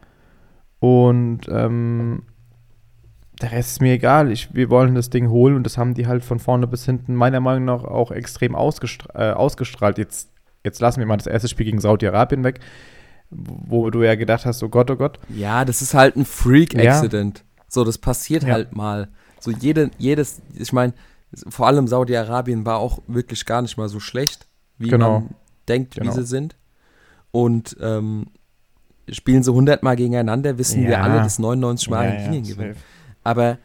Und 0.79 1.41
ähm, 1.49 2.23
der 3.41 3.51
Rest 3.51 3.71
ist 3.71 3.81
mir 3.81 3.93
egal. 3.93 4.31
Ich, 4.31 4.53
wir 4.53 4.69
wollen 4.69 4.95
das 4.95 5.09
Ding 5.09 5.29
holen 5.29 5.55
und 5.55 5.63
das 5.63 5.77
haben 5.77 5.93
die 5.93 6.07
halt 6.07 6.23
von 6.23 6.39
vorne 6.39 6.67
bis 6.67 6.85
hinten 6.85 7.15
meiner 7.15 7.39
Meinung 7.39 7.65
nach 7.65 7.83
auch 7.83 8.11
extrem 8.11 8.55
ausgestra 8.55 9.31
äh, 9.31 9.33
ausgestrahlt. 9.33 9.97
Jetzt, 9.97 10.31
jetzt 10.63 10.79
lassen 10.79 10.99
wir 10.99 11.05
mal 11.05 11.17
das 11.17 11.27
erste 11.27 11.47
Spiel 11.47 11.65
gegen 11.65 11.79
Saudi-Arabien 11.79 12.43
weg, 12.43 12.59
wo 13.29 13.89
du 13.89 14.03
ja 14.03 14.15
gedacht 14.15 14.45
hast, 14.45 14.63
oh 14.63 14.69
Gott, 14.69 14.89
oh 14.91 14.95
Gott. 14.95 15.19
Ja, 15.29 15.65
das 15.65 15.81
ist 15.81 15.93
halt 15.93 16.15
ein 16.15 16.25
Freak-Accident. 16.25 17.39
Ja. 17.39 17.63
So, 17.67 17.83
das 17.83 17.97
passiert 17.97 18.43
ja. 18.43 18.53
halt 18.53 18.75
mal. 18.75 19.09
So 19.39 19.51
jede, 19.51 19.91
jedes, 19.97 20.41
ich 20.53 20.73
meine, 20.73 20.93
vor 21.49 21.67
allem 21.67 21.87
Saudi-Arabien 21.87 22.65
war 22.65 22.77
auch 22.77 22.99
wirklich 23.07 23.45
gar 23.45 23.61
nicht 23.61 23.77
mal 23.77 23.89
so 23.89 23.99
schlecht, 23.99 24.47
wie 24.81 24.89
genau. 24.89 25.19
man 25.19 25.35
denkt, 25.67 25.95
genau. 25.95 26.11
wie 26.11 26.15
sie 26.15 26.25
sind. 26.25 26.55
Und 27.31 27.77
ähm, 27.79 28.27
spielen 29.09 29.43
sie 29.43 29.51
100 29.51 29.83
Mal 29.83 29.95
gegeneinander, 29.95 30.57
wissen 30.57 30.83
ja. 30.83 30.89
wir 30.89 31.03
alle, 31.03 31.21
dass 31.23 31.39
99 31.39 31.89
Mal 31.89 32.03
ja, 32.03 32.11
Argentinien 32.11 32.43
ja, 32.43 32.53
gewinnen. 32.53 32.75
Aber 33.23 33.57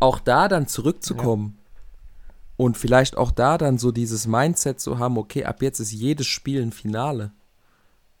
auch 0.00 0.18
da 0.18 0.48
dann 0.48 0.66
zurückzukommen 0.66 1.58
und 2.56 2.76
vielleicht 2.76 3.16
auch 3.16 3.30
da 3.30 3.58
dann 3.58 3.78
so 3.78 3.90
dieses 3.90 4.26
Mindset 4.26 4.80
zu 4.80 4.98
haben, 4.98 5.18
okay, 5.18 5.44
ab 5.44 5.62
jetzt 5.62 5.80
ist 5.80 5.92
jedes 5.92 6.26
Spiel 6.26 6.62
ein 6.62 6.72
Finale. 6.72 7.32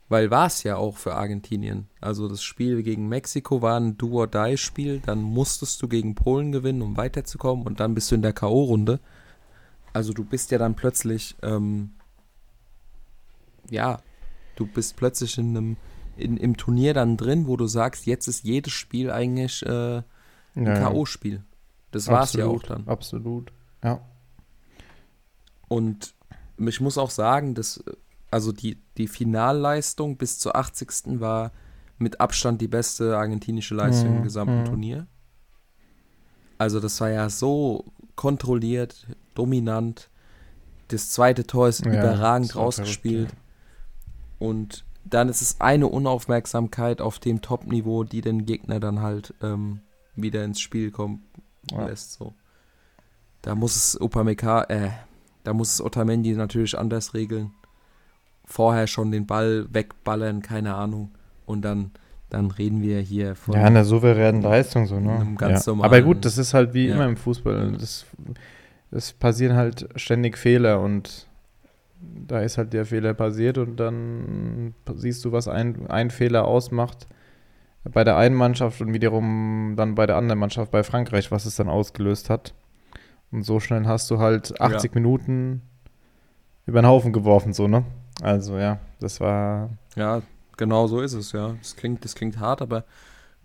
Weil 0.08 0.30
war 0.30 0.46
es 0.46 0.62
ja 0.62 0.76
auch 0.76 0.96
für 0.98 1.14
Argentinien. 1.14 1.88
Also 2.00 2.28
das 2.28 2.42
Spiel 2.42 2.82
gegen 2.82 3.08
Mexiko 3.08 3.62
war 3.62 3.80
ein 3.80 3.96
Do-or-Die-Spiel, 3.96 5.00
dann 5.04 5.22
musstest 5.22 5.80
du 5.82 5.88
gegen 5.88 6.14
Polen 6.14 6.52
gewinnen, 6.52 6.82
um 6.82 6.96
weiterzukommen 6.96 7.66
und 7.66 7.80
dann 7.80 7.94
bist 7.94 8.10
du 8.10 8.16
in 8.16 8.22
der 8.22 8.34
K.O.-Runde. 8.34 8.98
Also 9.92 10.12
du 10.12 10.24
bist 10.24 10.50
ja 10.50 10.58
dann 10.58 10.74
plötzlich, 10.74 11.36
ähm, 11.42 11.92
ja, 13.70 14.00
du 14.56 14.66
bist 14.66 14.96
plötzlich 14.96 15.38
in 15.38 15.56
einem 15.56 15.76
in, 16.16 16.36
im 16.36 16.56
Turnier 16.56 16.94
dann 16.94 17.16
drin, 17.16 17.46
wo 17.46 17.56
du 17.56 17.66
sagst, 17.66 18.06
jetzt 18.06 18.28
ist 18.28 18.44
jedes 18.44 18.72
Spiel 18.72 19.10
eigentlich 19.10 19.64
äh, 19.66 20.02
ein 20.54 20.66
ja, 20.66 20.74
K.O.-Spiel. 20.74 21.42
Das 21.90 22.08
war 22.08 22.22
es 22.22 22.32
ja 22.34 22.46
auch 22.46 22.62
dann. 22.62 22.86
Absolut, 22.86 23.52
ja. 23.82 24.00
Und 25.68 26.14
ich 26.58 26.80
muss 26.80 26.98
auch 26.98 27.10
sagen, 27.10 27.54
dass 27.54 27.82
also 28.30 28.52
die, 28.52 28.82
die 28.96 29.06
Finalleistung 29.06 30.16
bis 30.16 30.38
zur 30.38 30.56
80. 30.56 31.20
war 31.20 31.52
mit 31.98 32.20
Abstand 32.20 32.60
die 32.60 32.68
beste 32.68 33.16
argentinische 33.16 33.74
Leistung 33.74 34.10
mhm. 34.10 34.16
im 34.18 34.22
gesamten 34.24 34.60
mhm. 34.60 34.64
Turnier. 34.64 35.06
Also 36.58 36.80
das 36.80 37.00
war 37.00 37.10
ja 37.10 37.30
so 37.30 37.84
kontrolliert, 38.16 39.06
dominant. 39.34 40.10
Das 40.88 41.10
zweite 41.10 41.46
Tor 41.46 41.68
ist 41.68 41.84
ja, 41.84 41.92
überragend 41.92 42.54
rausgespielt. 42.56 43.28
Verrückt. 43.28 43.43
Und 44.44 44.84
dann 45.04 45.30
ist 45.30 45.40
es 45.40 45.60
eine 45.60 45.86
Unaufmerksamkeit 45.86 47.00
auf 47.00 47.18
dem 47.18 47.40
Top-Niveau, 47.40 48.04
die 48.04 48.20
den 48.20 48.44
Gegner 48.44 48.78
dann 48.78 49.00
halt 49.00 49.32
ähm, 49.42 49.80
wieder 50.16 50.44
ins 50.44 50.60
Spiel 50.60 50.90
kommen 50.90 51.22
ja. 51.70 51.86
lässt. 51.86 52.12
So. 52.12 52.34
Da 53.40 53.54
muss 53.54 53.74
es 53.74 53.98
Upamecano, 53.98 54.66
äh, 54.68 54.90
da 55.44 55.54
muss 55.54 55.72
es 55.72 55.80
Otamendi 55.82 56.34
natürlich 56.34 56.78
anders 56.78 57.14
regeln. 57.14 57.52
Vorher 58.44 58.86
schon 58.86 59.10
den 59.10 59.26
Ball 59.26 59.66
wegballern, 59.72 60.42
keine 60.42 60.74
Ahnung. 60.74 61.12
Und 61.46 61.62
dann, 61.62 61.92
dann 62.28 62.50
reden 62.50 62.82
wir 62.82 63.00
hier 63.00 63.34
von. 63.34 63.54
Ja, 63.54 63.64
einer 63.64 63.86
souveränen 63.86 64.42
Leistung, 64.42 64.86
so, 64.86 65.00
ne? 65.00 65.36
Ja. 65.40 65.62
Aber 65.80 66.02
gut, 66.02 66.26
das 66.26 66.36
ist 66.36 66.52
halt 66.52 66.74
wie 66.74 66.88
ja. 66.88 66.94
immer 66.94 67.06
im 67.06 67.16
Fußball. 67.16 67.78
Es 68.90 69.12
passieren 69.14 69.56
halt 69.56 69.88
ständig 69.96 70.36
Fehler 70.36 70.80
und 70.80 71.26
da 72.26 72.40
ist 72.40 72.58
halt 72.58 72.72
der 72.72 72.86
Fehler 72.86 73.14
passiert 73.14 73.58
und 73.58 73.76
dann 73.76 74.74
siehst 74.94 75.24
du, 75.24 75.32
was 75.32 75.48
ein, 75.48 75.86
ein 75.88 76.10
Fehler 76.10 76.46
ausmacht 76.46 77.06
bei 77.84 78.02
der 78.02 78.16
einen 78.16 78.34
Mannschaft 78.34 78.80
und 78.80 78.94
wiederum 78.94 79.74
dann 79.76 79.94
bei 79.94 80.06
der 80.06 80.16
anderen 80.16 80.38
Mannschaft 80.38 80.70
bei 80.70 80.82
Frankreich, 80.82 81.30
was 81.30 81.44
es 81.44 81.56
dann 81.56 81.68
ausgelöst 81.68 82.30
hat. 82.30 82.54
Und 83.30 83.42
so 83.42 83.60
schnell 83.60 83.86
hast 83.86 84.10
du 84.10 84.18
halt 84.18 84.60
80 84.60 84.90
ja. 84.90 84.94
Minuten 84.94 85.62
über 86.66 86.80
den 86.80 86.86
Haufen 86.86 87.12
geworfen, 87.12 87.52
so, 87.52 87.68
ne? 87.68 87.84
Also 88.22 88.58
ja, 88.58 88.78
das 89.00 89.20
war. 89.20 89.70
Ja, 89.96 90.22
genau 90.56 90.86
so 90.86 91.00
ist 91.00 91.12
es, 91.12 91.32
ja. 91.32 91.54
Das 91.60 91.76
klingt, 91.76 92.04
das 92.04 92.14
klingt 92.14 92.38
hart, 92.38 92.62
aber 92.62 92.84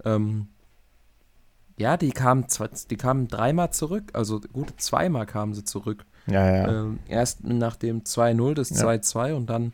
ähm, 0.06 0.48
ja, 1.78 1.98
die 1.98 2.12
kamen, 2.12 2.46
die 2.90 2.98
kamen 2.98 3.28
dreimal 3.28 3.72
zurück, 3.72 4.12
also 4.14 4.40
gut, 4.40 4.74
zweimal 4.78 5.26
kamen 5.26 5.54
sie 5.54 5.64
zurück. 5.64 6.06
Ja, 6.32 6.56
ja. 6.56 6.82
Ähm, 6.82 7.00
erst 7.08 7.44
nach 7.44 7.76
dem 7.76 8.04
2-0, 8.04 8.54
das 8.54 8.72
2-2 8.72 9.30
ja. 9.30 9.36
und 9.36 9.50
dann 9.50 9.74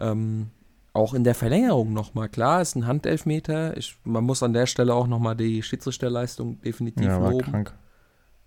ähm, 0.00 0.50
auch 0.92 1.12
in 1.12 1.24
der 1.24 1.34
Verlängerung 1.34 1.92
nochmal. 1.92 2.28
Klar, 2.28 2.62
ist 2.62 2.76
ein 2.76 2.86
Handelfmeter. 2.86 3.76
Ich, 3.76 3.96
man 4.04 4.24
muss 4.24 4.42
an 4.42 4.52
der 4.52 4.66
Stelle 4.66 4.94
auch 4.94 5.06
nochmal 5.06 5.36
die 5.36 5.62
Schiedsrichterleistung 5.62 6.60
definitiv 6.62 7.06
ja, 7.06 7.28
loben. 7.28 7.50
Krank. 7.50 7.74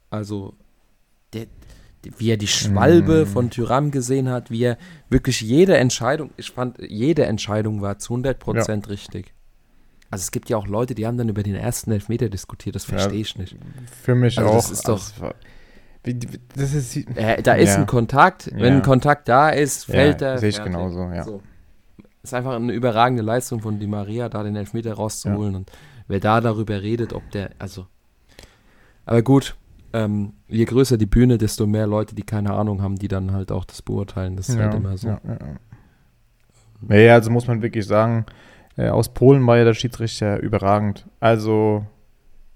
Also, 0.09 0.53
der, 1.33 1.47
wie 2.17 2.31
er 2.31 2.37
die 2.37 2.47
Schwalbe 2.47 3.25
mm. 3.25 3.27
von 3.27 3.49
Tyram 3.49 3.91
gesehen 3.91 4.29
hat, 4.29 4.49
wie 4.49 4.63
er 4.63 4.77
wirklich 5.09 5.41
jede 5.41 5.77
Entscheidung, 5.77 6.31
ich 6.37 6.51
fand, 6.51 6.77
jede 6.79 7.25
Entscheidung 7.25 7.81
war 7.81 7.99
zu 7.99 8.13
100% 8.13 8.67
ja. 8.67 8.75
richtig. 8.89 9.33
Also 10.09 10.21
es 10.21 10.31
gibt 10.31 10.49
ja 10.49 10.55
auch 10.55 10.67
Leute, 10.67 10.95
die 10.95 11.05
haben 11.05 11.17
dann 11.17 11.27
über 11.27 11.43
den 11.43 11.55
ersten 11.55 11.91
Elfmeter 11.91 12.29
diskutiert, 12.29 12.75
das 12.75 12.85
verstehe 12.85 13.15
ja, 13.15 13.21
ich 13.21 13.37
nicht. 13.37 13.57
Für 14.03 14.15
mich 14.15 14.37
also 14.37 14.49
auch. 14.49 14.55
Das 14.55 14.71
ist 14.71 14.87
doch, 14.87 15.01
also 15.21 15.33
das 16.13 16.73
ist, 16.73 16.95
äh, 17.17 17.41
da 17.41 17.53
ist 17.53 17.75
ja. 17.75 17.77
ein 17.77 17.85
Kontakt. 17.85 18.49
Wenn 18.53 18.73
ja. 18.73 18.75
ein 18.75 18.81
Kontakt 18.81 19.27
da 19.27 19.49
ist, 19.49 19.85
fällt 19.85 20.21
ja, 20.21 20.27
er. 20.27 20.37
Sehe 20.37 20.49
ich 20.49 20.55
fertig. 20.55 20.73
genauso, 20.73 21.01
ja. 21.11 21.23
So. 21.23 21.41
Ist 22.23 22.33
einfach 22.33 22.55
eine 22.55 22.73
überragende 22.73 23.23
Leistung 23.23 23.61
von 23.61 23.79
Di 23.79 23.87
Maria, 23.87 24.29
da 24.29 24.43
den 24.43 24.55
Elfmeter 24.55 24.93
rauszuholen. 24.93 25.55
Und 25.55 25.71
wer 26.07 26.19
da 26.19 26.41
darüber 26.41 26.81
redet, 26.81 27.13
ob 27.13 27.29
der, 27.31 27.51
also. 27.59 27.87
Aber 29.05 29.21
gut, 29.21 29.55
ähm, 29.93 30.33
je 30.47 30.65
größer 30.65 30.97
die 30.97 31.05
Bühne, 31.05 31.37
desto 31.37 31.65
mehr 31.65 31.87
Leute, 31.87 32.15
die 32.15 32.23
keine 32.23 32.53
Ahnung 32.53 32.81
haben, 32.81 32.97
die 32.97 33.07
dann 33.07 33.31
halt 33.31 33.51
auch 33.51 33.65
das 33.65 33.81
beurteilen. 33.81 34.35
Das 34.35 34.49
ist 34.49 34.57
halt 34.57 34.73
immer 34.73 34.97
so. 34.97 35.17
Ja, 36.89 36.95
ja, 36.95 37.13
also 37.13 37.31
muss 37.31 37.47
man 37.47 37.61
wirklich 37.61 37.85
sagen, 37.85 38.25
äh, 38.75 38.89
aus 38.89 39.13
Polen 39.13 39.45
war 39.47 39.57
ja 39.57 39.63
der 39.63 39.73
Schiedsrichter 39.73 40.39
überragend. 40.39 41.07
Also, 41.19 41.85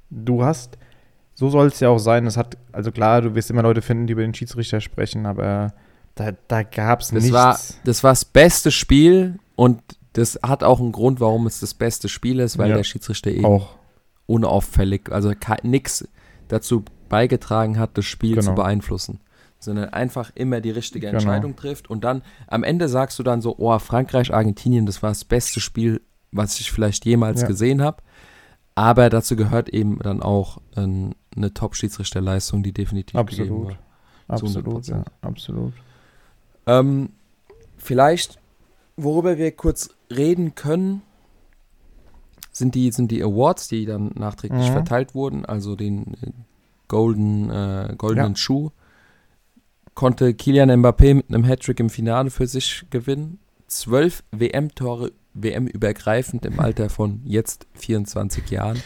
du 0.10 0.44
hast 0.44 0.78
so 1.42 1.50
soll 1.50 1.68
es 1.68 1.80
ja 1.80 1.90
auch 1.90 1.98
sein. 1.98 2.28
Es 2.28 2.38
hat, 2.38 2.56
also 2.72 2.92
klar, 2.92 3.24
du 3.24 3.34
wirst 3.34 3.50
immer 3.50 3.64
Leute 3.64 3.82
finden, 3.82 4.06
die 4.06 4.14
über 4.14 4.22
den 4.22 4.36
Schiedsrichter 4.36 4.80
sprechen, 4.80 5.26
aber 5.26 5.74
da, 6.14 6.34
da 6.48 6.62
gab 6.62 7.02
es 7.02 7.12
nichts. 7.12 7.32
War, 7.32 7.60
das 7.84 8.04
war 8.04 8.12
das 8.12 8.26
beste 8.26 8.70
Spiel 8.70 9.40
und 9.56 9.82
das 10.14 10.38
hat 10.44 10.64
auch 10.64 10.80
einen 10.80 10.92
Grund, 10.92 11.20
warum 11.20 11.48
es 11.48 11.60
das 11.60 11.74
beste 11.74 12.10
Spiel 12.10 12.40
ist, 12.40 12.60
weil 12.60 12.70
ja, 12.70 12.76
der 12.78 12.84
Schiedsrichter 12.84 13.32
eben 13.32 13.44
auch. 13.46 13.70
unauffällig, 14.28 15.12
also 15.12 15.34
nichts 15.64 16.08
dazu 16.48 16.84
beigetragen 17.10 17.80
hat, 17.80 17.98
das 17.98 18.06
Spiel 18.06 18.36
genau. 18.36 18.46
zu 18.52 18.54
beeinflussen. 18.54 19.20
sondern 19.58 19.90
einfach 19.90 20.32
immer 20.36 20.62
die 20.62 20.72
richtige 20.72 21.08
Genau. 21.08 21.18
Entscheidung 21.20 21.56
trifft. 21.56 21.90
Und 21.90 22.04
dann 22.04 22.22
am 22.48 22.64
Ende 22.64 22.88
sagst 22.88 23.18
du 23.18 23.24
dann 23.24 23.42
so, 23.42 23.56
oh, 23.58 23.80
Frankreich, 23.80 24.32
Argentinien, 24.32 24.86
das 24.86 25.02
war 25.02 25.10
das 25.12 25.24
beste 25.26 25.60
Spiel, 25.60 26.02
was 26.32 26.60
ich 26.60 26.72
vielleicht 26.72 27.06
jemals 27.06 27.42
Ja. 27.42 27.48
gesehen 27.48 27.82
habe. 27.82 27.98
Aber 28.76 29.10
dazu 29.10 29.36
gehört 29.36 29.70
eben 29.70 30.00
dann 30.00 30.22
auch 30.24 30.60
ähm, 30.76 31.14
eine 31.36 31.54
Top-Schiedsrichterleistung, 31.54 32.64
die 32.64 32.72
definitiv 32.74 33.20
gegeben 33.26 33.42
Absolut. 33.52 33.68
war. 33.68 33.78
Absolut, 34.28 34.88
ja, 34.88 34.96
100%. 34.98 35.06
absolut. 35.22 35.74
Ähm, 36.68 37.10
vielleicht, 37.78 38.40
worüber 38.98 39.38
wir 39.38 39.52
kurz 39.52 39.90
reden 40.10 40.56
können, 40.56 41.02
sind 42.52 42.76
die, 42.76 42.92
sind 42.92 43.12
die 43.12 43.24
Awards, 43.24 43.68
die 43.68 43.86
dann 43.86 44.12
nachträglich 44.16 44.70
Mhm. 44.70 44.74
verteilt 44.74 45.16
wurden, 45.16 45.46
also 45.46 45.76
den 45.76 46.14
äh, 46.22 46.32
Golden, 46.88 47.50
äh, 47.50 47.94
goldenen 47.98 48.32
Ja. 48.34 48.38
Schuh. 48.38 48.70
Konnte 49.94 50.34
Kylian 50.34 50.70
Mbappé 50.70 51.14
mit 51.16 51.30
einem 51.30 51.44
Hattrick 51.46 51.80
im 51.80 51.90
Finale 51.90 52.30
für 52.30 52.48
sich 52.48 52.86
gewinnen. 52.90 53.40
Zwölf 53.68 54.24
WM-Tore, 54.32 55.12
WM-übergreifend 55.34 56.46
im 56.46 56.60
Alter 56.60 56.90
von 56.90 57.22
jetzt 57.26 57.68
24 57.76 58.50
Jahren. 58.50 58.82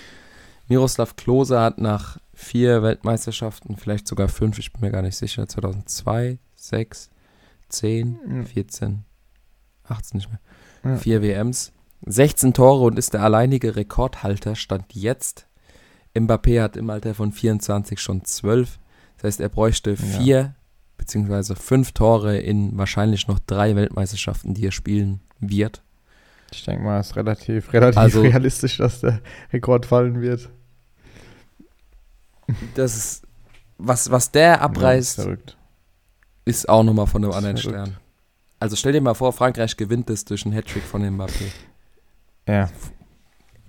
Miroslav 0.67 1.15
Klose 1.15 1.59
hat 1.59 1.79
nach 1.79 2.17
vier 2.35 2.83
Weltmeisterschaften, 2.83 3.77
vielleicht 3.77 4.07
sogar 4.07 4.27
fünf, 4.27 4.59
ich 4.59 4.71
bin 4.71 4.81
mir 4.81 4.91
gar 4.91 5.01
nicht 5.01 5.15
sicher, 5.17 5.47
2002, 5.47 6.37
6, 6.55 7.09
10, 7.69 8.19
Ja. 8.29 8.43
14, 8.43 9.03
18 9.85 10.17
nicht 10.17 10.29
mehr. 10.29 10.39
Ja. 10.83 10.97
Vier 10.97 11.21
WMs, 11.21 11.71
16 12.05 12.53
Tore 12.53 12.83
und 12.85 12.99
ist 12.99 13.13
der 13.13 13.23
alleinige 13.23 13.75
Rekordhalter, 13.75 14.55
stand 14.55 14.93
jetzt. 14.93 15.47
Mbappé 16.13 16.61
hat 16.61 16.77
im 16.77 16.89
Alter 16.89 17.13
von 17.15 17.31
24 17.31 17.99
schon 17.99 18.23
12. 18.23 18.79
Das 19.17 19.23
heißt, 19.25 19.39
er 19.41 19.49
bräuchte 19.49 19.97
vier 19.97 20.55
beziehungsweise 20.97 21.55
fünf 21.55 21.91
Tore 21.91 22.37
in 22.37 22.77
wahrscheinlich 22.77 23.27
noch 23.27 23.39
drei 23.39 23.75
Weltmeisterschaften, 23.75 24.53
die 24.53 24.65
er 24.65 24.71
spielen 24.71 25.19
wird. 25.39 25.81
Ich 26.53 26.63
denke 26.63 26.83
mal, 26.83 26.99
es 26.99 27.07
ist 27.07 27.15
relativ, 27.17 27.73
relativ 27.73 27.97
Also- 27.97 28.21
realistisch, 28.21 28.77
dass 28.77 29.01
der 29.01 29.19
Rekord 29.51 29.85
fallen 29.85 30.21
wird. 30.21 30.49
Das 32.75 32.95
ist, 32.95 33.23
was, 33.77 34.09
was 34.11 34.31
der 34.31 34.47
Ja, 34.47 34.61
abreißt, 34.61 35.17
ist 35.19 35.23
verrückt. 35.23 35.57
ist 36.45 36.69
auch 36.69 36.83
nochmal 36.83 37.07
von 37.07 37.23
einem 37.23 37.31
Das 37.31 37.37
anderen 37.37 37.57
verrückt. 37.57 37.87
Stern. 37.87 37.97
Also 38.59 38.75
stell 38.75 38.93
dir 38.93 39.01
mal 39.01 39.13
vor, 39.13 39.33
Frankreich 39.33 39.75
gewinnt 39.77 40.09
es 40.09 40.25
durch 40.25 40.45
einen 40.45 40.53
Hattrick 40.53 40.83
von 40.83 41.01
Mbappé. 41.03 41.51
Ja, 42.47 42.69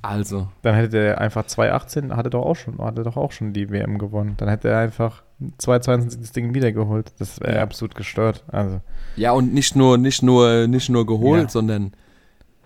Also, 0.03 0.49
dann 0.63 0.75
hätte 0.77 0.99
er 0.99 1.21
einfach 1.21 1.47
2018, 1.47 2.15
hatte 2.15 2.31
doch 2.31 2.45
auch 2.47 2.55
schon, 2.55 2.79
hatte 2.79 3.03
doch 3.03 3.17
auch 3.17 3.33
schon 3.33 3.53
die 3.53 3.71
WM 3.71 3.99
gewonnen. 3.99 4.35
Dann 4.37 4.49
hätte 4.49 4.69
er 4.69 4.79
einfach 4.79 5.23
2022 5.59 6.21
das 6.21 6.31
Ding 6.33 6.55
wiedergeholt. 6.55 7.13
Das 7.19 7.41
wäre 7.41 7.57
Ja. 7.57 7.63
absolut 7.63 7.95
gestört. 7.97 8.45
Also, 8.49 8.81
ja, 9.17 9.33
und 9.33 9.53
nicht 9.53 9.75
nur, 9.75 9.99
nicht 9.99 10.23
nur, 10.23 10.69
nicht 10.69 10.89
nur 10.91 11.05
geholt, 11.07 11.45
Ja. 11.45 11.49
sondern 11.49 11.93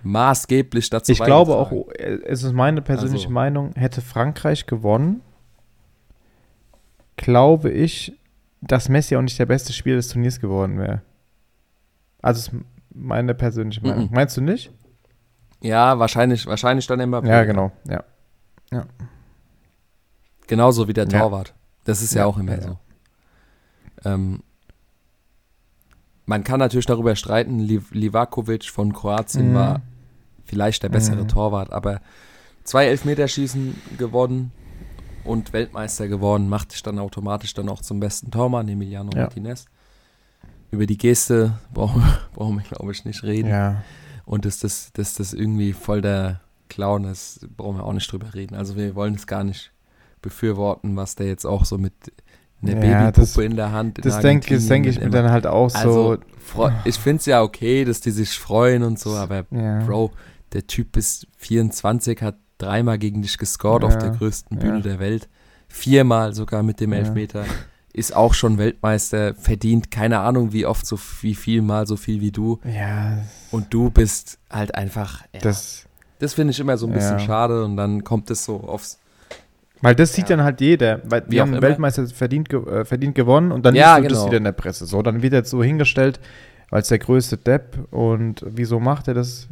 maßgeblich 0.02 0.90
dazu 0.90 1.12
ich 1.12 1.22
glaube 1.22 1.56
auch, 1.56 1.72
es 2.24 2.42
ist 2.42 2.52
meine 2.52 2.82
persönliche 2.82 3.24
Also- 3.26 3.34
Meinung, 3.34 3.72
hätte 3.74 4.00
Frankreich 4.02 4.66
gewonnen, 4.66 5.22
glaube 7.20 7.70
ich, 7.70 8.18
dass 8.62 8.88
Messi 8.88 9.14
auch 9.16 9.22
nicht 9.22 9.38
der 9.38 9.46
beste 9.46 9.72
Spieler 9.72 9.96
des 9.96 10.08
Turniers 10.08 10.40
geworden 10.40 10.78
wäre. 10.78 11.02
Also, 12.22 12.38
ist 12.40 12.64
meine 12.94 13.34
persönliche 13.34 13.82
Meinung. 13.82 14.06
Mhm. 14.06 14.14
Meinst 14.14 14.36
du 14.36 14.40
nicht? 14.40 14.72
Ja, 15.62 15.98
wahrscheinlich, 15.98 16.46
wahrscheinlich 16.46 16.86
dann 16.86 17.00
Mbappé. 17.00 17.28
Ja, 17.28 17.44
genau. 17.44 17.72
Ja. 17.86 18.04
Genauso 20.46 20.88
wie 20.88 20.92
der 20.92 21.06
Ja. 21.08 21.20
Torwart. 21.20 21.54
Das 21.84 22.02
ist 22.02 22.14
ja, 22.14 22.22
Ja, 22.22 22.26
auch 22.26 22.38
immer 22.38 22.52
ja, 22.52 22.58
ja. 22.58 22.62
so. 22.62 22.78
Ähm, 24.04 24.42
man 26.26 26.44
kann 26.44 26.58
natürlich 26.58 26.86
darüber 26.86 27.14
streiten, 27.16 27.58
Liv 27.58 27.90
Livakovic 27.92 28.64
von 28.64 28.92
Kroatien 28.92 29.50
Mhm. 29.50 29.54
war 29.54 29.82
vielleicht 30.44 30.82
der 30.82 30.88
bessere 30.88 31.22
Mhm. 31.24 31.28
Torwart, 31.28 31.72
aber 31.72 32.00
zwei 32.64 32.86
Elfmeterschießen 32.86 33.76
gewonnen 33.98 34.52
und 35.30 35.52
Weltmeister 35.52 36.08
geworden, 36.08 36.48
macht 36.48 36.72
dich 36.72 36.82
dann 36.82 36.98
automatisch 36.98 37.54
dann 37.54 37.68
auch 37.68 37.80
zum 37.80 38.00
besten 38.00 38.30
Tormann, 38.30 38.68
Emiliano 38.68 39.10
Ja. 39.14 39.22
Martinez. 39.22 39.64
Über 40.70 40.86
die 40.86 40.98
Geste 40.98 41.58
brauchen, 41.74 42.02
brauchen 42.34 42.56
wir, 42.56 42.62
glaube 42.64 42.92
ich, 42.92 43.04
nicht 43.04 43.22
reden. 43.22 43.48
Ja. 43.48 43.82
Und 44.24 44.44
dass 44.44 44.58
das, 44.60 44.92
dass 44.92 45.14
das 45.14 45.32
irgendwie 45.32 45.72
voll 45.72 46.00
der 46.02 46.40
Clown 46.68 47.04
ist, 47.04 47.48
brauchen 47.56 47.78
wir 47.78 47.84
auch 47.84 47.92
nicht 47.92 48.10
drüber 48.12 48.32
reden. 48.34 48.54
Also 48.54 48.76
wir 48.76 48.94
wollen 48.94 49.14
es 49.14 49.26
gar 49.26 49.42
nicht 49.42 49.72
befürworten, 50.22 50.94
was 50.96 51.16
der 51.16 51.26
jetzt 51.26 51.44
auch 51.46 51.64
so 51.64 51.78
mit 51.78 51.94
einer 52.62 52.74
Ja, 52.74 52.80
Babypuppe 53.10 53.20
das- 53.20 53.36
in 53.38 53.56
der 53.56 53.72
Hand 53.72 53.98
in 53.98 54.04
Das 54.04 54.20
denke 54.20 54.58
denk 54.58 54.86
ich 54.86 55.00
mir 55.00 55.10
dann 55.10 55.30
halt 55.30 55.46
auch 55.46 55.74
Also, 55.74 56.18
so. 56.54 56.70
ich 56.84 56.96
finde 56.98 57.16
es 57.20 57.26
ja 57.26 57.42
okay, 57.42 57.84
dass 57.84 58.00
die 58.00 58.10
sich 58.10 58.38
freuen 58.38 58.82
und 58.82 58.98
so, 58.98 59.16
aber 59.16 59.46
Ja. 59.50 59.78
Bro, 59.84 60.10
der 60.52 60.66
Typ 60.66 60.96
ist 60.96 61.26
24, 61.38 62.20
hat 62.22 62.36
dreimal 62.60 62.98
gegen 62.98 63.22
dich 63.22 63.38
gescored 63.38 63.84
auf 63.84 63.94
Ja, 63.94 63.98
der 64.00 64.10
größten 64.10 64.58
Bühne 64.58 64.76
ja. 64.76 64.80
der 64.82 64.98
Welt. 65.00 65.28
Viermal 65.68 66.34
sogar 66.34 66.62
mit 66.62 66.80
dem 66.80 66.92
Ja. 66.92 66.98
Elfmeter. 67.00 67.44
Ist 67.92 68.14
auch 68.14 68.34
schon 68.34 68.58
Weltmeister, 68.58 69.34
verdient 69.34 69.90
keine 69.90 70.20
Ahnung 70.20 70.52
wie 70.52 70.64
oft, 70.64 70.86
so 70.86 70.98
wie 71.22 71.34
viel 71.34 71.60
mal 71.62 71.86
so 71.88 71.96
viel 71.96 72.20
wie 72.20 72.30
du. 72.30 72.60
Ja, 72.64 73.18
Und 73.50 73.74
du 73.74 73.90
bist 73.90 74.38
halt 74.48 74.74
einfach. 74.76 75.22
Ja, 75.32 75.40
das 75.40 75.86
das. 76.20 76.34
finde 76.34 76.52
ich 76.52 76.60
immer 76.60 76.76
so 76.76 76.86
ein 76.86 76.92
bisschen 76.92 77.18
Ja. 77.18 77.24
schade 77.24 77.64
und 77.64 77.76
dann 77.76 78.04
kommt 78.04 78.30
es 78.30 78.44
so 78.44 78.60
aufs. 78.60 78.98
Weil 79.82 79.94
das 79.96 80.12
sieht 80.12 80.28
Ja. 80.28 80.36
dann 80.36 80.44
halt 80.44 80.60
jeder. 80.60 81.00
Weil 81.04 81.24
Wie 81.28 81.40
auch 81.40 81.46
haben 81.46 81.52
immer. 81.54 81.62
Weltmeister 81.62 82.06
verdient, 82.08 82.52
äh, 82.52 82.84
verdient 82.84 83.14
gewonnen 83.14 83.50
und 83.50 83.64
dann 83.64 83.74
Ja, 83.74 83.96
liest 83.96 84.04
du 84.04 84.08
das 84.10 84.18
genau. 84.18 84.26
wieder 84.30 84.38
in 84.38 84.44
der 84.44 84.52
Presse. 84.52 84.86
So, 84.86 85.02
dann 85.02 85.22
wird 85.22 85.32
jetzt 85.32 85.50
so 85.50 85.62
hingestellt 85.62 86.20
als 86.70 86.88
der 86.88 86.98
größte 87.00 87.38
Depp 87.38 87.76
und 87.92 88.44
wieso 88.46 88.78
macht 88.78 89.08
er 89.08 89.14
das? 89.14 89.48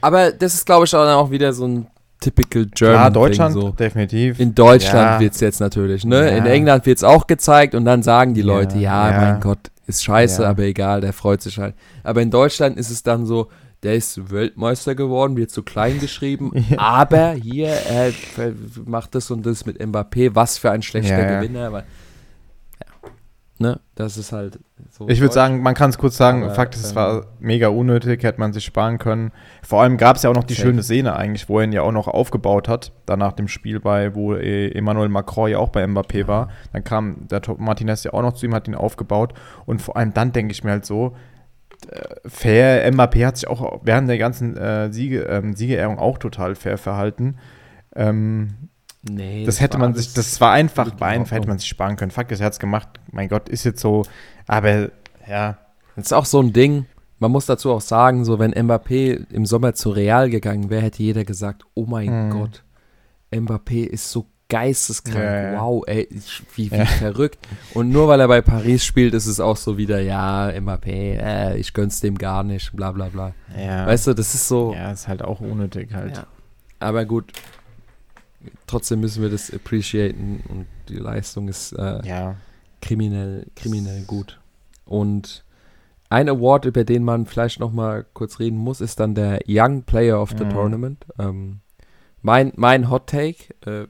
Aber 0.00 0.32
das 0.32 0.54
ist, 0.54 0.64
glaube 0.64 0.86
ich, 0.86 0.94
auch, 0.94 1.04
dann 1.04 1.16
auch 1.16 1.30
wieder 1.30 1.52
so 1.52 1.66
ein 1.66 1.86
typical 2.22 2.66
German. 2.74 2.96
Klar, 2.96 3.10
Deutschland, 3.10 3.52
so. 3.54 3.70
definitiv. 3.70 4.40
In 4.40 4.54
Deutschland 4.54 5.10
Ja. 5.12 5.20
wird 5.20 5.34
es 5.34 5.40
jetzt 5.40 5.60
natürlich, 5.60 6.04
ne? 6.04 6.30
In 6.36 6.44
Ja. 6.46 6.50
England 6.52 6.86
wird 6.86 6.98
es 6.98 7.04
auch 7.04 7.26
gezeigt 7.26 7.74
und 7.74 7.84
dann 7.84 8.02
sagen 8.02 8.34
die 8.34 8.40
Ja, 8.40 8.46
Leute, 8.46 8.78
ja, 8.78 9.10
ja. 9.10 9.20
mein 9.20 9.40
Gott, 9.40 9.58
ist 9.86 10.02
scheiße, 10.04 10.42
Ja. 10.42 10.48
aber 10.50 10.62
egal, 10.62 11.00
der 11.00 11.12
freut 11.12 11.42
sich 11.42 11.58
halt. 11.58 11.74
Aber 12.02 12.22
in 12.22 12.30
Deutschland 12.30 12.78
ist 12.78 12.90
es 12.90 13.02
dann 13.02 13.26
so, 13.26 13.48
der 13.82 13.96
ist 13.96 14.30
Weltmeister 14.30 14.94
geworden, 14.94 15.36
wird 15.36 15.50
so 15.50 15.62
klein 15.62 15.98
geschrieben, 15.98 16.52
Ja. 16.70 16.78
aber 16.78 17.32
hier, 17.32 17.68
er 17.68 18.12
ver- 18.12 18.52
macht 18.86 19.14
das 19.16 19.30
und 19.32 19.44
das 19.44 19.66
mit 19.66 19.80
Mbappé, 19.80 20.30
was 20.34 20.56
für 20.58 20.70
ein 20.70 20.82
schlechter 20.82 21.18
Ja, 21.18 21.32
ja. 21.32 21.40
Gewinner, 21.40 21.72
weil, 21.72 21.82
ja, 21.82 21.86
ne, 23.62 23.80
das 23.94 24.18
ist 24.18 24.32
halt 24.32 24.58
so. 24.90 25.08
Ich 25.08 25.20
würde 25.20 25.32
sagen, 25.32 25.62
man 25.62 25.74
kann 25.74 25.88
es 25.88 25.96
kurz 25.96 26.16
sagen, 26.16 26.44
Aber, 26.44 26.54
Fakt 26.54 26.74
ist, 26.74 26.84
es 26.84 26.90
ähm, 26.90 26.96
war 26.96 27.26
mega 27.38 27.68
unnötig, 27.68 28.22
hätte 28.22 28.38
man 28.38 28.52
sich 28.52 28.64
sparen 28.64 28.98
können. 28.98 29.32
Vor 29.62 29.80
allem 29.80 29.96
gab 29.96 30.16
es 30.16 30.22
ja 30.22 30.30
auch 30.30 30.34
noch 30.34 30.44
die 30.44 30.54
Safe. 30.54 30.68
schöne 30.68 30.82
Szene 30.82 31.16
eigentlich, 31.16 31.48
wo 31.48 31.58
er 31.58 31.64
ihn 31.64 31.72
ja 31.72 31.82
auch 31.82 31.92
noch 31.92 32.08
aufgebaut 32.08 32.68
hat, 32.68 32.92
dann 33.06 33.20
nach 33.20 33.32
dem 33.32 33.48
Spiel 33.48 33.80
bei, 33.80 34.14
wo 34.14 34.34
äh, 34.34 34.70
Emmanuel 34.72 35.08
Macron 35.08 35.50
ja 35.50 35.58
auch 35.58 35.70
bei 35.70 35.84
Mbappé 35.84 36.26
war. 36.26 36.50
Dann 36.72 36.84
kam 36.84 37.28
der 37.28 37.40
Top 37.40 37.58
Martinez 37.58 38.04
ja 38.04 38.12
auch 38.12 38.22
noch 38.22 38.34
zu 38.34 38.44
ihm, 38.44 38.54
hat 38.54 38.68
ihn 38.68 38.74
aufgebaut. 38.74 39.32
Und 39.64 39.80
vor 39.80 39.96
allem 39.96 40.12
dann 40.12 40.32
denke 40.32 40.52
ich 40.52 40.64
mir 40.64 40.72
halt 40.72 40.84
so, 40.84 41.16
äh, 41.88 42.00
fair, 42.26 42.92
Mbappé 42.92 43.24
hat 43.24 43.36
sich 43.36 43.48
auch 43.48 43.80
während 43.82 44.08
der 44.08 44.18
ganzen 44.18 44.56
äh, 44.56 44.92
Siege, 44.92 45.22
ähm, 45.22 45.54
Siegerehrung 45.54 45.98
auch 45.98 46.18
total 46.18 46.54
fair 46.54 46.76
verhalten. 46.76 47.36
Ähm, 47.94 48.70
nee, 49.02 49.44
das 49.44 49.60
hätte 49.60 49.74
war 49.74 49.80
man 49.88 49.94
sich, 49.94 50.12
das 50.14 50.40
war 50.40 50.52
einfach, 50.52 50.98
war 51.00 51.12
in 51.14 51.20
einfach, 51.20 51.36
hätte 51.36 51.48
man 51.48 51.58
sich 51.58 51.68
sparen 51.68 51.96
können. 51.96 52.10
Fakt 52.10 52.32
ist, 52.32 52.40
er 52.40 52.46
hat 52.46 52.52
es 52.54 52.58
gemacht. 52.58 52.88
Mein 53.10 53.28
Gott, 53.28 53.48
ist 53.48 53.64
jetzt 53.64 53.80
so, 53.80 54.02
aber 54.46 54.90
ja, 55.28 55.58
Das 55.96 56.06
ist 56.06 56.12
auch 56.12 56.24
so 56.26 56.40
ein 56.40 56.52
Ding. 56.52 56.86
Man 57.18 57.30
muss 57.30 57.46
dazu 57.46 57.70
auch 57.72 57.80
sagen, 57.80 58.24
so 58.24 58.38
wenn 58.40 58.52
Mbappé 58.52 59.30
im 59.30 59.46
Sommer 59.46 59.74
zu 59.74 59.90
Real 59.90 60.28
gegangen 60.30 60.70
wäre, 60.70 60.82
hätte 60.82 61.02
jeder 61.02 61.24
gesagt, 61.24 61.62
oh 61.74 61.86
mein 61.86 62.26
Mhm. 62.28 62.30
Gott, 62.30 62.62
Mbappé 63.32 63.84
ist 63.86 64.10
so 64.10 64.26
geisteskrank. 64.48 65.16
Ja, 65.16 65.52
ja. 65.52 65.60
Wow, 65.62 65.84
ey, 65.86 66.08
ich, 66.10 66.42
wie, 66.56 66.70
wie 66.70 66.76
Ja. 66.76 66.84
verrückt. 66.84 67.38
Und 67.74 67.90
nur 67.90 68.08
weil 68.08 68.20
er 68.20 68.28
bei 68.28 68.42
Paris 68.42 68.84
spielt, 68.84 69.14
ist 69.14 69.26
es 69.26 69.40
auch 69.40 69.56
so 69.56 69.78
wieder, 69.78 70.00
ja, 70.00 70.48
Mbappé, 70.48 71.18
äh, 71.20 71.56
ich 71.58 71.72
gönn's 71.72 72.00
dem 72.00 72.18
gar 72.18 72.42
nicht, 72.42 72.74
bla 72.76 72.90
bla 72.92 73.06
bla. 73.08 73.32
ja. 73.56 73.86
Weißt 73.86 74.08
du, 74.08 74.14
das 74.14 74.34
ist 74.34 74.48
so. 74.48 74.74
Ja, 74.74 74.90
ist 74.90 75.08
halt 75.08 75.22
auch 75.22 75.40
unnötig 75.40 75.94
halt. 75.94 76.16
Ja. 76.18 76.26
Aber 76.80 77.04
gut, 77.06 77.32
trotzdem 78.66 79.00
müssen 79.00 79.22
wir 79.22 79.30
das 79.30 79.52
appreciaten 79.52 80.42
und 80.48 80.66
die 80.88 80.96
Leistung 80.98 81.48
ist 81.48 81.72
äh, 81.72 82.06
Ja. 82.06 82.36
kriminell, 82.80 83.46
kriminell 83.56 84.02
gut. 84.02 84.40
Und 84.84 85.44
ein 86.08 86.28
Award, 86.28 86.64
über 86.66 86.84
den 86.84 87.04
man 87.04 87.26
vielleicht 87.26 87.58
noch 87.60 87.72
mal 87.72 88.04
kurz 88.12 88.38
reden 88.38 88.58
muss, 88.58 88.80
ist 88.80 89.00
dann 89.00 89.14
der 89.14 89.40
Young 89.46 89.82
Player 89.82 90.20
of 90.20 90.34
the 90.36 90.44
Mhm. 90.44 90.50
Tournament. 90.50 91.06
Ähm, 91.18 91.60
mein, 92.20 92.52
mein 92.56 92.90
Hot 92.90 93.06
Take, 93.08 93.54
äh, 93.64 93.86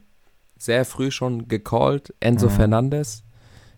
sehr 0.56 0.84
früh 0.84 1.10
schon 1.10 1.48
gecallt, 1.48 2.14
Enzo 2.20 2.46
Mhm. 2.46 2.50
Fernandes 2.52 3.24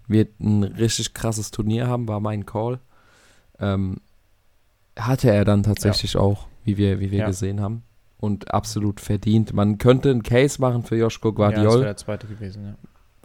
wird 0.07 0.39
ein 0.41 0.63
richtig 0.65 1.15
krasses 1.15 1.51
Turnier 1.51 1.87
haben, 1.87 2.07
war 2.09 2.21
mein 2.21 2.45
Call. 2.45 2.79
Ähm, 3.59 3.97
hatte 4.99 5.31
er 5.31 5.45
dann 5.47 5.63
tatsächlich 5.63 6.17
auch, 6.17 6.47
wie 6.65 6.77
wir, 6.77 7.01
wie 7.01 7.11
wir 7.11 7.21
Ja. 7.21 7.27
gesehen 7.27 7.61
haben. 7.61 7.83
Und 8.25 8.53
absolut 8.53 9.01
verdient. 9.01 9.53
Man 9.53 9.79
könnte 9.79 10.11
einen 10.11 10.23
Case 10.23 10.61
machen 10.61 10.83
für 10.83 10.97
Joschko 10.97 11.29
Ja, 11.29 11.33
das 11.33 11.37
Guardiol, 11.37 11.75
wäre 11.75 11.85
der 11.85 11.97
zweite 11.97 12.27
gewesen, 12.27 12.65
ja. 12.65 12.75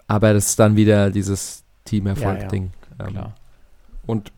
aber 0.08 0.34
das 0.34 0.50
ist 0.50 0.60
dann 0.60 0.76
wieder 0.76 1.10
dieses 1.10 1.64
Teamerfolg-Ding. 1.86 2.72
Ja, 3.00 3.06
Ähm, 3.06 3.14
Klar. 3.14 3.36
Und 4.06 4.34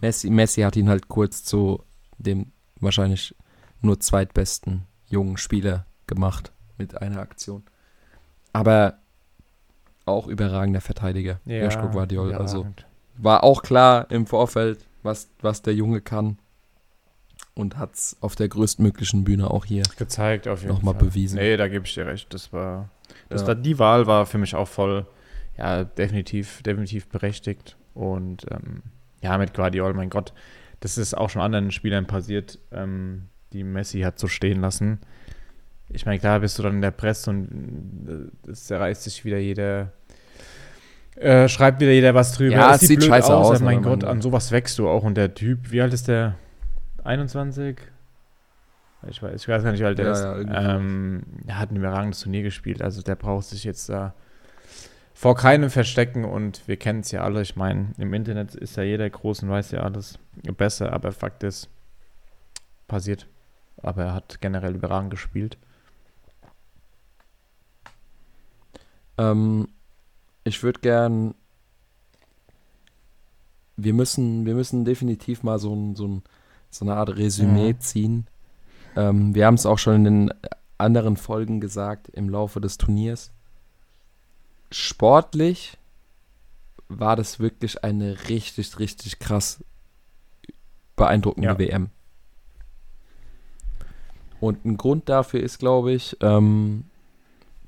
Messi, 0.00 0.30
Messi 0.30 0.62
hat 0.62 0.76
ihn 0.76 0.88
halt 0.88 1.08
kurz 1.08 1.44
zu 1.44 1.82
dem 2.18 2.46
wahrscheinlich 2.80 3.34
nur 3.82 4.00
zweitbesten 4.00 4.84
jungen 5.08 5.36
Spieler 5.36 5.84
gemacht 6.06 6.52
mit 6.78 7.00
einer 7.00 7.20
Aktion. 7.20 7.62
Aber 8.52 8.94
auch 10.06 10.26
überragender 10.26 10.80
Verteidiger, 10.80 11.40
Ja, 11.44 11.64
Joschko 11.64 11.90
Guardiol. 11.90 12.34
Also 12.34 12.66
war 13.16 13.44
auch 13.44 13.62
klar 13.62 14.10
im 14.10 14.26
Vorfeld, 14.26 14.86
was, 15.02 15.28
was 15.40 15.62
der 15.62 15.74
Junge 15.74 16.00
kann. 16.00 16.38
Und 17.54 17.76
hat 17.76 17.94
es 17.94 18.16
auf 18.20 18.36
der 18.36 18.48
größtmöglichen 18.48 19.24
Bühne 19.24 19.50
auch 19.50 19.64
hier. 19.64 19.82
gezeigt 19.96 20.48
auf 20.48 20.62
jeden 20.62 20.72
Nochmal 20.72 20.94
Fall. 20.94 21.04
bewiesen. 21.08 21.38
Nee, 21.38 21.56
da 21.56 21.68
gebe 21.68 21.84
ich 21.84 21.92
dir 21.94 22.06
recht. 22.06 22.32
Das 22.32 22.52
war, 22.52 22.88
das 23.28 23.42
Ja. 23.42 23.48
war, 23.48 23.54
die 23.54 23.78
Wahl 23.78 24.06
war 24.06 24.24
für 24.26 24.38
mich 24.38 24.54
auch 24.54 24.68
voll, 24.68 25.06
ja, 25.58 25.84
definitiv, 25.84 26.62
definitiv 26.62 27.08
berechtigt. 27.08 27.76
Und 27.92 28.46
ähm, 28.50 28.82
ja, 29.22 29.36
mit 29.36 29.52
Guardiol, 29.52 29.92
mein 29.94 30.10
Gott, 30.10 30.32
das 30.78 30.96
ist 30.96 31.12
auch 31.14 31.28
schon 31.28 31.42
anderen 31.42 31.70
Spielern 31.72 32.06
passiert, 32.06 32.58
ähm, 32.72 33.24
die 33.52 33.64
Messi 33.64 34.00
hat 34.02 34.18
so 34.18 34.28
stehen 34.28 34.60
lassen. 34.60 35.00
Ich 35.90 36.06
meine, 36.06 36.20
klar 36.20 36.38
bist 36.40 36.56
du 36.58 36.62
dann 36.62 36.74
in 36.76 36.80
der 36.82 36.92
Presse 36.92 37.30
und 37.30 38.30
äh, 38.46 38.50
es 38.50 38.64
zerreißt 38.66 39.02
sich 39.02 39.24
wieder 39.24 39.38
jeder, 39.38 39.92
äh, 41.16 41.48
schreibt 41.48 41.80
wieder 41.80 41.90
jeder 41.90 42.14
was 42.14 42.32
drüber. 42.32 42.54
Ja, 42.54 42.74
es 42.76 42.82
sieht 42.82 43.02
scheiße 43.04 43.34
aus, 43.34 43.56
aber 43.56 43.64
mein 43.64 43.82
Gott, 43.82 44.04
an 44.04 44.22
sowas 44.22 44.52
wächst 44.52 44.78
du 44.78 44.88
auch. 44.88 45.02
Und 45.02 45.16
der 45.16 45.34
Typ, 45.34 45.70
wie 45.72 45.82
alt 45.82 45.92
ist 45.92 46.06
der? 46.08 46.36
21? 47.10 47.76
Ich 49.08 49.22
weiß, 49.22 49.42
ich 49.42 49.48
weiß 49.48 49.62
gar 49.64 49.72
nicht, 49.72 49.80
wie 49.80 49.84
alt 49.84 49.98
der 49.98 50.06
Ja, 50.06 50.12
ist. 50.12 50.48
ja, 50.48 50.76
ähm, 50.76 51.22
er 51.46 51.58
hat 51.58 51.70
ein 51.70 51.76
überragendes 51.76 52.20
Turnier 52.20 52.42
gespielt, 52.42 52.82
also 52.82 53.02
der 53.02 53.16
braucht 53.16 53.46
sich 53.46 53.64
jetzt 53.64 53.88
da 53.88 54.14
vor 55.14 55.34
keinem 55.36 55.70
verstecken 55.70 56.24
und 56.24 56.66
wir 56.68 56.76
kennen 56.76 57.00
es 57.00 57.10
ja 57.10 57.22
alle. 57.22 57.42
Ich 57.42 57.56
meine, 57.56 57.92
im 57.98 58.14
Internet 58.14 58.54
ist 58.54 58.76
ja 58.76 58.82
jeder 58.84 59.08
groß 59.10 59.42
und 59.42 59.50
weiß 59.50 59.70
ja 59.72 59.80
alles 59.80 60.18
besser, 60.56 60.92
aber 60.92 61.12
Fakt 61.12 61.42
ist, 61.42 61.68
passiert. 62.88 63.26
Aber 63.82 64.04
er 64.04 64.14
hat 64.14 64.40
generell 64.40 64.74
überragend 64.74 65.10
gespielt. 65.10 65.58
Ähm, 69.18 69.68
ich 70.44 70.62
würde 70.62 70.80
gern. 70.80 71.34
Wir 73.76 73.94
müssen, 73.94 74.44
wir 74.46 74.54
müssen 74.54 74.84
definitiv 74.84 75.42
mal 75.42 75.58
so, 75.58 75.74
ein, 75.74 75.96
so, 75.96 76.06
ein, 76.06 76.22
so 76.70 76.84
eine 76.84 76.96
Art 76.96 77.10
Resümee 77.16 77.72
Mhm. 77.74 77.80
ziehen. 77.80 78.26
Ähm, 78.96 79.34
wir 79.34 79.46
haben 79.46 79.54
es 79.54 79.66
auch 79.66 79.78
schon 79.78 79.94
in 79.96 80.04
den 80.04 80.34
anderen 80.78 81.16
Folgen 81.16 81.60
gesagt 81.60 82.08
im 82.08 82.28
Laufe 82.28 82.60
des 82.60 82.78
Turniers. 82.78 83.32
Sportlich 84.70 85.76
war 86.88 87.16
das 87.16 87.38
wirklich 87.38 87.84
eine 87.84 88.16
richtig, 88.28 88.78
richtig 88.78 89.18
krass 89.18 89.62
beeindruckende 90.96 91.48
Ja. 91.48 91.58
WM. 91.58 91.90
Und 94.40 94.64
ein 94.64 94.76
Grund 94.76 95.08
dafür 95.08 95.40
ist, 95.40 95.58
glaube 95.58 95.92
ich, 95.92 96.16
ähm, 96.20 96.84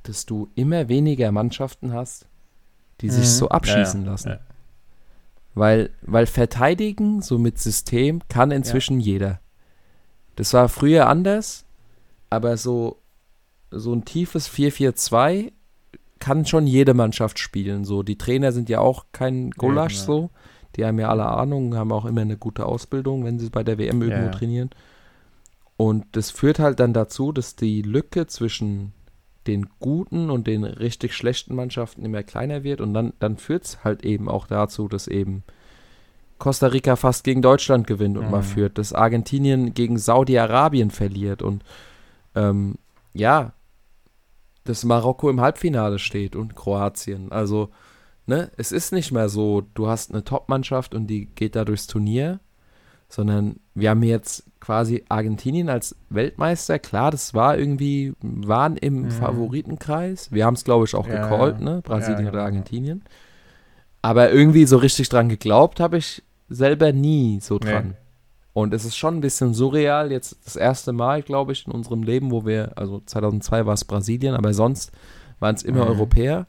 dass 0.05 0.27
du 0.27 0.49
immer 0.55 0.89
weniger 0.89 1.31
Mannschaften 1.31 1.93
hast, 1.93 2.27
die 3.01 3.11
sich 3.11 3.25
Mhm. 3.27 3.31
so 3.31 3.45
Ja, 3.47 3.51
abschießen 3.53 4.05
ja, 4.05 4.11
lassen. 4.11 4.39
Ja. 5.55 5.61
Weil, 5.61 5.91
weil 6.03 6.27
verteidigen, 6.27 7.23
so 7.23 7.39
mit 7.39 7.59
System, 7.59 8.21
kann 8.29 8.51
inzwischen 8.51 9.01
jeder. 9.01 9.41
Das 10.37 10.53
war 10.55 10.69
früher 10.69 11.09
anders, 11.09 11.65
aber 12.31 12.57
so, 12.57 12.99
so 13.71 13.93
ein 13.93 14.05
tiefes 14.05 14.49
4-4-2 14.49 15.53
kann 16.19 16.47
schon 16.47 16.67
jede 16.67 16.95
Mannschaft 16.95 17.39
spielen. 17.39 17.85
So, 17.85 18.03
die 18.03 18.17
Trainer 18.17 18.53
sind 18.53 18.69
ja 18.69 18.79
auch 18.81 19.07
kein 19.13 19.51
Gulasch 19.51 19.97
ja. 19.97 20.05
so. 20.05 20.31
Die 20.77 20.85
haben 20.85 20.99
ja 20.99 21.11
alle 21.11 21.27
Ahnung, 21.27 21.75
haben 21.75 21.93
auch 21.93 22.05
immer 22.05 22.23
eine 22.23 22.37
gute 22.37 22.65
Ausbildung, 22.65 23.25
wenn 23.25 23.39
sie 23.39 23.51
bei 23.51 23.63
der 23.63 23.77
WM 23.77 24.01
irgendwo 24.01 24.27
Ja. 24.27 24.31
trainieren. 24.31 24.71
Und 25.77 26.05
das 26.13 26.31
führt 26.31 26.61
halt 26.61 26.81
dann 26.81 26.95
dazu, 26.95 27.33
dass 27.33 27.57
die 27.57 27.83
Lücke 27.83 28.27
zwischen 28.27 28.93
den 29.47 29.68
guten 29.80 30.30
und 30.30 30.47
den 30.47 30.64
richtig 30.64 31.14
schlechten 31.14 31.55
Mannschaften 31.55 32.05
immer 32.05 32.22
kleiner 32.22 32.62
wird. 32.62 32.80
Und 32.80 32.95
dann, 32.95 33.12
dann 33.18 33.36
führt 33.36 33.64
es 33.64 33.84
halt 33.84 34.05
eben 34.05 34.28
auch 34.28 34.47
dazu, 34.47 34.88
dass 34.88 35.09
eben 35.09 35.43
Costa 36.38 36.68
Rica 36.68 36.97
fast 36.97 37.24
gegen 37.24 37.43
Deutschland 37.43 37.86
gewinnt 37.86 38.18
und 38.18 38.30
mal 38.30 38.38
Mhm. 38.38 38.45
führt, 38.45 38.78
dass 38.78 38.93
Argentinien 38.93 39.74
gegen 39.74 39.99
Saudi-Arabien 39.99 40.90
verliert 40.90 41.43
und 41.43 41.62
ähm, 42.34 42.76
ja, 43.14 43.53
dass 44.64 44.84
Marokko 44.84 45.28
im 45.30 45.40
Halbfinale 45.40 45.99
steht 45.99 46.34
und 46.36 46.55
Kroatien. 46.57 47.30
Also, 47.30 47.70
ne, 48.26 48.51
es 48.57 48.72
ist 48.72 48.93
nicht 48.93 49.12
mehr 49.12 49.28
so, 49.28 49.62
du 49.74 49.88
hast 49.88 50.12
eine 50.12 50.24
Top-Mannschaft 50.24 50.95
und 50.95 51.07
die 51.09 51.26
geht 51.26 51.57
da 51.57 51.64
durchs 51.64 51.86
Turnier, 51.86 52.40
sondern 53.13 53.57
wir 53.75 53.91
haben 53.91 54.03
jetzt 54.03 54.45
quasi 54.61 55.05
Argentinien 55.09 55.69
als 55.69 55.95
Weltmeister. 56.09 56.79
Klar, 56.79 57.11
das 57.11 57.35
war 57.35 57.59
irgendwie, 57.59 58.15
waren 58.23 58.77
im 58.77 59.03
Mhm. 59.03 59.11
Favoritenkreis. 59.11 60.33
Wir 60.33 60.47
haben 60.47 60.55
es, 60.55 60.65
glaube 60.65 60.85
ich, 60.87 60.95
auch 60.95 61.07
Ja, 61.07 61.21
gecallt, 61.21 61.61
ne? 61.61 61.83
Brasilien 61.83 62.25
Ja, 62.25 62.29
oder 62.31 62.39
genau. 62.39 62.45
Argentinien. 62.45 63.03
Aber 64.01 64.33
irgendwie 64.33 64.67
so 64.67 64.79
richtig 64.79 65.09
dran 65.09 65.29
geglaubt 65.29 65.79
habe 65.81 65.99
ich 65.99 66.23
selber 66.49 66.93
nie 66.93 67.39
so 67.41 67.59
Nee. 67.63 67.71
dran. 67.71 67.97
Und 68.55 68.75
es 68.75 68.85
ist 68.85 68.97
schon 68.97 69.17
ein 69.17 69.21
bisschen 69.21 69.55
surreal, 69.55 70.11
jetzt 70.11 70.37
das 70.45 70.57
erste 70.57 70.93
Mal, 70.93 71.23
glaube 71.23 71.53
ich, 71.53 71.67
in 71.67 71.73
unserem 71.73 72.03
Leben, 72.03 72.31
wo 72.31 72.45
wir, 72.45 72.73
also 72.77 73.01
2002 73.05 73.65
war 73.65 73.75
es 73.75 73.85
Brasilien, 73.85 74.35
aber 74.35 74.53
sonst 74.53 74.93
waren 75.41 75.55
es 75.55 75.63
immer 75.63 75.83
Mhm. 75.85 75.89
Europäer. 75.91 76.47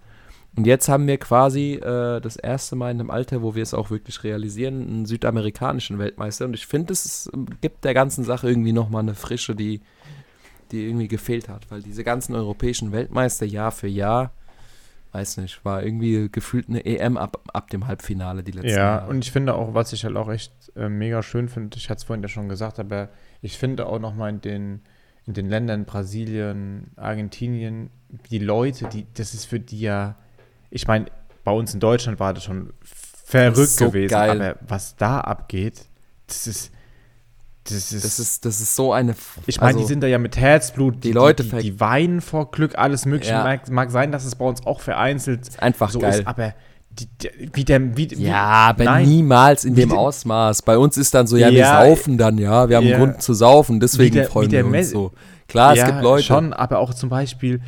Und 0.55 0.67
jetzt 0.67 0.87
haben 0.87 1.07
wir 1.07 1.17
quasi 1.17 1.73
äh, 1.73 2.21
das 2.21 2.35
erste 2.35 2.75
Mal 2.75 2.91
in 2.91 2.99
einem 2.99 3.09
Alter, 3.09 3.41
wo 3.41 3.55
wir 3.55 3.63
es 3.63 3.73
auch 3.73 3.89
wirklich 3.89 4.23
realisieren, 4.23 4.87
einen 4.87 5.05
südamerikanischen 5.05 5.97
Weltmeister. 5.97 6.45
Und 6.45 6.53
ich 6.53 6.67
finde, 6.67 6.93
es 6.93 7.31
gibt 7.61 7.83
der 7.83 7.95
ganzen 7.95 8.23
Sache 8.23 8.49
irgendwie 8.49 8.71
nochmal 8.73 9.01
eine 9.01 9.15
Frische, 9.15 9.55
die, 9.55 9.81
die 10.71 10.85
irgendwie 10.85 11.07
gefehlt 11.07 11.49
hat. 11.49 11.71
Weil 11.71 11.81
diese 11.81 12.03
ganzen 12.03 12.35
europäischen 12.35 12.91
Weltmeister 12.91 13.47
Jahr 13.47 13.71
für 13.71 13.87
Jahr, 13.87 14.31
weiß 15.11 15.37
nicht, 15.37 15.65
war 15.65 15.81
irgendwie 15.83 16.29
gefühlt 16.31 16.69
eine 16.69 16.85
EM 16.85 17.17
ab, 17.17 17.41
ab 17.51 17.69
dem 17.71 17.87
Halbfinale 17.87 18.43
die 18.43 18.51
letzten 18.51 18.69
Ja, 18.69 18.75
Jahre. 18.75 19.09
und 19.09 19.23
ich 19.25 19.31
finde 19.31 19.55
auch, 19.55 19.73
was 19.73 19.91
ich 19.93 20.05
halt 20.05 20.15
auch 20.17 20.29
echt 20.29 20.53
äh, 20.75 20.89
mega 20.89 21.23
schön 21.23 21.49
finde, 21.49 21.77
ich 21.77 21.89
hatte 21.89 21.99
es 21.99 22.03
vorhin 22.03 22.23
ja 22.23 22.29
schon 22.29 22.49
gesagt, 22.49 22.79
aber 22.79 23.09
ich 23.41 23.57
finde 23.57 23.85
auch 23.87 23.99
nochmal 23.99 24.31
in 24.31 24.41
den, 24.41 24.81
in 25.25 25.33
den 25.33 25.49
Ländern 25.49 25.85
Brasilien, 25.85 26.91
Argentinien, 26.95 27.89
die 28.31 28.39
Leute, 28.39 28.87
die, 28.87 29.05
das 29.13 29.33
ist 29.33 29.45
für 29.45 29.59
die 29.59 29.79
ja, 29.81 30.15
ich 30.75 30.87
meine, 30.87 31.05
bei 31.43 31.51
uns 31.51 31.73
in 31.73 31.79
Deutschland 31.79 32.19
war 32.19 32.33
das 32.33 32.43
schon 32.43 32.73
verrückt 33.25 33.57
Das 33.57 33.63
ist 33.65 33.77
so 33.77 33.85
gewesen, 33.87 34.09
geil. 34.11 34.29
aber 34.41 34.55
was 34.67 34.95
da 34.95 35.19
abgeht, 35.21 35.85
das 36.27 36.47
ist, 36.47 36.71
das 37.65 37.91
ist, 37.93 38.03
das 38.03 38.19
ist, 38.19 38.45
das 38.45 38.59
ist 38.59 38.75
so 38.75 38.91
eine. 38.91 39.15
ich 39.45 39.57
meine, 39.59 39.67
also, 39.67 39.79
die 39.79 39.85
sind 39.85 40.01
da 40.01 40.07
ja 40.07 40.17
mit 40.17 40.35
Herzblut, 40.35 41.03
die 41.03 41.11
Leute 41.11 41.43
die, 41.43 41.57
die 41.59 41.79
weinen 41.79 42.21
vor 42.21 42.51
Glück, 42.51 42.77
alles 42.77 43.05
mögliche. 43.05 43.33
Ja. 43.33 43.43
Mag, 43.43 43.69
mag 43.69 43.91
sein, 43.91 44.11
dass 44.11 44.25
es 44.25 44.35
bei 44.35 44.45
uns 44.45 44.65
auch 44.65 44.81
vereinzelt 44.81 45.47
einfach 45.61 45.89
so 45.91 45.99
geil. 45.99 46.19
ist, 46.21 46.27
aber 46.27 46.53
die, 46.89 47.07
die, 47.21 47.49
wie 47.53 47.63
der, 47.63 47.95
wie, 47.97 48.07
Ja, 48.15 48.41
aber 48.69 48.83
nein. 48.83 49.07
niemals 49.07 49.65
in 49.65 49.75
Wie 49.75 49.81
dem 49.81 49.91
Ausmaß. 49.93 50.61
Bei 50.63 50.77
uns 50.77 50.97
ist 50.97 51.13
dann 51.13 51.25
so, 51.27 51.37
ja, 51.37 51.49
wir 51.51 51.59
Ja, 51.59 51.85
saufen 51.85 52.17
dann, 52.17 52.37
ja, 52.37 52.67
wir 52.69 52.77
haben 52.77 52.85
ja. 52.87 52.97
einen 52.97 53.05
Grund 53.05 53.21
zu 53.21 53.33
saufen, 53.33 53.79
deswegen 53.79 54.15
der- 54.15 54.25
freuen 54.25 54.51
wir 54.51 54.65
uns 54.65 54.89
so. 54.91 55.11
Klar, 55.47 55.75
es 55.75 55.85
gibt 55.85 56.01
Leute. 56.01 56.23
Schon, 56.23 56.51
aber 56.53 56.79
auch 56.79 56.93
zum 56.93 57.09
Beispiel 57.09 57.61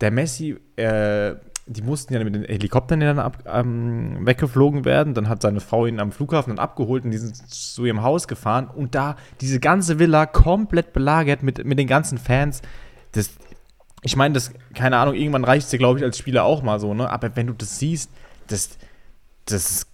der 0.00 0.10
Messi, 0.10 0.56
äh, 0.76 1.34
die 1.66 1.82
mussten 1.82 2.12
ja 2.12 2.22
mit 2.24 2.34
den 2.34 2.44
Helikoptern 2.44 3.00
dann 3.00 3.18
ab, 3.18 3.44
ähm, 3.46 4.26
weggeflogen 4.26 4.84
werden. 4.84 5.14
Dann 5.14 5.28
hat 5.28 5.42
seine 5.42 5.60
Frau 5.60 5.86
ihn 5.86 6.00
am 6.00 6.10
Flughafen 6.12 6.50
dann 6.56 6.58
abgeholt 6.58 7.04
und 7.04 7.12
die 7.12 7.18
sind 7.18 7.36
zu 7.36 7.84
ihrem 7.84 8.02
Haus 8.02 8.26
gefahren. 8.26 8.68
Und 8.68 8.94
da 8.94 9.16
diese 9.40 9.60
ganze 9.60 9.98
Villa 9.98 10.26
komplett 10.26 10.92
belagert 10.92 11.42
mit, 11.42 11.64
mit 11.64 11.78
den 11.78 11.86
ganzen 11.86 12.18
Fans. 12.18 12.62
Das, 13.12 13.30
ich 14.02 14.16
meine, 14.16 14.34
das, 14.34 14.52
keine 14.74 14.96
Ahnung, 14.96 15.14
irgendwann 15.14 15.44
reicht 15.44 15.64
es 15.64 15.70
dir, 15.70 15.78
glaube 15.78 15.98
ich, 16.00 16.04
als 16.04 16.18
Spieler 16.18 16.44
auch 16.44 16.62
mal 16.62 16.80
so, 16.80 16.94
ne? 16.94 17.08
Aber 17.08 17.36
wenn 17.36 17.46
du 17.46 17.52
das 17.52 17.78
siehst, 17.78 18.10
das, 18.48 18.76
das 19.46 19.70
ist 19.70 19.86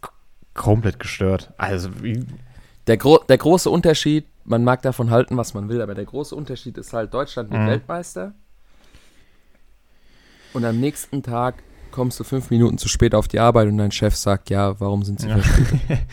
komplett 0.55 0.99
gestört. 0.99 1.53
Also, 1.59 1.91
wie, 2.03 2.25
Der, 2.87 2.97
gro 2.97 3.19
der 3.29 3.37
große 3.39 3.69
Unterschied, 3.69 4.25
man 4.45 4.65
mag 4.65 4.81
davon 4.81 5.11
halten, 5.11 5.37
was 5.37 5.53
man 5.53 5.69
will, 5.69 5.83
aber 5.83 5.95
der 5.95 6.07
große 6.07 6.35
Unterschied 6.35 6.79
ist 6.79 6.95
halt, 6.95 7.13
Deutschland 7.13 7.51
wird 7.51 7.61
Mhm. 7.61 7.67
Weltmeister. 7.67 8.33
Und 10.53 10.65
am 10.65 10.81
nächsten 10.81 11.23
Tag 11.23 11.63
kommst 11.91 12.19
du 12.21 12.25
fünf 12.25 12.51
Minuten 12.51 12.79
zu 12.79 12.89
spät 12.89 13.15
auf 13.15 13.29
die 13.29 13.39
Arbeit 13.41 13.69
und 13.69 13.79
dein 13.79 13.91
Chef 13.93 14.15
sagt, 14.17 14.51
ja, 14.51 14.79
warum 14.81 15.03
sind 15.05 15.21
sie 15.21 15.29
Ja. 15.29 15.39
verspätet? 15.39 15.81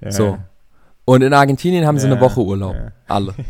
ja, 0.00 0.10
So. 0.10 0.38
Und 1.06 1.22
in 1.22 1.32
Argentinien 1.34 1.86
haben 1.86 1.98
sie 1.98 2.06
Ja, 2.06 2.12
eine 2.12 2.20
Woche 2.20 2.40
Urlaub. 2.40 2.76
Alle. 3.08 3.34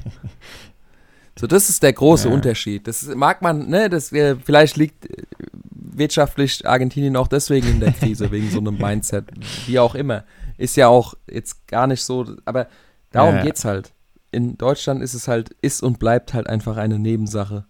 So, 1.36 1.48
das 1.48 1.68
ist 1.68 1.82
der 1.82 1.92
große. 1.92 2.28
Unterschied. 2.28 2.86
Das 2.86 3.02
mag 3.12 3.42
man, 3.42 3.68
ne, 3.68 3.90
das 3.90 4.12
äh, 4.12 4.36
vielleicht 4.36 4.76
liegt 4.76 5.10
äh, 5.10 5.24
wirtschaftlich 5.72 6.64
Argentinien 6.64 7.16
auch 7.16 7.26
deswegen 7.26 7.66
in 7.66 7.80
der 7.80 7.90
Krise, 7.90 8.30
wegen 8.30 8.50
so 8.52 8.60
einem 8.60 8.76
Mindset, 8.78 9.24
wie 9.66 9.80
auch 9.80 9.96
immer. 9.96 10.22
Ist 10.58 10.76
ja 10.76 10.86
auch 10.86 11.14
jetzt 11.28 11.66
gar 11.66 11.88
nicht 11.88 12.04
so, 12.04 12.24
aber 12.44 12.68
darum 13.10 13.34
Ja. 13.34 13.42
geht's 13.42 13.64
halt. 13.64 13.92
In 14.30 14.56
Deutschland 14.56 15.02
ist 15.02 15.14
es 15.14 15.26
halt, 15.26 15.50
ist 15.60 15.82
und 15.82 15.98
bleibt 15.98 16.34
halt 16.34 16.46
einfach 16.46 16.76
eine 16.76 17.00
Nebensache. 17.00 17.64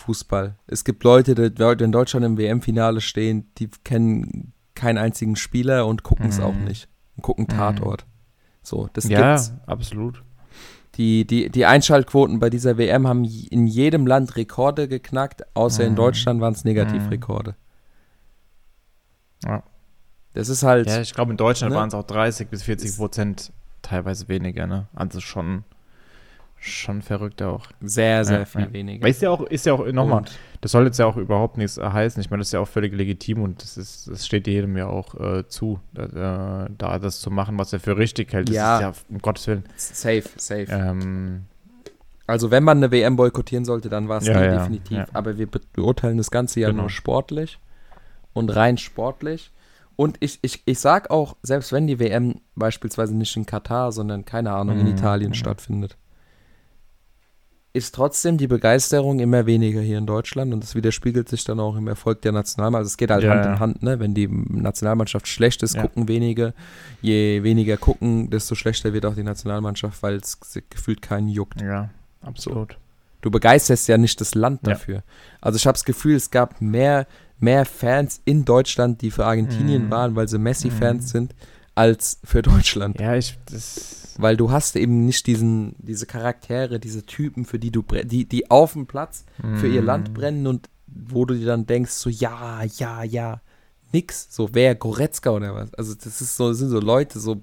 Fußball. 0.00 0.56
Es 0.66 0.84
gibt 0.84 1.04
Leute, 1.04 1.34
die 1.34 1.84
in 1.84 1.92
Deutschland 1.92 2.24
im 2.26 2.36
WM-Finale 2.38 3.00
stehen, 3.00 3.50
die 3.58 3.68
kennen 3.84 4.52
keinen 4.74 4.98
einzigen 4.98 5.36
Spieler 5.36 5.86
und 5.86 6.02
gucken 6.02 6.26
es 6.28 6.38
Mhm. 6.38 6.44
auch 6.44 6.54
nicht. 6.54 6.88
Und 7.16 7.22
gucken 7.22 7.44
Mhm. 7.44 7.56
Tatort. 7.56 8.06
So, 8.62 8.88
das 8.92 9.08
ja, 9.08 9.32
gibt's. 9.34 9.52
absolut. 9.66 10.22
Die, 10.96 11.26
die, 11.26 11.50
die 11.50 11.66
Einschaltquoten 11.66 12.40
bei 12.40 12.50
dieser 12.50 12.76
WM 12.76 13.06
haben 13.06 13.24
in 13.24 13.66
jedem 13.66 14.06
Land 14.06 14.36
Rekorde 14.36 14.88
geknackt, 14.88 15.44
außer 15.56 15.84
in 15.84 15.92
Mhm. 15.92 15.96
Deutschland 15.96 16.40
waren 16.40 16.52
es 16.54 16.64
Negativrekorde. 16.64 17.54
Ja. 19.44 19.62
Das 20.34 20.48
ist 20.48 20.62
halt, 20.62 20.86
Ja, 20.88 21.00
ich 21.00 21.12
glaube, 21.14 21.30
in 21.32 21.36
Deutschland 21.36 21.72
Ne? 21.72 21.78
waren 21.78 21.88
es 21.88 21.94
auch 21.94 22.04
30 22.04 22.48
bis 22.48 22.62
40 22.62 22.90
Ist- 22.90 22.96
Prozent, 22.98 23.52
teilweise 23.82 24.28
weniger, 24.28 24.66
ne? 24.66 24.88
Also 24.94 25.20
schon, 25.20 25.64
schon 26.60 27.02
verrückt 27.02 27.42
auch. 27.42 27.66
sehr, 27.80 28.24
sehr 28.24 28.40
Ja, 28.40 28.44
viel 28.44 28.60
ja. 28.62 28.72
weniger. 28.72 29.02
Weil 29.02 29.10
ist 29.10 29.22
ja 29.22 29.30
auch, 29.30 29.42
ist 29.42 29.66
ja 29.66 29.72
auch, 29.72 29.86
nochmal, 29.92 30.24
das 30.60 30.72
soll 30.72 30.84
jetzt 30.84 30.98
ja 30.98 31.06
auch 31.06 31.16
überhaupt 31.16 31.56
nichts 31.56 31.78
heißen. 31.78 32.20
Ich 32.20 32.30
meine, 32.30 32.40
das 32.42 32.48
ist 32.48 32.52
ja 32.52 32.60
auch 32.60 32.68
völlig 32.68 32.92
legitim 32.94 33.42
und 33.42 33.62
das 33.62 33.76
ist, 33.78 34.08
das 34.08 34.26
steht 34.26 34.46
jedem 34.46 34.76
ja 34.76 34.86
auch 34.86 35.14
äh, 35.18 35.48
zu, 35.48 35.80
da, 35.92 36.64
äh, 36.66 36.70
da 36.76 36.98
das 36.98 37.20
zu 37.20 37.30
machen, 37.30 37.58
was 37.58 37.72
er 37.72 37.80
für 37.80 37.96
richtig 37.96 38.32
hält. 38.32 38.48
Das 38.48 38.54
Ja. 38.56 38.76
ist 38.76 38.82
ja, 38.82 38.92
um 39.08 39.18
Gottes 39.18 39.46
Willen. 39.46 39.64
Safe, 39.76 40.24
safe. 40.36 40.66
Ähm, 40.70 41.46
Also 42.26 42.50
wenn 42.50 42.62
man 42.62 42.76
eine 42.76 42.90
WM 42.92 43.16
boykottieren 43.16 43.64
sollte, 43.64 43.88
dann 43.88 44.08
war 44.08 44.18
es 44.18 44.26
Ja, 44.26 44.44
ja, 44.44 44.58
definitiv. 44.58 44.98
ja. 44.98 45.06
Aber 45.14 45.38
wir 45.38 45.46
be- 45.50 45.60
beurteilen 45.72 46.18
das 46.18 46.30
Ganze 46.30 46.60
ja 46.60 46.68
Genau. 46.68 46.82
nur 46.82 46.90
sportlich 46.90 47.58
und 48.34 48.50
rein 48.54 48.76
sportlich. 48.78 49.50
Und 49.96 50.16
ich, 50.20 50.38
ich, 50.42 50.62
ich 50.64 50.78
sag 50.78 51.10
auch, 51.10 51.36
selbst 51.42 51.72
wenn 51.72 51.86
die 51.86 51.98
WM 51.98 52.36
beispielsweise 52.54 53.14
nicht 53.16 53.36
in 53.36 53.44
Katar, 53.46 53.92
sondern 53.92 54.24
keine 54.24 54.52
Ahnung, 54.52 54.78
in 54.78 54.86
Mhm, 54.86 54.92
Italien 54.92 55.30
mhm. 55.30 55.34
stattfindet, 55.34 55.96
ist 57.72 57.94
trotzdem 57.94 58.36
die 58.36 58.48
Begeisterung 58.48 59.20
immer 59.20 59.46
weniger 59.46 59.80
hier 59.80 59.98
in 59.98 60.06
Deutschland 60.06 60.52
und 60.52 60.60
das 60.62 60.74
widerspiegelt 60.74 61.28
sich 61.28 61.44
dann 61.44 61.60
auch 61.60 61.76
im 61.76 61.86
Erfolg 61.86 62.20
der 62.22 62.32
Nationalmannschaft. 62.32 62.80
Also 62.80 62.92
es 62.94 62.96
geht 62.96 63.10
halt 63.10 63.22
Ja, 63.22 63.30
Hand 63.30 63.44
ja. 63.44 63.52
in 63.52 63.60
Hand, 63.60 63.82
ne? 63.84 64.00
Wenn 64.00 64.12
die 64.14 64.26
Nationalmannschaft 64.28 65.28
schlecht 65.28 65.62
ist, 65.62 65.76
Ja. 65.76 65.82
gucken 65.82 66.08
wenige. 66.08 66.52
Je 67.00 67.42
weniger 67.44 67.76
gucken, 67.76 68.28
desto 68.28 68.54
schlechter 68.56 68.92
wird 68.92 69.06
auch 69.06 69.14
die 69.14 69.22
Nationalmannschaft, 69.22 70.02
weil 70.02 70.16
es 70.16 70.38
gefühlt 70.68 71.00
keinen 71.02 71.28
juckt. 71.28 71.60
ja, 71.60 71.90
absolut. 72.22 72.76
Du 73.22 73.30
begeisterst 73.30 73.86
ja 73.86 73.98
nicht 73.98 74.20
das 74.20 74.34
Land 74.34 74.66
dafür. 74.66 75.02
Also 75.42 75.56
ich 75.56 75.66
habe 75.66 75.74
das 75.74 75.84
Gefühl, 75.84 76.16
es 76.16 76.30
gab 76.30 76.60
mehr, 76.62 77.06
mehr 77.38 77.66
Fans 77.66 78.20
in 78.24 78.46
Deutschland, 78.46 79.02
die 79.02 79.10
für 79.10 79.26
Argentinien 79.26 79.86
Mhm. 79.86 79.90
waren, 79.90 80.16
weil 80.16 80.26
sie 80.26 80.38
Messi-Fans 80.38 81.04
Mhm. 81.04 81.08
sind, 81.08 81.34
als 81.80 82.18
für 82.24 82.42
Deutschland. 82.42 83.00
Ja, 83.00 83.14
ich, 83.16 83.38
das, 83.50 84.14
Weil 84.18 84.36
du 84.36 84.50
hast 84.50 84.76
eben 84.76 85.06
nicht 85.06 85.26
diesen, 85.26 85.74
diese 85.78 86.06
Charaktere, 86.06 86.78
diese 86.78 87.04
Typen, 87.06 87.44
für 87.44 87.58
die 87.58 87.70
du 87.70 87.82
die, 88.04 88.26
die 88.26 88.50
auf 88.50 88.74
dem 88.74 88.86
Platz 88.86 89.24
für 89.56 89.66
ihr 89.68 89.80
Mhm. 89.80 89.86
Land 89.86 90.14
brennen 90.14 90.46
und 90.46 90.68
wo 90.86 91.24
du 91.24 91.34
dir 91.34 91.46
dann 91.46 91.66
denkst, 91.66 91.92
so 91.92 92.10
ja, 92.10 92.62
ja, 92.76 93.02
ja, 93.02 93.40
nix. 93.92 94.26
So 94.30 94.50
wer 94.52 94.74
Goretzka 94.74 95.30
oder 95.30 95.54
was. 95.54 95.72
Also 95.74 95.94
das 95.94 96.20
ist 96.20 96.36
so, 96.36 96.48
das 96.50 96.58
sind 96.58 96.68
so 96.68 96.80
Leute, 96.80 97.18
so 97.18 97.40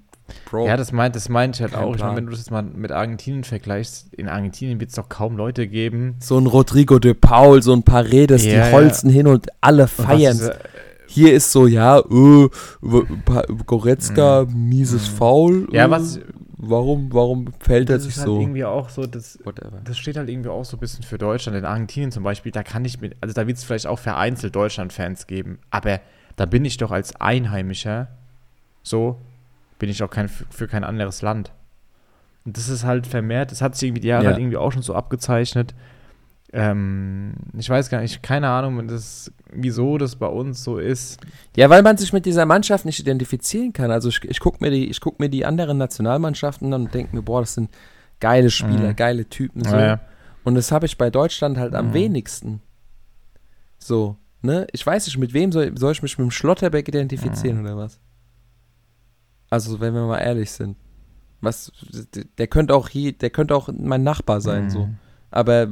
Bro. 0.50 0.68
Ja, 0.68 0.76
das 0.76 0.92
meint, 0.92 1.16
das 1.16 1.30
meint 1.30 1.56
ich 1.56 1.62
halt 1.62 1.72
Kein 1.72 1.84
auch. 1.86 1.96
Ich 1.96 2.02
meine, 2.02 2.18
wenn 2.18 2.26
du 2.26 2.32
das 2.32 2.40
jetzt 2.42 2.52
mal 2.52 2.62
mit 2.62 2.92
Argentinien 2.92 3.46
vergleichst, 3.46 4.14
in 4.14 4.28
Argentinien 4.28 4.78
wird 4.78 4.90
es 4.90 4.96
doch 4.98 5.08
kaum 5.08 5.38
Leute 5.38 5.68
geben. 5.70 6.18
so 6.20 6.38
ein 6.38 6.48
Rodrigo 6.48 7.00
de 7.00 7.14
Paul, 7.14 7.64
so 7.64 7.72
ein 7.72 7.84
Paredes, 7.84 8.44
Ja, 8.44 8.52
die 8.52 8.58
ja. 8.58 8.72
holzen 8.74 9.10
hin 9.10 9.26
und 9.28 9.48
alle 9.62 9.88
feiern. 9.88 10.38
Hier 11.08 11.34
ist 11.34 11.52
so, 11.52 11.68
ja, 11.68 12.00
äh, 12.00 12.50
Goretzka, 13.66 14.46
mieses 14.54 15.12
Mhm. 15.12 15.16
Foul. 15.16 15.68
Ja, 15.72 15.86
äh, 15.86 15.92
was- 15.92 16.20
Warum, 16.60 17.14
warum 17.14 17.54
fällt 17.60 17.92
er 17.92 17.98
das 17.98 18.06
sich 18.06 18.18
halt 18.18 18.26
so? 18.26 18.40
irgendwie 18.42 18.66
auch 18.66 18.90
so, 18.90 19.06
das, 19.06 19.38
Whatever. 19.44 19.80
das 19.84 19.96
steht 19.96 20.18
halt 20.18 20.28
irgendwie 20.28 20.50
auch 20.50 20.66
so 20.66 20.76
ein 20.76 20.80
bisschen 20.80 21.04
für 21.04 21.20
Deutschland. 21.20 21.56
In 21.56 21.66
Argentinien 21.66 22.12
zum 22.12 22.24
Beispiel, 22.24 22.52
da 22.52 22.64
kann 22.64 22.84
ich 22.84 23.00
mit, 23.00 23.16
also 23.22 23.32
da 23.36 23.46
wird 23.46 23.58
es 23.58 23.64
vielleicht 23.64 23.86
auch 23.86 24.00
vereinzelt 24.00 24.56
Deutschland-Fans 24.56 25.28
geben, 25.28 25.60
aber 25.70 26.00
da 26.36 26.48
bin 26.48 26.66
ich 26.66 26.78
doch 26.78 26.90
als 26.90 27.16
Einheimischer, 27.22 28.08
so, 28.82 29.20
bin 29.78 29.88
ich 29.92 30.02
auch 30.02 30.10
kein, 30.10 30.30
für 30.30 30.68
kein 30.68 30.84
anderes 30.84 31.22
Land. 31.22 31.52
Und 32.44 32.58
das 32.58 32.70
ist 32.70 32.84
halt 32.84 33.06
vermehrt, 33.06 33.52
das 33.52 33.62
hat 33.62 33.76
sich 33.76 33.90
irgendwie 33.90 34.02
die 34.02 34.08
Jahre 34.08 34.24
Ja. 34.24 34.30
halt 34.32 34.40
irgendwie 34.40 34.58
auch 34.58 34.72
schon 34.72 34.82
so 34.82 34.96
abgezeichnet. 34.96 35.76
Ähm, 36.54 37.34
ich 37.58 37.70
weiß 37.70 37.90
gar 37.90 38.02
nicht, 38.02 38.24
keine 38.24 38.48
Ahnung, 38.50 38.88
das, 38.88 39.32
wieso 39.52 39.98
das 39.98 40.16
bei 40.16 40.28
uns 40.28 40.64
so 40.64 40.78
ist. 40.78 41.20
Ja, 41.58 41.70
weil 41.70 41.84
man 41.84 41.98
sich 41.98 42.14
mit 42.14 42.26
dieser 42.26 42.46
Mannschaft 42.46 42.86
nicht 42.86 43.00
identifizieren 43.00 43.74
kann. 43.74 43.92
Also 43.92 44.08
ich, 44.10 44.24
ich 44.24 44.40
gucke 44.40 44.58
mir, 44.64 44.72
die- 44.72 44.88
ich 44.90 45.02
guck 45.02 45.20
mir 45.20 45.30
die 45.30 45.46
anderen 45.46 45.78
Nationalmannschaften 45.78 46.74
an 46.74 46.84
und 46.86 46.94
denke 46.94 47.16
mir, 47.16 47.22
boah, 47.22 47.42
das 47.42 47.54
sind 47.56 47.70
geile 48.22 48.50
Spieler, 48.50 48.90
Mhm. 48.92 48.96
geile 48.96 49.26
Typen. 49.30 49.64
So. 49.64 49.76
Ja, 49.76 50.00
Und 50.46 50.56
das 50.56 50.72
habe 50.72 50.86
ich 50.86 50.98
bei 50.98 51.10
Deutschland 51.10 51.58
halt 51.58 51.76
am 51.76 51.90
Mhm. 51.90 51.94
wenigsten. 51.94 52.62
So, 53.78 54.16
ne? 54.42 54.66
Ich 54.72 54.86
weiß 54.86 55.06
nicht, 55.06 55.18
mit 55.18 55.34
wem 55.34 55.52
soll, 55.52 55.78
soll 55.78 55.92
ich 55.92 56.02
mich 56.02 56.18
mit 56.18 56.26
dem 56.26 56.32
Schlotterbeck 56.32 56.88
identifizieren 56.88 57.60
oder 57.62 57.76
was? 57.76 58.00
Also, 59.50 59.80
wenn 59.82 59.94
wir 59.94 60.06
mal 60.08 60.20
ehrlich 60.20 60.52
sind. 60.52 60.78
Was, 61.42 61.72
der 62.38 62.48
könnte 62.48 62.74
auch 62.74 62.90
hier, 62.90 63.12
der 63.14 63.30
könnte 63.30 63.56
auch 63.56 63.70
mein 63.78 64.04
Nachbar 64.04 64.40
sein, 64.42 64.66
Mhm. 64.66 64.70
so. 64.70 64.90
Aber 65.32 65.68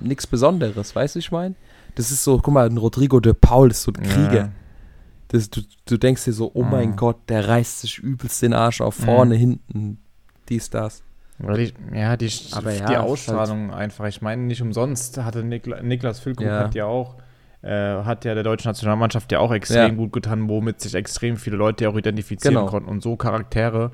nichts 0.00 0.26
Besonderes, 0.26 0.94
weißt 0.94 1.14
du, 1.14 1.18
ich 1.18 1.30
meine? 1.32 1.54
Das 1.94 2.10
ist 2.10 2.22
so, 2.24 2.38
guck 2.38 2.52
mal, 2.52 2.66
ein 2.68 2.76
Rodrigo 2.76 3.20
de 3.20 3.32
Paul 3.32 3.70
ist 3.70 3.82
so 3.82 3.92
ein 3.92 4.02
Krieger. 4.02 4.36
Ja. 4.36 4.52
Das, 5.28 5.48
du, 5.50 5.62
du 5.86 5.96
denkst 5.96 6.24
dir 6.24 6.32
so, 6.32 6.50
oh 6.54 6.62
mein 6.62 6.90
Mhm. 6.90 6.96
Gott, 6.96 7.16
der 7.28 7.48
reißt 7.48 7.80
sich 7.80 7.98
übelst 7.98 8.42
den 8.42 8.52
Arsch 8.52 8.80
auf 8.80 8.94
vorne, 8.94 9.34
Mhm. 9.34 9.38
hinten, 9.38 9.98
dies, 10.48 10.70
das. 10.70 11.02
Weil 11.38 11.66
die, 11.66 11.96
ja, 11.96 12.16
die, 12.16 12.30
Aber 12.52 12.72
ja, 12.72 12.86
die 12.86 12.92
ist 12.92 12.98
Ausstrahlung 13.00 13.70
einfach. 13.72 14.06
Ich 14.06 14.22
meine, 14.22 14.42
nicht 14.42 14.62
umsonst 14.62 15.18
hatte 15.18 15.42
Nikla, 15.42 15.82
Niklas 15.82 16.20
Füllkrug 16.20 16.46
Ja. 16.46 16.58
hat 16.60 16.74
ja 16.74 16.84
auch, 16.86 17.16
äh, 17.62 17.70
hat 18.04 18.24
ja 18.24 18.34
der 18.34 18.42
deutschen 18.44 18.68
Nationalmannschaft 18.68 19.32
ja 19.32 19.40
auch 19.40 19.52
extrem 19.52 19.78
Ja. 19.80 19.94
gut 19.94 20.12
getan, 20.12 20.48
womit 20.48 20.80
sich 20.80 20.94
extrem 20.94 21.36
viele 21.36 21.56
Leute 21.56 21.88
auch 21.88 21.96
identifizieren 21.96 22.54
Genau. 22.54 22.66
konnten. 22.66 22.88
Und 22.88 23.02
so 23.02 23.16
Charaktere, 23.16 23.90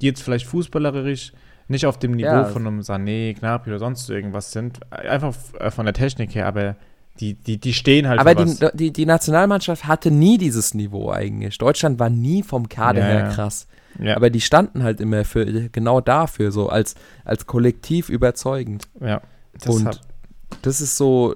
die 0.00 0.06
jetzt 0.06 0.22
vielleicht 0.22 0.46
fußballerisch 0.46 1.32
nicht 1.68 1.86
auf 1.86 1.98
dem 1.98 2.12
Niveau 2.12 2.26
Ja. 2.28 2.44
von 2.44 2.66
einem 2.66 2.80
Sané, 2.80 3.34
Gnabry 3.38 3.70
oder 3.70 3.78
sonst 3.78 4.08
irgendwas 4.10 4.52
sind, 4.52 4.80
einfach 4.92 5.34
äh, 5.58 5.70
von 5.70 5.84
der 5.86 5.94
Technik 5.94 6.34
her, 6.34 6.46
aber 6.46 6.76
die, 7.20 7.34
die, 7.34 7.58
die 7.58 7.74
stehen 7.74 8.08
halt 8.08 8.20
Aber 8.20 8.34
die, 8.34 8.54
die, 8.74 8.92
die 8.92 9.04
Nationalmannschaft 9.06 9.86
hatte 9.86 10.10
nie 10.10 10.38
dieses 10.38 10.72
Niveau 10.74 11.10
eigentlich. 11.10 11.58
Deutschland 11.58 11.98
war 11.98 12.10
nie 12.10 12.42
vom 12.44 12.68
Kader 12.68 13.00
Ja, 13.00 13.06
her 13.06 13.28
krass. 13.34 13.66
ja, 14.00 14.14
Aber 14.16 14.30
die 14.30 14.40
standen 14.40 14.82
halt 14.84 15.00
immer 15.00 15.24
für 15.24 15.44
genau 15.70 16.00
dafür, 16.00 16.52
so 16.52 16.68
als, 16.68 16.94
als 17.24 17.46
Kollektiv 17.46 18.08
überzeugend. 18.08 18.88
ja. 19.00 19.20
Und 19.66 19.86
hat- 19.86 20.00
das 20.62 20.80
ist 20.80 20.96
so, 20.96 21.34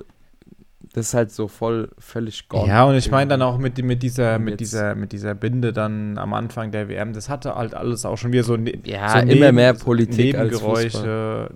das 0.94 1.08
ist 1.08 1.14
halt 1.14 1.32
so 1.32 1.48
voll, 1.48 1.90
völlig 1.98 2.48
gone. 2.48 2.68
Ja, 2.68 2.84
und 2.84 2.96
ich 2.96 3.10
meine 3.10 3.28
dann 3.28 3.42
auch 3.42 3.56
mit, 3.56 3.82
mit, 3.82 4.02
dieser, 4.02 4.38
mit, 4.38 4.60
dieser, 4.60 4.94
mit 4.94 5.12
dieser 5.12 5.34
Binde 5.34 5.72
dann 5.72 6.18
am 6.18 6.34
Anfang 6.34 6.70
der 6.70 6.88
WM, 6.88 7.14
das 7.14 7.28
hatte 7.28 7.54
halt 7.54 7.74
alles 7.74 8.04
auch 8.04 8.18
schon 8.18 8.32
wieder 8.32 8.44
so, 8.44 8.56
ne 8.56 8.78
Ja, 8.84 9.08
so 9.08 9.26
immer 9.26 9.52
mehr 9.52 9.72
Politik 9.74 10.36
als 10.36 10.52
Nebengeräusche. 10.52 11.50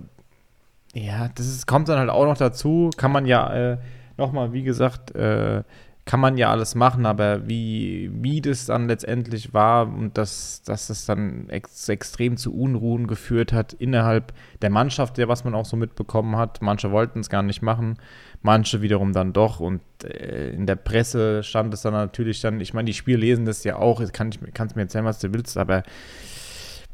Ja, 0.94 1.28
das 1.34 1.46
ist, 1.46 1.66
kommt 1.66 1.88
dann 1.90 1.98
halt 1.98 2.08
auch 2.08 2.24
noch 2.24 2.38
dazu. 2.38 2.90
Kann 2.96 3.12
man 3.12 3.26
ja, 3.26 3.72
äh, 3.72 3.78
nochmal, 4.16 4.54
wie 4.54 4.62
gesagt, 4.62 5.14
äh, 5.14 5.62
kann 6.06 6.20
man 6.20 6.38
ja 6.38 6.50
alles 6.50 6.76
machen, 6.76 7.04
aber 7.04 7.48
wie, 7.48 8.10
wie 8.14 8.40
das 8.40 8.66
dann 8.66 8.86
letztendlich 8.86 9.52
war 9.52 9.88
und 9.88 10.16
dass, 10.16 10.62
dass 10.62 10.88
es 10.88 11.04
dann 11.04 11.48
ex 11.48 11.88
extrem 11.88 12.36
zu 12.36 12.54
Unruhen 12.54 13.08
geführt 13.08 13.52
hat 13.52 13.72
innerhalb 13.72 14.32
der 14.62 14.70
Mannschaft, 14.70 15.18
der 15.18 15.26
was 15.26 15.42
man 15.42 15.56
auch 15.56 15.64
so 15.64 15.76
mitbekommen 15.76 16.36
hat. 16.36 16.62
Manche 16.62 16.92
wollten 16.92 17.18
es 17.18 17.28
gar 17.28 17.42
nicht 17.42 17.60
machen, 17.60 17.98
manche 18.40 18.82
wiederum 18.82 19.12
dann 19.12 19.32
doch. 19.32 19.58
Und 19.58 19.82
äh, 20.04 20.50
in 20.50 20.66
der 20.66 20.76
Presse 20.76 21.42
stand 21.42 21.74
es 21.74 21.82
dann 21.82 21.92
natürlich 21.92 22.40
dann, 22.40 22.60
ich 22.60 22.72
meine, 22.72 22.86
die 22.86 22.94
Spieler 22.94 23.18
lesen 23.18 23.44
das 23.44 23.64
ja 23.64 23.74
auch, 23.74 24.00
kann 24.12 24.28
ich, 24.28 24.38
kannst 24.54 24.76
mir 24.76 24.82
erzählen, 24.82 25.04
was 25.04 25.18
du 25.18 25.34
willst, 25.34 25.58
aber 25.58 25.82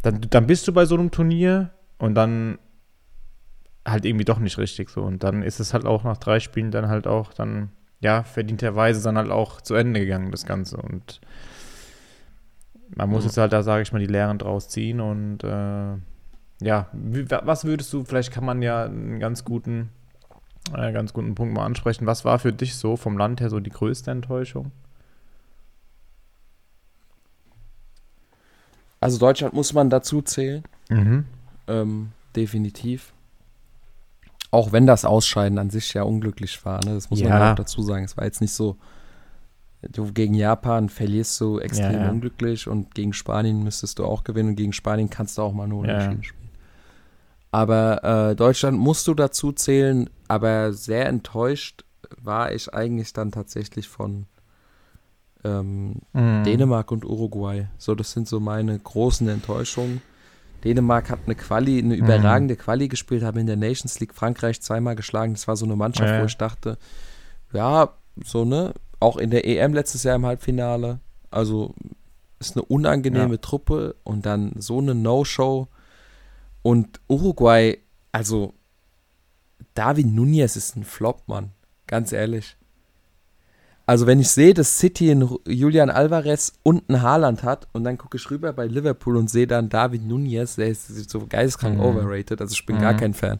dann, 0.00 0.22
dann 0.30 0.46
bist 0.46 0.66
du 0.66 0.72
bei 0.72 0.86
so 0.86 0.94
einem 0.94 1.10
Turnier 1.10 1.70
und 1.98 2.14
dann 2.14 2.58
halt 3.86 4.06
irgendwie 4.06 4.24
doch 4.24 4.38
nicht 4.38 4.56
richtig 4.56 4.88
so. 4.88 5.02
Und 5.02 5.22
dann 5.22 5.42
ist 5.42 5.60
es 5.60 5.74
halt 5.74 5.84
auch 5.84 6.02
nach 6.02 6.16
drei 6.16 6.40
Spielen 6.40 6.70
dann 6.70 6.88
halt 6.88 7.06
auch 7.06 7.34
dann, 7.34 7.72
ja, 8.02 8.22
verdienterweise 8.24 9.02
dann 9.02 9.16
halt 9.16 9.30
auch 9.30 9.60
zu 9.62 9.74
Ende 9.74 10.00
gegangen, 10.00 10.30
das 10.30 10.44
Ganze. 10.44 10.76
Und 10.76 11.20
man 12.94 13.08
muss 13.08 13.22
Mhm. 13.22 13.28
jetzt 13.28 13.38
halt 13.38 13.52
da, 13.54 13.62
sage 13.62 13.82
ich 13.82 13.92
mal, 13.92 14.00
die 14.00 14.06
Lehren 14.06 14.36
draus 14.38 14.68
ziehen. 14.68 15.00
Und 15.00 15.42
äh, 15.44 15.94
ja, 16.64 16.88
wie, 16.92 17.30
wa- 17.30 17.42
was 17.44 17.64
würdest 17.64 17.90
du, 17.92 18.04
vielleicht 18.04 18.30
kann 18.32 18.44
man 18.44 18.60
ja 18.60 18.84
einen 18.84 19.18
ganz 19.20 19.44
guten, 19.44 19.88
äh, 20.76 20.92
ganz 20.92 21.12
guten 21.12 21.34
Punkt 21.34 21.54
mal 21.54 21.64
ansprechen. 21.64 22.06
Was 22.06 22.24
war 22.24 22.38
für 22.38 22.52
dich 22.52 22.74
so 22.76 22.96
vom 22.96 23.16
Land 23.16 23.40
her 23.40 23.48
so 23.48 23.60
die 23.60 23.70
größte 23.70 24.10
Enttäuschung? 24.10 24.72
Also 29.00 29.18
Deutschland 29.18 29.54
muss 29.54 29.72
man 29.72 29.90
dazu 29.90 30.22
zählen, 30.22 30.62
Mhm. 30.88 31.24
ähm, 31.66 32.12
definitiv. 32.36 33.12
Auch 34.52 34.70
wenn 34.70 34.86
das 34.86 35.04
Ausscheiden 35.04 35.58
an 35.58 35.70
sich 35.70 35.92
ja 35.94 36.04
unglücklich 36.04 36.64
war, 36.64 36.84
ne? 36.84 36.94
das 36.94 37.10
muss 37.10 37.20
man 37.20 37.28
Ja. 37.30 37.38
ja 37.40 37.52
auch 37.52 37.56
dazu 37.56 37.82
sagen. 37.82 38.04
Es 38.04 38.16
war 38.16 38.24
jetzt 38.24 38.40
nicht 38.40 38.52
so, 38.52 38.76
du 39.90 40.12
gegen 40.12 40.34
Japan 40.34 40.88
verlierst 40.88 41.40
du 41.40 41.58
extrem 41.58 41.92
Ja, 41.94 42.02
ja. 42.04 42.10
unglücklich 42.10 42.68
und 42.68 42.94
gegen 42.94 43.12
Spanien 43.14 43.64
müsstest 43.64 43.98
du 43.98 44.04
auch 44.04 44.22
gewinnen 44.22 44.50
und 44.50 44.56
gegen 44.56 44.72
Spanien 44.72 45.10
kannst 45.10 45.38
du 45.38 45.42
auch 45.42 45.52
mal 45.52 45.66
nur 45.66 45.80
unentschieden 45.80 46.22
spielen. 46.22 46.50
Aber 47.50 48.30
äh, 48.30 48.36
Deutschland 48.36 48.78
musst 48.78 49.08
du 49.08 49.14
dazu 49.14 49.52
zählen, 49.52 50.08
aber 50.28 50.72
sehr 50.72 51.06
enttäuscht 51.06 51.84
war 52.22 52.52
ich 52.52 52.72
eigentlich 52.72 53.12
dann 53.12 53.32
tatsächlich 53.32 53.88
von 53.88 54.26
ähm, 55.44 55.96
Mhm. 56.12 56.44
Dänemark 56.44 56.92
und 56.92 57.04
Uruguay. 57.04 57.66
So, 57.78 57.94
das 57.94 58.12
sind 58.12 58.28
so 58.28 58.38
meine 58.38 58.78
großen 58.78 59.28
Enttäuschungen. 59.28 60.02
Dänemark 60.64 61.10
hat 61.10 61.20
eine 61.26 61.34
Quali, 61.34 61.82
Mhm. 61.82 61.90
eine 61.92 61.94
überragende 61.96 62.56
Quali 62.56 62.88
gespielt, 62.88 63.22
haben 63.22 63.38
in 63.38 63.46
der 63.46 63.56
Nations 63.56 63.98
League 64.00 64.14
Frankreich 64.14 64.60
zweimal 64.60 64.94
geschlagen. 64.96 65.34
Das 65.34 65.48
war 65.48 65.56
so 65.56 65.64
eine 65.64 65.76
Mannschaft, 65.76 66.10
ja. 66.10 66.20
wo 66.20 66.26
ich 66.26 66.36
dachte, 66.36 66.78
ja, 67.52 67.92
so, 68.24 68.44
ne? 68.44 68.72
Auch 69.00 69.16
in 69.16 69.30
der 69.30 69.46
EM 69.46 69.74
letztes 69.74 70.04
Jahr 70.04 70.16
im 70.16 70.24
Halbfinale. 70.26 71.00
Also 71.30 71.74
ist 72.38 72.56
eine 72.56 72.64
unangenehme 72.64 73.34
Ja. 73.34 73.40
Truppe 73.40 73.96
und 74.04 74.26
dann 74.26 74.52
so 74.58 74.78
eine 74.78 74.94
No-Show. 74.94 75.68
Und 76.62 77.00
Uruguay, 77.08 77.78
also 78.12 78.54
David 79.74 80.06
Nunez 80.06 80.56
ist 80.56 80.76
ein 80.76 80.84
Flop, 80.84 81.22
Mann. 81.26 81.50
Ganz 81.86 82.12
ehrlich. 82.12 82.56
Also 83.84 84.06
wenn 84.06 84.20
ich 84.20 84.28
sehe, 84.28 84.54
dass 84.54 84.78
City 84.78 85.10
einen 85.10 85.28
Julian 85.46 85.90
Alvarez 85.90 86.52
und 86.62 86.88
einen 86.88 87.02
Haaland 87.02 87.42
hat 87.42 87.66
und 87.72 87.84
dann 87.84 87.98
gucke 87.98 88.16
ich 88.16 88.30
rüber 88.30 88.52
bei 88.52 88.66
Liverpool 88.66 89.16
und 89.16 89.28
sehe 89.28 89.46
dann 89.46 89.68
David 89.68 90.06
Nunez, 90.06 90.54
der 90.56 90.68
ist 90.68 91.10
so 91.10 91.26
geisteskrank 91.26 91.76
Mhm. 91.78 91.84
overrated. 91.84 92.40
Also 92.40 92.52
ich 92.52 92.64
bin 92.64 92.78
gar 92.78 92.92
Mhm. 92.92 92.96
kein 92.98 93.14
Fan. 93.14 93.38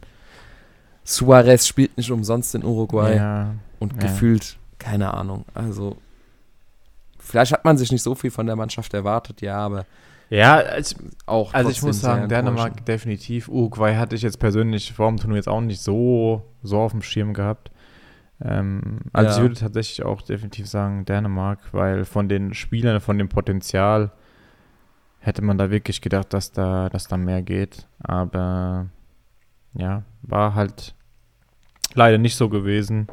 Suarez 1.04 1.66
spielt 1.66 1.96
nicht 1.96 2.10
umsonst 2.10 2.54
in 2.54 2.64
Uruguay 2.64 3.16
Ja. 3.16 3.54
und 3.80 3.92
ja. 3.94 3.98
gefühlt, 4.00 4.56
keine 4.78 5.12
Ahnung. 5.14 5.44
Also 5.54 5.96
vielleicht 7.18 7.52
hat 7.52 7.64
man 7.64 7.76
sich 7.78 7.90
nicht 7.90 8.02
so 8.02 8.14
viel 8.14 8.30
von 8.30 8.46
der 8.46 8.56
Mannschaft 8.56 8.94
erwartet, 8.94 9.40
ja, 9.40 9.56
aber 9.58 9.86
Ja, 10.30 10.56
also, 10.56 10.96
auch 11.26 11.52
also 11.52 11.70
ich 11.70 11.82
muss 11.82 12.00
sagen, 12.00 12.28
Dänemark 12.28 12.84
definitiv. 12.86 13.48
Uruguay 13.48 13.96
hatte 13.96 14.16
ich 14.16 14.22
jetzt 14.22 14.38
persönlich 14.38 14.92
vor 14.92 15.08
dem 15.08 15.18
Turnier 15.18 15.36
jetzt 15.36 15.48
auch 15.48 15.60
nicht 15.60 15.82
so, 15.82 16.42
so 16.62 16.78
auf 16.78 16.92
dem 16.92 17.02
Schirm 17.02 17.34
gehabt. 17.34 17.70
Ähm, 18.44 19.00
also 19.12 19.30
Ja. 19.30 19.36
ich 19.36 19.42
würde 19.42 19.54
tatsächlich 19.60 20.04
auch 20.04 20.22
definitiv 20.22 20.66
sagen 20.68 21.04
Dänemark, 21.04 21.60
weil 21.72 22.04
von 22.04 22.28
den 22.28 22.54
Spielern, 22.54 23.00
von 23.00 23.18
dem 23.18 23.28
Potenzial 23.28 24.10
hätte 25.20 25.42
man 25.42 25.58
da 25.58 25.70
wirklich 25.70 26.00
gedacht, 26.00 26.32
dass 26.32 26.50
da, 26.52 26.88
dass 26.88 27.06
da 27.08 27.16
mehr 27.16 27.42
geht. 27.42 27.86
Aber 28.02 28.86
ja, 29.74 30.02
war 30.22 30.54
halt 30.54 30.94
leider 31.94 32.18
nicht 32.18 32.36
so 32.36 32.48
gewesen. 32.48 33.06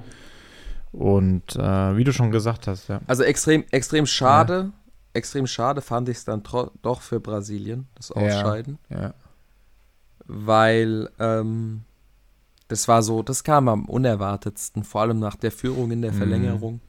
Und 0.92 1.56
äh, 1.56 1.96
wie 1.96 2.04
du 2.04 2.12
schon 2.12 2.32
gesagt 2.32 2.66
hast, 2.68 2.88
ja. 2.90 3.00
Also 3.06 3.22
extrem, 3.24 3.64
extrem 3.70 4.08
schade, 4.08 4.72
extrem 5.14 5.46
schade 5.46 5.82
fand 5.82 6.10
ich 6.10 6.18
es 6.18 6.26
dann 6.26 6.42
doch 6.82 7.02
für 7.02 7.20
Brasilien, 7.20 7.88
das 7.96 8.10
Ja. 8.10 8.16
Ausscheiden. 8.16 8.80
ja. 8.90 9.14
weil 10.26 11.10
ähm, 11.20 11.82
das 12.70 12.88
war 12.88 13.04
so, 13.04 13.22
das 13.24 13.44
kam 13.44 13.68
am 13.68 13.86
unerwartetsten, 13.86 14.84
vor 14.86 15.02
allem 15.02 15.20
nach 15.20 15.36
der 15.36 15.52
Führung 15.52 15.92
in 15.92 16.02
der 16.02 16.14
Mhm. 16.14 16.18
Verlängerung. 16.18 16.82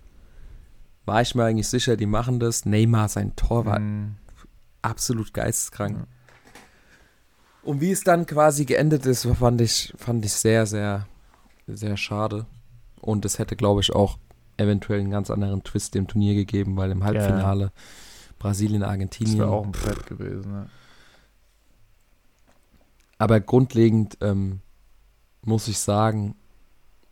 War 1.06 1.22
ich 1.22 1.34
mir 1.34 1.44
eigentlich 1.44 1.68
sicher, 1.68 1.96
die 1.96 2.06
machen 2.06 2.38
das. 2.38 2.64
Neymar, 2.66 3.08
sein 3.08 3.34
Tor 3.34 3.64
war 3.66 3.80
Mm, 3.80 4.14
absolut 4.82 5.34
geisteskrank. 5.34 5.98
Ja. 5.98 6.04
Und 7.62 7.80
wie 7.80 7.90
es 7.90 8.04
dann 8.04 8.26
quasi 8.26 8.64
geendet 8.64 9.06
ist, 9.06 9.26
fand 9.26 9.60
ich, 9.60 9.92
fand 9.96 10.24
ich 10.24 10.32
sehr, 10.32 10.66
sehr, 10.66 11.06
sehr 11.66 11.96
schade. 11.96 12.46
Und 13.00 13.24
es 13.24 13.38
hätte, 13.38 13.56
glaube 13.56 13.80
ich, 13.80 13.92
auch 13.94 14.18
eventuell 14.58 15.00
einen 15.00 15.10
ganz 15.10 15.30
anderen 15.30 15.62
Twist 15.64 15.94
dem 15.94 16.06
Turnier 16.06 16.34
gegeben, 16.34 16.76
weil 16.76 16.90
im 16.90 17.02
Halbfinale 17.04 17.72
Brasilien, 18.38 18.80
das 18.82 18.90
Argentinien. 18.90 19.38
wäre 19.38 19.50
auch 19.50 19.64
ein 19.64 19.72
Brett 19.72 20.06
gewesen. 20.06 20.52
Ja. 20.52 20.66
Aber 23.18 23.40
grundlegend 23.40 24.16
ähm, 24.20 24.60
muss 25.42 25.68
ich 25.68 25.78
sagen, 25.78 26.34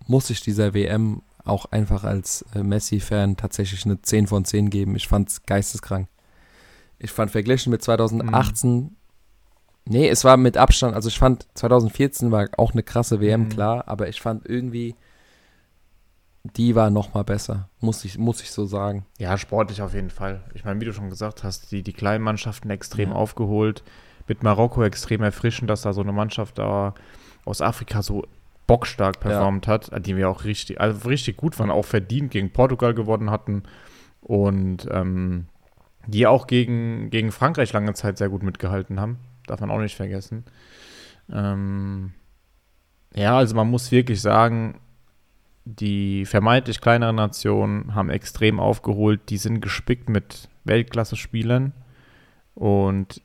muss 0.06 0.30
ich 0.30 0.40
dieser 0.40 0.74
WM 0.74 1.22
auch 1.44 1.66
einfach 1.66 2.04
als 2.04 2.44
äh, 2.54 2.62
Messi-Fan 2.62 3.36
tatsächlich 3.36 3.84
eine 3.86 4.00
10 4.02 4.26
von 4.26 4.44
10 4.44 4.70
geben. 4.70 4.96
Ich 4.96 5.08
fand's 5.08 5.42
geisteskrank. 5.44 6.08
Ich 6.98 7.10
fand 7.10 7.30
verglichen 7.30 7.70
mit 7.70 7.82
2018, 7.82 8.96
nee, 9.86 10.08
es 10.08 10.24
war 10.24 10.36
mit 10.36 10.56
Abstand, 10.56 10.94
also 10.94 11.08
ich 11.08 11.18
fand 11.18 11.46
2014 11.54 12.30
war 12.32 12.48
auch 12.58 12.72
eine 12.72 12.82
krasse 12.82 13.20
WM, 13.20 13.42
Mhm. 13.44 13.48
klar, 13.50 13.84
aber 13.86 14.08
ich 14.08 14.20
fand 14.20 14.44
irgendwie, 14.46 14.96
die 16.56 16.74
war 16.74 16.90
noch 16.90 17.14
mal 17.14 17.24
besser, 17.24 17.68
muss 17.80 18.04
ich, 18.04 18.18
muss 18.18 18.42
ich 18.42 18.50
so 18.50 18.64
sagen. 18.64 19.04
Ja, 19.18 19.36
sportlich 19.38 19.82
auf 19.82 19.94
jeden 19.94 20.10
Fall. 20.10 20.42
Ich 20.54 20.64
meine, 20.64 20.80
wie 20.80 20.84
du 20.86 20.92
schon 20.92 21.10
gesagt 21.10 21.44
hast, 21.44 21.70
die, 21.72 21.82
die 21.82 21.92
kleinen 21.92 22.24
Mannschaften 22.24 22.70
extrem 22.70 23.10
Ja. 23.10 23.14
aufgeholt. 23.16 23.82
Mit 24.26 24.42
Marokko 24.42 24.82
extrem 24.82 25.22
erfrischend, 25.22 25.70
dass 25.70 25.82
da 25.82 25.92
so 25.92 26.00
eine 26.02 26.12
Mannschaft 26.12 26.58
da 26.58 26.94
aus 27.44 27.60
Afrika 27.62 28.02
so 28.02 28.24
bockstark 28.66 29.20
performt 29.20 29.66
hat, 29.66 29.90
die 30.06 30.16
wir 30.16 30.28
auch 30.28 30.44
richtig, 30.44 30.80
also 30.80 31.08
richtig 31.08 31.36
gut 31.36 31.58
waren, 31.58 31.70
auch 31.70 31.84
verdient 31.84 32.30
gegen 32.30 32.52
Portugal 32.52 32.94
gewonnen 32.94 33.30
hatten 33.30 33.62
und 34.20 34.86
ähm, 34.90 35.46
die 36.06 36.26
auch 36.26 36.46
gegen, 36.46 37.10
gegen 37.10 37.32
Frankreich 37.32 37.72
lange 37.72 37.94
Zeit 37.94 38.18
sehr 38.18 38.28
gut 38.28 38.42
mitgehalten 38.42 39.00
haben. 39.00 39.18
Darf 39.46 39.60
man 39.60 39.70
auch 39.70 39.80
nicht 39.80 39.96
vergessen. 39.96 40.44
Ähm, 41.32 42.12
ja, 43.14 43.36
also 43.36 43.56
man 43.56 43.70
muss 43.70 43.90
wirklich 43.90 44.20
sagen, 44.20 44.80
die 45.64 46.24
vermeintlich 46.24 46.80
kleineren 46.80 47.16
Nationen 47.16 47.94
haben 47.94 48.10
extrem 48.10 48.60
aufgeholt. 48.60 49.20
Die 49.28 49.36
sind 49.36 49.60
gespickt 49.60 50.08
mit 50.08 50.48
Weltklasse-Spielern. 50.64 51.72
Und 52.54 53.22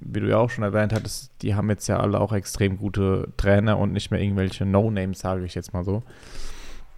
wie 0.00 0.20
du 0.20 0.28
ja 0.28 0.38
auch 0.38 0.50
schon 0.50 0.64
erwähnt 0.64 0.92
hattest, 0.92 1.32
die 1.42 1.54
haben 1.54 1.68
jetzt 1.70 1.86
ja 1.86 1.98
alle 2.00 2.20
auch 2.20 2.32
extrem 2.32 2.76
gute 2.78 3.32
Trainer 3.36 3.78
und 3.78 3.92
nicht 3.92 4.10
mehr 4.10 4.20
irgendwelche 4.20 4.64
No-Names, 4.64 5.18
sage 5.18 5.44
ich 5.44 5.54
jetzt 5.54 5.72
mal 5.72 5.84
so. 5.84 6.02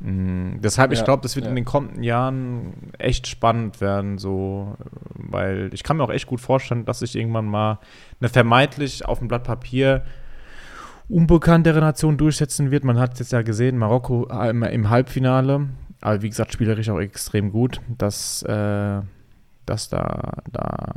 Mm, 0.01 0.61
deshalb, 0.61 0.93
ich 0.93 1.01
Ja, 1.01 1.05
glaube, 1.05 1.23
das 1.23 1.37
wird 1.37 1.45
ja. 1.45 1.51
in 1.51 1.57
den 1.57 1.65
kommenden 1.65 2.03
Jahren 2.03 2.73
echt 2.99 3.27
spannend 3.27 3.81
werden, 3.81 4.19
so, 4.19 4.77
weil 5.15 5.71
ich 5.73 5.83
kann 5.83 5.99
mir 5.99 6.05
auch 6.05 6.11
echt 6.11 6.27
gut 6.27 6.41
vorstellen, 6.41 6.85
dass 6.85 7.01
sich 7.01 7.17
irgendwann 7.17 7.47
mal 7.47 7.79
eine 8.21 8.29
vermeintlich 8.29 9.05
auf 9.05 9.19
dem 9.19 9.29
Blatt 9.29 9.45
Papier 9.45 10.05
unbekanntere 11.09 11.81
Nation 11.81 12.17
durchsetzen 12.17 12.71
wird. 12.71 12.85
Man 12.85 12.99
hat 12.99 13.15
es 13.15 13.19
jetzt 13.19 13.33
ja 13.33 13.43
gesehen, 13.43 13.77
Marokko 13.79 14.29
äh, 14.31 14.51
im, 14.51 14.63
im 14.63 14.89
Halbfinale, 14.91 15.69
aber 16.01 16.23
wie 16.23 16.31
gesagt, 16.31 16.53
spielerisch 16.53 16.89
auch 16.89 17.01
extrem 17.01 17.51
gut, 17.53 17.81
dass, 17.99 18.43
äh, 18.45 19.01
dass 19.67 19.89
da, 19.91 20.35
da 20.51 20.95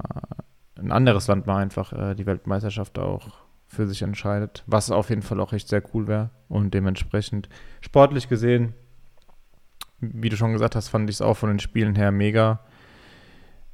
ein 0.78 0.92
anderes 0.92 1.28
Land 1.28 1.46
mal 1.48 1.58
einfach 1.62 1.94
äh, 1.94 2.16
die 2.16 2.26
Weltmeisterschaft 2.26 2.98
auch 3.00 3.30
für 3.68 3.88
sich 3.88 4.02
entscheidet, 4.02 4.64
was 4.68 4.92
auf 4.92 5.10
jeden 5.10 5.22
Fall 5.22 5.40
auch 5.40 5.54
echt 5.54 5.68
sehr 5.68 5.84
cool 5.94 6.08
wäre 6.08 6.30
und 6.48 6.74
dementsprechend 6.74 7.50
sportlich 7.82 8.30
gesehen, 8.30 8.74
wie 10.00 10.30
du 10.30 10.38
schon 10.38 10.54
gesagt 10.54 10.76
hast, 10.76 10.90
fand 10.90 11.10
ich 11.10 11.18
es 11.18 11.22
auch 11.22 11.36
von 11.36 11.50
den 11.50 11.60
Spielen 11.60 11.96
her 11.96 12.12
mega. 12.12 12.60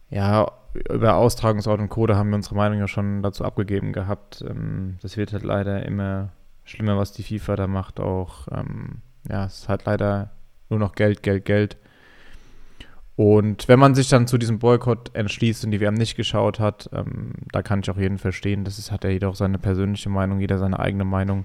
Ja, 0.09 0.51
über 0.73 1.15
Austragungsort 1.15 1.79
und 1.79 1.89
Code 1.89 2.15
haben 2.15 2.29
wir 2.29 2.35
unsere 2.35 2.55
Meinung 2.55 2.79
ja 2.79 2.87
schon 2.87 3.23
dazu 3.23 3.43
abgegeben 3.43 3.93
gehabt. 3.93 4.43
Ähm, 4.47 4.97
das 5.01 5.17
wird 5.17 5.33
halt 5.33 5.43
leider 5.43 5.85
immer 5.85 6.29
schlimmer, 6.63 6.97
was 6.97 7.11
die 7.11 7.23
FIFA 7.23 7.55
da 7.55 7.67
macht. 7.67 7.99
Auch, 7.99 8.47
ähm, 8.51 9.01
ja, 9.27 9.45
es 9.45 9.59
ist 9.59 9.69
halt 9.69 9.85
leider 9.85 10.31
nur 10.69 10.79
noch 10.79 10.93
Geld, 10.93 11.23
Geld, 11.23 11.45
Geld. 11.45 11.77
Und 13.19 13.67
wenn 13.67 13.79
man 13.79 13.95
sich 13.95 14.07
dann 14.07 14.27
zu 14.27 14.37
diesem 14.37 14.59
Boykott 14.59 15.13
entschließt 15.13 15.65
und 15.65 15.71
die 15.71 15.81
WM 15.81 15.95
nicht 15.95 16.15
geschaut 16.15 16.57
hat, 16.57 16.89
ähm, 16.93 17.33
da 17.51 17.61
kann 17.61 17.81
ich 17.81 17.91
auch 17.91 17.97
jeden 17.97 18.17
verstehen. 18.17 18.63
Das 18.63 18.79
ist, 18.79 18.93
hat 18.93 19.03
ja 19.03 19.09
jeder 19.09 19.27
auch 19.27 19.35
seine 19.35 19.59
persönliche 19.59 20.07
Meinung, 20.07 20.39
jeder 20.39 20.57
seine 20.57 20.79
eigene 20.79 21.03
Meinung. 21.03 21.43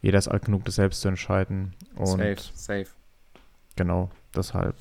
Jeder 0.00 0.20
ist 0.20 0.28
alt 0.28 0.44
genug, 0.44 0.64
das 0.64 0.76
selbst 0.76 1.00
zu 1.00 1.08
entscheiden. 1.08 1.74
Und 1.96 2.06
safe, 2.06 2.36
safe. 2.54 2.86
genau, 3.74 4.12
deshalb, 4.32 4.76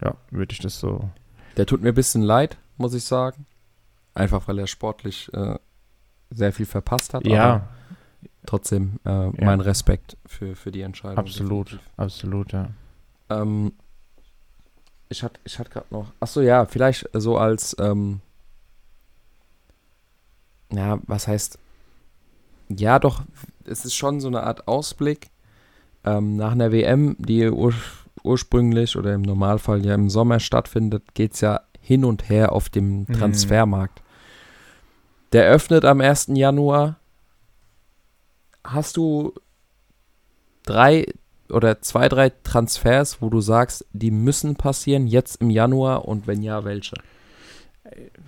ja, 0.00 0.14
würde 0.30 0.52
ich 0.52 0.60
das 0.60 0.78
so 0.78 1.10
Der 1.56 1.66
tut 1.66 1.82
mir 1.82 1.88
ein 1.88 1.96
bisschen 1.96 2.22
leid, 2.22 2.56
muss 2.76 2.94
ich 2.94 3.02
sagen. 3.02 3.44
Einfach 4.14 4.46
weil 4.46 4.60
er 4.60 4.68
sportlich 4.68 5.34
äh, 5.34 5.58
sehr 6.30 6.52
viel 6.52 6.66
verpasst 6.66 7.12
hat. 7.12 7.26
Ja, 7.26 7.42
aber 7.42 7.68
trotzdem 8.46 9.00
äh, 9.04 9.30
mein 9.30 9.60
Respekt 9.60 10.16
für, 10.26 10.54
für 10.54 10.70
die 10.70 10.82
Entscheidung. 10.82 11.18
absolut, 11.18 11.72
definitiv. 11.72 11.90
absolut, 11.96 12.52
ja. 12.52 12.68
Ähm, 13.30 13.72
ich 15.10 15.22
hatte 15.22 15.38
ich 15.44 15.56
gerade 15.58 15.86
noch. 15.90 16.12
Achso, 16.20 16.40
ja, 16.40 16.64
vielleicht 16.64 17.06
so 17.12 17.36
als. 17.36 17.76
Ähm, 17.78 18.20
ja, 20.72 20.98
was 21.06 21.26
heißt. 21.28 21.58
Ja, 22.68 22.98
doch, 22.98 23.22
es 23.64 23.84
ist 23.84 23.94
schon 23.94 24.20
so 24.20 24.28
eine 24.28 24.44
Art 24.44 24.68
Ausblick. 24.68 25.28
Ähm, 26.04 26.36
nach 26.36 26.52
einer 26.52 26.72
WM, 26.72 27.16
die 27.18 27.48
ur 27.50 27.74
ursprünglich 28.22 28.96
oder 28.96 29.14
im 29.14 29.22
Normalfall 29.22 29.84
ja 29.84 29.94
im 29.94 30.10
Sommer 30.10 30.40
stattfindet, 30.40 31.14
geht 31.14 31.32
es 31.34 31.40
ja 31.40 31.60
hin 31.80 32.04
und 32.04 32.28
her 32.28 32.52
auf 32.52 32.68
dem 32.68 33.00
Mhm. 33.00 33.12
Transfermarkt. 33.14 34.02
Der 35.32 35.46
öffnet 35.46 35.84
am 35.84 36.00
1. 36.00 36.28
Januar. 36.36 36.96
Hast 38.62 38.96
du 38.96 39.32
drei 40.64 41.06
oder 41.52 41.80
zwei, 41.82 42.08
drei 42.08 42.30
Transfers, 42.42 43.20
wo 43.20 43.30
du 43.30 43.40
sagst, 43.40 43.86
die 43.92 44.10
müssen 44.10 44.56
passieren 44.56 45.06
jetzt 45.06 45.40
im 45.40 45.50
Januar 45.50 46.06
und 46.06 46.26
wenn 46.26 46.42
ja, 46.42 46.64
welche? 46.64 46.96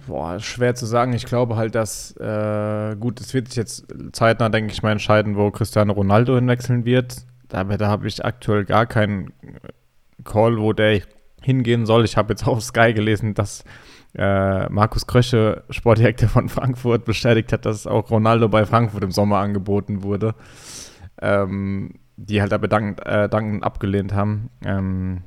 Boah, 0.06 0.40
schwer 0.40 0.74
zu 0.74 0.86
sagen. 0.86 1.12
Ich 1.12 1.26
glaube 1.26 1.56
halt, 1.56 1.74
dass, 1.74 2.16
äh, 2.16 2.96
gut, 2.96 3.20
es 3.20 3.32
wird 3.34 3.48
sich 3.48 3.56
jetzt 3.56 3.86
zeitnah, 4.12 4.48
denke 4.48 4.72
ich 4.72 4.82
mal, 4.82 4.92
entscheiden, 4.92 5.36
wo 5.36 5.50
Cristiano 5.50 5.92
Ronaldo 5.92 6.34
hinwechseln 6.34 6.84
wird. 6.84 7.16
Aber 7.52 7.76
da 7.76 7.88
habe 7.88 8.08
ich 8.08 8.24
aktuell 8.24 8.64
gar 8.64 8.86
keinen 8.86 9.32
Call, 10.24 10.58
wo 10.58 10.72
der 10.72 11.02
hingehen 11.42 11.86
soll. 11.86 12.04
Ich 12.04 12.16
habe 12.16 12.32
jetzt 12.32 12.46
auf 12.46 12.62
Sky 12.62 12.92
gelesen, 12.92 13.34
dass 13.34 13.64
äh, 14.14 14.68
Markus 14.68 15.06
Krösche, 15.06 15.64
Sportdirektor 15.70 16.28
von 16.28 16.48
Frankfurt, 16.48 17.04
bestätigt 17.04 17.52
hat, 17.52 17.66
dass 17.66 17.86
auch 17.86 18.10
Ronaldo 18.10 18.48
bei 18.48 18.66
Frankfurt 18.66 19.04
im 19.04 19.12
Sommer 19.12 19.38
angeboten 19.38 20.02
wurde. 20.02 20.34
Ähm, 21.20 21.94
die 22.26 22.40
halt 22.40 22.52
aber 22.52 22.68
dankend, 22.68 23.04
äh, 23.06 23.28
dankend 23.28 23.64
abgelehnt 23.64 24.14
haben. 24.14 24.50
Ähm, 24.64 25.22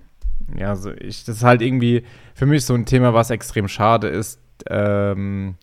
ja, 0.57 0.69
also 0.69 0.91
ich, 0.91 1.23
das 1.23 1.37
ist 1.37 1.43
halt 1.43 1.61
irgendwie 1.61 2.03
für 2.33 2.45
mich 2.45 2.65
so 2.65 2.73
ein 2.73 2.85
Thema, 2.85 3.13
was 3.13 3.29
extrem 3.29 3.67
schade 3.67 4.07
ist. 4.07 4.39
Ähm, 4.69 5.55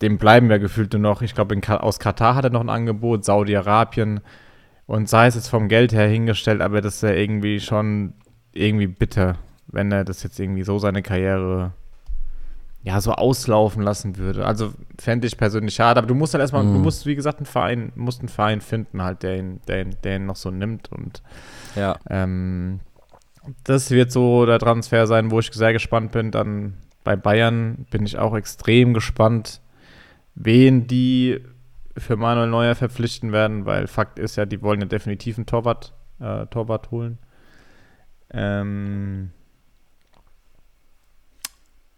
dem 0.00 0.18
bleiben 0.18 0.48
wir 0.48 0.58
gefühlt 0.58 0.92
nur 0.92 1.02
noch. 1.02 1.22
Ich 1.22 1.34
glaube, 1.34 1.56
aus 1.80 1.98
Katar 1.98 2.34
hat 2.34 2.44
er 2.44 2.50
noch 2.50 2.60
ein 2.60 2.68
Angebot, 2.68 3.24
Saudi-Arabien. 3.24 4.20
Und 4.86 5.08
sei 5.08 5.26
es 5.26 5.34
jetzt 5.34 5.48
vom 5.48 5.68
Geld 5.68 5.92
her 5.92 6.08
hingestellt, 6.08 6.62
aber 6.62 6.80
das 6.80 6.96
ist 6.96 7.02
ja 7.02 7.10
irgendwie 7.10 7.60
schon 7.60 8.14
irgendwie 8.52 8.86
bitter, 8.86 9.36
wenn 9.66 9.92
er 9.92 10.04
das 10.04 10.22
jetzt 10.22 10.40
irgendwie 10.40 10.62
so 10.62 10.78
seine 10.78 11.02
Karriere 11.02 11.72
ja 12.82 13.00
so 13.00 13.12
auslaufen 13.12 13.82
lassen 13.82 14.16
würde. 14.16 14.46
Also 14.46 14.72
fände 14.98 15.26
ich 15.26 15.36
persönlich 15.36 15.74
schade, 15.74 15.98
aber 15.98 16.06
du 16.06 16.14
musst 16.14 16.34
halt 16.34 16.42
erstmal, 16.42 16.64
mhm. 16.64 16.74
du 16.74 16.78
musst, 16.80 17.06
wie 17.06 17.14
gesagt, 17.14 17.38
einen 17.38 17.46
Verein, 17.46 17.92
musst 17.96 18.20
einen 18.20 18.28
Verein 18.28 18.60
finden, 18.60 19.02
halt, 19.02 19.22
der 19.22 19.38
ihn, 19.38 19.60
der 19.66 19.82
ihn, 19.82 19.96
der 20.04 20.16
ihn 20.16 20.26
noch 20.26 20.36
so 20.36 20.50
nimmt. 20.50 20.90
Und 20.92 21.22
ja. 21.74 21.96
ähm, 22.08 22.80
das 23.64 23.90
wird 23.90 24.12
so 24.12 24.46
der 24.46 24.58
Transfer 24.58 25.06
sein, 25.06 25.30
wo 25.30 25.40
ich 25.40 25.52
sehr 25.52 25.72
gespannt 25.72 26.12
bin. 26.12 26.30
Dann 26.30 26.74
bei 27.04 27.16
Bayern 27.16 27.86
bin 27.90 28.06
ich 28.06 28.18
auch 28.18 28.36
extrem 28.36 28.94
gespannt, 28.94 29.60
wen 30.34 30.86
die 30.86 31.40
für 31.96 32.16
Manuel 32.16 32.48
Neuer 32.48 32.74
verpflichten 32.76 33.32
werden, 33.32 33.66
weil 33.66 33.88
Fakt 33.88 34.18
ist 34.18 34.36
ja, 34.36 34.46
die 34.46 34.62
wollen 34.62 34.80
ja 34.80 34.86
definitiv 34.86 35.36
einen 35.36 35.46
Torwart, 35.46 35.94
äh, 36.20 36.46
Torwart 36.46 36.92
holen. 36.92 37.18
Ähm, 38.30 39.32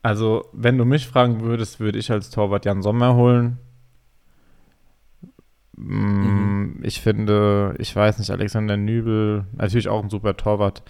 also, 0.03 0.48
wenn 0.53 0.78
du 0.78 0.84
mich 0.84 1.07
fragen 1.07 1.42
würdest, 1.42 1.80
würde 1.80 1.98
ich 1.98 2.11
als 2.11 2.30
Torwart 2.30 2.64
Jan 2.64 2.82
Sommer 2.82 3.14
holen. 3.14 3.59
Mm, 5.76 5.92
mhm. 5.92 6.80
Ich 6.82 7.01
finde, 7.01 7.74
ich 7.78 7.94
weiß 7.94 8.18
nicht, 8.18 8.30
Alexander 8.30 8.76
Nübel, 8.76 9.44
natürlich 9.53 9.88
auch 9.88 10.03
ein 10.03 10.11
super 10.11 10.36
Torwart. 10.36 10.82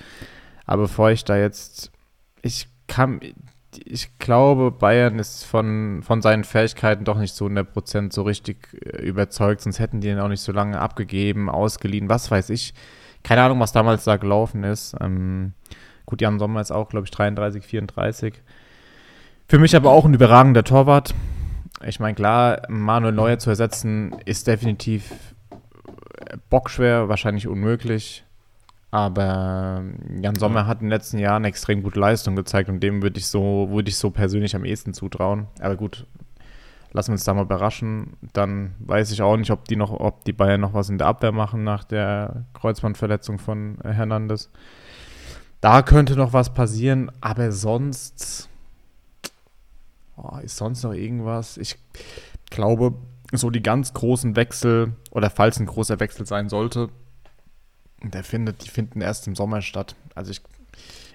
Aber 0.65 0.83
bevor 0.83 1.11
ich 1.11 1.25
da 1.25 1.37
jetzt, 1.37 1.91
ich 2.43 2.69
kann, 2.87 3.21
ich 3.85 4.19
glaube, 4.19 4.71
Bayern 4.71 5.19
ist 5.19 5.45
von, 5.45 6.03
von 6.05 6.23
seinen 6.23 6.45
Fähigkeiten 6.45 7.05
doch 7.05 7.19
nicht 7.19 7.35
zu 7.35 7.47
100% 7.47 8.13
so 8.13 8.23
richtig 8.23 8.69
äh, 8.85 9.03
überzeugt, 9.03 9.63
sonst 9.63 9.81
hätten 9.81 10.01
die 10.01 10.09
ihn 10.09 10.21
auch 10.21 10.29
nicht 10.29 10.43
so 10.43 10.53
lange 10.53 10.79
abgegeben, 10.81 11.49
ausgeliehen, 11.51 12.09
was 12.09 12.31
weiß 12.31 12.51
ich. 12.51 12.75
Keine 13.23 13.43
Ahnung, 13.43 13.61
was 13.61 13.73
damals 13.73 14.05
da 14.05 14.17
gelaufen 14.17 14.65
ist. 14.65 14.97
Ähm, 15.01 15.53
gut, 16.07 16.21
Jan 16.21 16.39
Sommer 16.39 16.61
ist 16.61 16.71
auch, 16.71 16.89
glaube 16.89 17.07
ich, 17.07 17.11
33, 17.11 17.65
34. 17.65 18.35
Für 19.51 19.59
mich 19.59 19.75
aber 19.75 19.91
auch 19.91 20.05
ein 20.05 20.15
überragender 20.15 20.63
Torwart. 20.63 21.13
Ich 21.85 21.99
meine, 21.99 22.15
klar, 22.15 22.63
Manuel 22.69 23.13
Neuer 23.13 23.41
zu 23.41 23.51
ersetzen 23.51 24.15
ist 24.25 24.47
definitiv 24.47 25.11
äh, 25.51 26.37
bockschwer, 26.49 27.09
wahrscheinlich 27.09 27.49
unmöglich. 27.49 28.23
Aber 28.93 29.83
Jan 30.23 30.37
Sommer 30.37 30.69
hat 30.69 30.83
in 30.83 30.87
den 30.87 30.91
letzten 30.91 31.19
Jahren 31.19 31.45
extrem 31.45 31.83
gute 31.83 31.99
Leistung 31.99 32.37
gezeigt 32.37 32.69
und 32.69 32.79
dem 32.79 33.03
würde 33.03 33.19
ich 33.19 33.27
so, 33.27 33.69
würde 33.73 33.89
ich 33.89 33.97
so 33.97 34.11
persönlich 34.11 34.55
am 34.55 34.65
ehesten 34.65 34.95
zutrauen. 34.95 35.49
Aber 35.59 35.75
gut, 35.75 36.07
lassen 36.93 37.09
wir 37.09 37.15
uns 37.15 37.25
da 37.25 37.35
mal 37.35 37.43
überraschen. 37.43 38.19
Dann 38.33 38.77
weiß 38.79 39.11
ich 39.11 39.21
auch 39.21 39.37
nicht, 39.37 39.51
ob 39.51 39.65
die 39.65 39.75
noch, 39.75 39.91
ob 39.91 40.25
die 40.25 40.33
Bayern 40.33 40.61
noch 40.61 40.75
was 40.75 40.91
in 40.91 40.99
der 40.99 41.09
Abwehr 41.09 41.33
machen 41.33 41.65
nach 41.65 41.83
der 41.83 42.45
Kreuzbandverletzung 42.55 43.41
von 43.41 43.79
Hernandez. 43.83 44.49
Da 45.61 45.83
könnte 45.83 46.15
noch 46.15 46.33
was 46.33 46.55
passieren, 46.55 47.11
aber 47.21 47.51
sonst 47.51 48.50
oh, 50.23 50.39
ist 50.39 50.57
sonst 50.57 50.83
noch 50.83 50.93
irgendwas. 50.93 51.57
Ich 51.57 51.77
glaube, 52.51 52.95
so 53.33 53.51
die 53.51 53.63
ganz 53.63 53.93
großen 53.93 54.37
Wechsel 54.37 54.95
oder 55.11 55.31
falls 55.31 55.59
ein 55.59 55.67
großer 55.67 56.01
Wechsel 56.01 56.27
sein 56.27 56.49
sollte, 56.49 56.89
der 58.03 58.25
findet, 58.25 58.65
die 58.65 58.71
finden 58.71 59.01
erst 59.01 59.27
im 59.27 59.37
Sommer 59.37 59.63
statt. 59.63 59.95
Also 60.15 60.31
ich, 60.31 60.41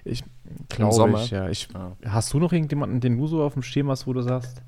ich 0.04 0.24
glaube, 0.68 1.20
ich, 1.20 1.30
ja. 1.30 1.48
Ich, 1.48 1.68
ja. 1.74 1.96
Hast 2.04 2.32
du 2.32 2.38
noch 2.38 2.52
irgendjemanden, 2.52 3.00
den 3.00 3.18
du 3.18 3.26
so 3.26 3.42
auf 3.42 3.54
dem 3.54 3.62
Schirm 3.62 3.90
hast, 3.90 4.06
wo 4.06 4.12
du 4.12 4.22
sagst, 4.22 4.62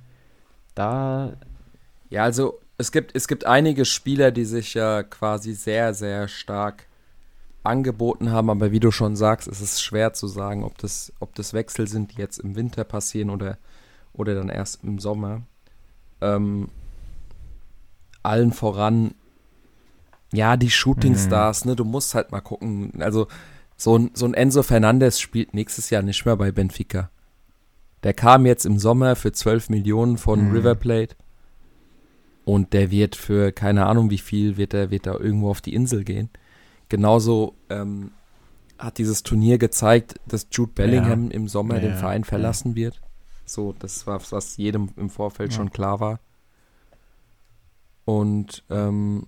da. 0.74 1.32
Ja, 2.10 2.24
also 2.24 2.60
es 2.78 2.92
gibt, 2.92 3.14
es 3.14 3.28
gibt 3.28 3.44
einige 3.44 3.84
Spieler, 3.84 4.30
die 4.30 4.44
sich 4.44 4.74
ja 4.74 5.02
quasi 5.02 5.52
sehr, 5.52 5.94
sehr 5.94 6.28
stark 6.28 6.86
angeboten 7.64 8.30
haben, 8.30 8.50
aber 8.50 8.72
wie 8.72 8.80
du 8.80 8.90
schon 8.90 9.14
sagst, 9.14 9.46
es 9.48 9.60
ist 9.60 9.82
schwer 9.82 10.14
zu 10.14 10.26
sagen, 10.26 10.64
ob 10.64 10.78
das, 10.78 11.12
ob 11.20 11.34
das 11.34 11.52
Wechsel 11.52 11.86
sind, 11.86 12.16
die 12.16 12.20
jetzt 12.20 12.38
im 12.38 12.56
Winter 12.56 12.84
passieren 12.84 13.30
oder, 13.30 13.58
oder 14.18 14.34
dann 14.34 14.48
erst 14.48 14.84
im 14.84 14.98
Sommer. 14.98 15.42
Ähm, 16.20 16.68
allen 18.22 18.52
voran 18.52 19.14
ja, 20.32 20.56
die 20.56 20.70
Shootingstars, 20.70 21.64
mhm. 21.64 21.70
ne, 21.70 21.76
du 21.76 21.84
musst 21.84 22.14
halt 22.14 22.32
mal 22.32 22.40
gucken. 22.40 22.92
Also, 23.00 23.28
so 23.76 23.96
ein, 23.96 24.10
so 24.14 24.26
ein 24.26 24.34
Enzo 24.34 24.62
Fernandez 24.62 25.20
spielt 25.20 25.54
nächstes 25.54 25.90
Jahr 25.90 26.02
nicht 26.02 26.24
mehr 26.26 26.36
bei 26.36 26.50
Benfica. 26.50 27.10
Der 28.02 28.12
kam 28.12 28.46
jetzt 28.46 28.66
im 28.66 28.78
Sommer 28.78 29.16
für 29.16 29.32
12 29.32 29.70
Millionen 29.70 30.18
von 30.18 30.48
mhm. 30.48 30.52
River 30.52 30.74
Plate. 30.74 31.16
Und 32.44 32.72
der 32.72 32.90
wird 32.90 33.14
für 33.14 33.52
keine 33.52 33.86
Ahnung 33.86 34.10
wie 34.10 34.18
viel, 34.18 34.56
wird 34.56 34.74
er 34.74 34.90
wird 34.90 35.06
irgendwo 35.06 35.50
auf 35.50 35.60
die 35.60 35.74
Insel 35.74 36.04
gehen. 36.04 36.30
Genauso 36.88 37.54
ähm, 37.68 38.12
hat 38.78 38.98
dieses 38.98 39.22
Turnier 39.22 39.58
gezeigt, 39.58 40.14
dass 40.26 40.48
Jude 40.50 40.72
Bellingham 40.74 41.26
ja. 41.26 41.32
im 41.32 41.48
Sommer 41.48 41.74
ja, 41.74 41.80
den 41.80 41.96
Verein 41.96 42.24
verlassen 42.24 42.70
ja. 42.70 42.76
wird. 42.76 43.00
So, 43.48 43.74
das 43.78 44.06
war, 44.06 44.20
was 44.30 44.56
jedem 44.56 44.90
im 44.96 45.10
Vorfeld 45.10 45.52
schon 45.54 45.70
klar 45.70 46.00
war. 46.00 46.20
Und 48.04 48.64
ähm, 48.70 49.26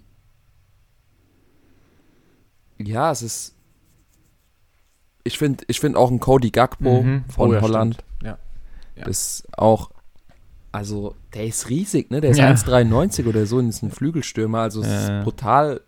ja, 2.78 3.10
es 3.10 3.22
ist. 3.22 3.54
Ich 5.22 5.36
finde 5.36 5.64
ich 5.68 5.80
find 5.80 5.96
auch 5.96 6.10
ein 6.10 6.18
Cody 6.18 6.50
Gagbo 6.50 7.02
mhm. 7.02 7.24
von 7.28 7.50
oh, 7.50 7.54
ja, 7.54 7.60
Holland. 7.60 7.98
Ja. 8.22 8.38
ja. 8.96 9.06
Ist 9.06 9.46
auch. 9.56 9.90
Also, 10.72 11.16
der 11.34 11.46
ist 11.46 11.68
riesig, 11.68 12.10
ne? 12.10 12.20
Der 12.20 12.30
ist 12.30 12.38
ja. 12.38 12.50
1,93 12.50 13.26
oder 13.26 13.44
so 13.44 13.56
und 13.56 13.68
ist 13.68 13.82
ein 13.82 13.90
Flügelstürmer. 13.90 14.60
Also, 14.60 14.82
es 14.82 14.88
ist 14.88 15.24
brutal. 15.24 15.82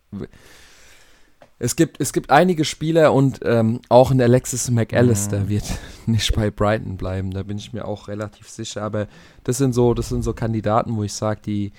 Es 1.63 1.77
gibt, 1.77 2.01
es 2.01 2.13
gibt 2.13 2.31
einige 2.31 2.65
Spieler 2.65 3.13
und 3.13 3.39
ähm, 3.45 3.83
auch 3.89 4.11
ein 4.11 4.21
Alexis 4.21 4.69
McAllister 4.69 5.43
mhm. 5.43 5.49
wird 5.49 5.65
nicht 6.07 6.35
bei 6.35 6.51
Brighton 6.51 6.97
bleiben. 6.97 7.31
Da 7.31 7.45
bin 7.45 7.57
ich 7.57 7.73
mir 7.73 7.87
auch 7.87 8.09
relativ 8.09 8.49
sicher. 8.49 8.83
Aber 8.83 9.07
das 9.45 9.59
sind 9.59 9.73
so, 9.73 9.95
das 9.95 10.09
sind 10.09 10.25
so 10.25 10.33
Kandidaten, 10.33 10.97
wo 10.97 11.05
ich 11.05 11.13
sage, 11.13 11.41
die, 11.47 11.73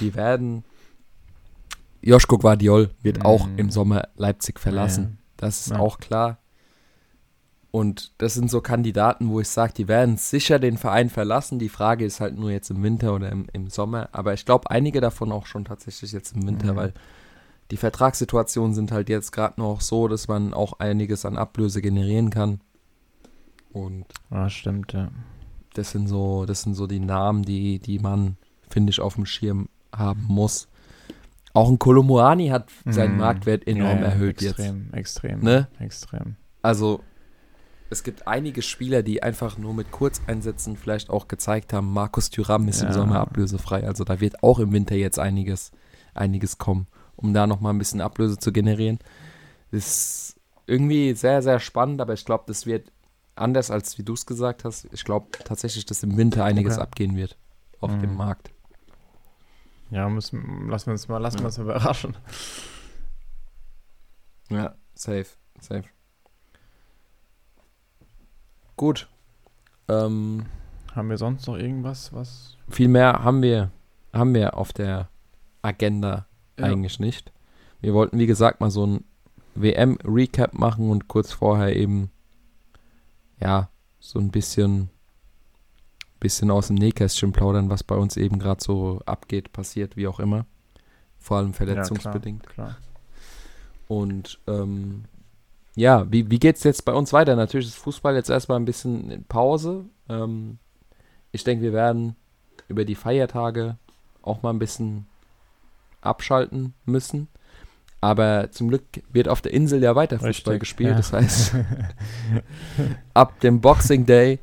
die 0.00 0.14
werden 0.14 0.62
Joschko 2.00 2.38
Guardiol 2.38 2.90
wird 3.02 3.18
mhm. 3.18 3.26
auch 3.26 3.48
im 3.56 3.72
Sommer 3.72 4.06
Leipzig 4.14 4.60
verlassen. 4.60 5.02
Ja. 5.02 5.24
Das 5.38 5.62
ist 5.62 5.70
ja. 5.72 5.80
auch 5.80 5.98
klar. 5.98 6.38
Und 7.72 8.12
das 8.18 8.34
sind 8.34 8.48
so 8.48 8.60
Kandidaten, 8.60 9.30
wo 9.30 9.40
ich 9.40 9.48
sage, 9.48 9.72
die 9.76 9.88
werden 9.88 10.16
sicher 10.16 10.60
den 10.60 10.78
Verein 10.78 11.10
verlassen. 11.10 11.58
Die 11.58 11.68
Frage 11.68 12.04
ist 12.04 12.20
halt 12.20 12.38
nur 12.38 12.52
jetzt 12.52 12.70
im 12.70 12.84
Winter 12.84 13.12
oder 13.12 13.32
im, 13.32 13.46
im 13.52 13.68
Sommer. 13.68 14.10
Aber 14.12 14.32
ich 14.32 14.44
glaube, 14.44 14.70
einige 14.70 15.00
davon 15.00 15.32
auch 15.32 15.46
schon 15.46 15.64
tatsächlich 15.64 16.12
jetzt 16.12 16.36
im 16.36 16.46
Winter, 16.46 16.74
mhm. 16.74 16.76
weil 16.76 16.94
die 17.70 17.76
Vertragssituationen 17.76 18.74
sind 18.74 18.92
halt 18.92 19.08
jetzt 19.08 19.32
gerade 19.32 19.60
noch 19.60 19.80
so, 19.80 20.08
dass 20.08 20.28
man 20.28 20.52
auch 20.52 20.74
einiges 20.80 21.24
an 21.24 21.36
Ablöse 21.36 21.80
generieren 21.80 22.30
kann. 22.30 22.60
Und 23.72 24.06
ja, 24.30 24.48
stimmt, 24.50 24.92
ja. 24.92 25.10
Das 25.74 25.90
sind 25.90 26.06
so, 26.06 26.44
das 26.46 26.62
sind 26.62 26.74
so 26.74 26.86
die 26.86 27.00
Namen, 27.00 27.42
die, 27.42 27.80
die 27.80 27.98
man, 27.98 28.36
finde 28.70 28.90
ich, 28.90 29.00
auf 29.00 29.14
dem 29.14 29.26
Schirm 29.26 29.68
haben 29.94 30.24
muss. 30.28 30.68
Auch 31.52 31.68
ein 31.68 31.78
Kolomuani 31.78 32.48
hat 32.48 32.68
seinen 32.84 33.16
mm. 33.16 33.18
Marktwert 33.18 33.66
enorm 33.66 33.98
ja, 33.98 34.06
erhöht 34.06 34.42
extrem, 34.42 34.84
jetzt. 34.86 34.94
Extrem, 34.94 35.40
ne? 35.40 35.68
extrem. 35.78 36.36
Also, 36.62 37.00
es 37.90 38.02
gibt 38.02 38.26
einige 38.26 38.62
Spieler, 38.62 39.02
die 39.02 39.22
einfach 39.22 39.58
nur 39.58 39.74
mit 39.74 39.90
Kurzeinsätzen 39.90 40.76
vielleicht 40.76 41.10
auch 41.10 41.28
gezeigt 41.28 41.72
haben, 41.72 41.92
Markus 41.92 42.30
Thüram 42.30 42.66
ist 42.68 42.82
ja. 42.82 42.88
im 42.88 42.92
Sommer 42.92 43.20
ablösefrei. 43.20 43.86
Also 43.86 44.04
da 44.04 44.20
wird 44.20 44.42
auch 44.42 44.58
im 44.58 44.72
Winter 44.72 44.96
jetzt 44.96 45.18
einiges, 45.18 45.70
einiges 46.12 46.58
kommen, 46.58 46.86
um 47.16 47.34
da 47.34 47.46
nochmal 47.46 47.72
ein 47.72 47.78
bisschen 47.78 48.00
Ablöse 48.00 48.38
zu 48.38 48.52
generieren. 48.52 48.98
Ist 49.70 50.40
irgendwie 50.66 51.14
sehr, 51.14 51.42
sehr 51.42 51.60
spannend, 51.60 52.00
aber 52.00 52.14
ich 52.14 52.24
glaube, 52.24 52.44
das 52.46 52.66
wird 52.66 52.90
anders, 53.36 53.70
als 53.70 53.98
wie 53.98 54.02
du 54.02 54.14
es 54.14 54.26
gesagt 54.26 54.64
hast. 54.64 54.88
Ich 54.92 55.04
glaube 55.04 55.26
tatsächlich, 55.44 55.86
dass 55.86 56.02
im 56.02 56.16
Winter 56.16 56.44
einiges 56.44 56.74
okay. 56.74 56.82
abgehen 56.82 57.16
wird 57.16 57.36
auf 57.80 57.92
mhm. 57.92 58.00
dem 58.00 58.16
Markt. 58.16 58.50
Ja, 59.90 60.08
müssen, 60.08 60.68
lassen 60.68 60.86
wir 60.86 60.92
uns 60.92 61.08
mal, 61.08 61.18
lassen 61.18 61.38
ja. 61.38 61.42
wir 61.42 61.46
uns 61.46 61.58
überraschen. 61.58 62.16
Ja, 64.50 64.74
safe, 64.94 65.26
safe. 65.60 65.84
Gut. 68.76 69.08
Ähm, 69.88 70.46
haben 70.94 71.10
wir 71.10 71.18
sonst 71.18 71.46
noch 71.46 71.56
irgendwas, 71.56 72.12
was? 72.12 72.56
Viel 72.68 72.88
mehr 72.88 73.24
haben 73.24 73.42
wir, 73.42 73.70
haben 74.12 74.34
wir 74.34 74.56
auf 74.56 74.72
der 74.72 75.08
Agenda 75.62 76.26
ja. 76.58 76.66
eigentlich 76.66 77.00
nicht. 77.00 77.32
Wir 77.80 77.94
wollten, 77.94 78.18
wie 78.18 78.26
gesagt, 78.26 78.60
mal 78.60 78.70
so 78.70 78.86
ein 78.86 79.04
WM-Recap 79.54 80.54
machen 80.54 80.90
und 80.90 81.08
kurz 81.08 81.32
vorher 81.32 81.76
eben 81.76 82.10
ja, 83.40 83.68
so 84.00 84.18
ein 84.18 84.30
bisschen, 84.30 84.90
bisschen 86.20 86.50
aus 86.50 86.68
dem 86.68 86.76
Nähkästchen 86.76 87.32
plaudern, 87.32 87.70
was 87.70 87.82
bei 87.82 87.96
uns 87.96 88.16
eben 88.16 88.38
gerade 88.38 88.62
so 88.62 89.00
abgeht, 89.06 89.52
passiert, 89.52 89.96
wie 89.96 90.06
auch 90.06 90.20
immer. 90.20 90.46
Vor 91.18 91.38
allem 91.38 91.54
verletzungsbedingt. 91.54 92.44
Ja, 92.44 92.52
klar, 92.52 92.66
klar. 92.66 92.78
Und 93.86 94.40
ähm, 94.46 95.04
ja, 95.76 96.10
wie, 96.10 96.30
wie 96.30 96.38
geht 96.38 96.56
es 96.56 96.64
jetzt 96.64 96.84
bei 96.84 96.92
uns 96.92 97.12
weiter? 97.12 97.36
Natürlich 97.36 97.68
ist 97.68 97.76
Fußball 97.76 98.14
jetzt 98.14 98.30
erstmal 98.30 98.58
ein 98.58 98.64
bisschen 98.64 99.10
in 99.10 99.24
Pause. 99.24 99.84
Ähm, 100.08 100.58
ich 101.32 101.44
denke, 101.44 101.64
wir 101.64 101.72
werden 101.72 102.16
über 102.68 102.84
die 102.84 102.94
Feiertage 102.94 103.76
auch 104.22 104.42
mal 104.42 104.50
ein 104.50 104.58
bisschen 104.58 105.06
abschalten 106.04 106.74
müssen. 106.84 107.28
Aber 108.00 108.50
zum 108.50 108.68
Glück 108.68 108.82
wird 109.10 109.28
auf 109.28 109.40
der 109.40 109.52
Insel 109.54 109.82
ja 109.82 109.94
weiter 109.96 110.16
Fußball 110.18 110.28
Richtig, 110.54 110.60
gespielt. 110.60 110.90
ja. 110.90 110.96
Das 110.96 111.12
heißt, 111.12 111.54
ab 113.14 113.40
dem 113.40 113.60
Boxing 113.60 114.06
Day 114.06 114.40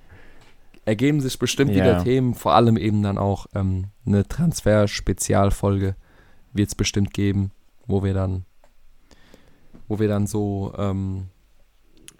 ergeben 0.86 1.22
sich 1.22 1.38
bestimmt 1.38 1.72
Ja. 1.72 1.78
wieder 1.84 2.04
Themen, 2.04 2.34
vor 2.34 2.56
allem 2.56 2.76
eben 2.78 3.04
dann 3.04 3.18
auch 3.18 3.46
ähm, 3.54 3.86
eine 4.06 4.28
Transfer-Spezialfolge 4.28 5.96
wird 6.54 6.70
es 6.70 6.76
bestimmt 6.76 7.14
geben, 7.14 7.52
wo 7.86 8.04
wir 8.04 8.14
dann, 8.14 8.46
wo 9.88 10.00
wir 10.00 10.08
dann 10.08 10.26
so 10.28 10.74
ähm, 10.78 11.28